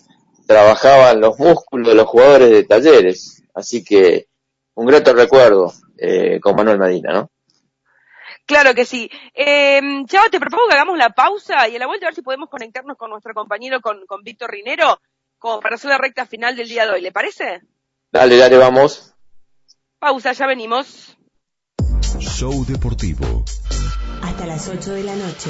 trabajaban 0.46 1.20
los 1.22 1.40
músculos 1.40 1.88
de 1.88 1.96
los 1.96 2.08
jugadores 2.08 2.52
de 2.52 2.64
talleres. 2.64 3.44
Así 3.54 3.84
que 3.84 4.28
un 4.76 4.86
grato 4.86 5.14
recuerdo 5.14 5.74
eh, 5.98 6.40
con 6.40 6.56
Manuel 6.56 6.78
Medina, 6.78 7.14
¿no? 7.14 7.32
Claro 8.48 8.74
que 8.74 8.86
sí. 8.86 9.12
Eh, 9.34 9.82
Chava, 10.06 10.30
te 10.30 10.40
propongo 10.40 10.70
que 10.70 10.76
hagamos 10.76 10.98
la 10.98 11.10
pausa 11.10 11.68
y 11.68 11.76
a 11.76 11.80
la 11.80 11.86
vuelta 11.86 12.06
a 12.06 12.10
ver 12.10 12.16
si 12.16 12.22
podemos 12.22 12.50
conectarnos 12.50 12.98
con 12.98 13.10
nuestro 13.10 13.34
compañero, 13.34 13.82
con, 13.82 14.06
con 14.08 14.24
Víctor 14.24 14.52
Rinero, 14.52 15.02
como 15.38 15.60
para 15.60 15.76
hacer 15.76 15.90
la 15.90 15.98
recta 15.98 16.26
final 16.26 16.56
del 16.56 16.70
día 16.70 16.86
de 16.86 16.94
hoy. 16.94 17.02
¿Le 17.02 17.12
parece? 17.12 17.62
Dale, 18.10 18.38
dale, 18.38 18.58
vamos. 18.58 19.14
Pausa, 20.00 20.32
ya 20.32 20.48
venimos. 20.48 21.18
Show 22.20 22.66
deportivo. 22.66 23.44
Hasta 24.24 24.46
las 24.46 24.70
8 24.70 24.94
de 24.94 25.04
la 25.04 25.16
noche. 25.16 25.50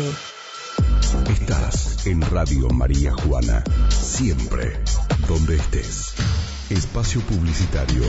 Estás 1.30 2.08
en 2.08 2.22
Radio 2.22 2.68
María 2.70 3.14
Juana. 3.14 3.64
Siempre, 3.90 4.80
donde 5.28 5.58
estés. 5.58 6.16
Espacio 6.72 7.22
publicitario. 7.22 8.04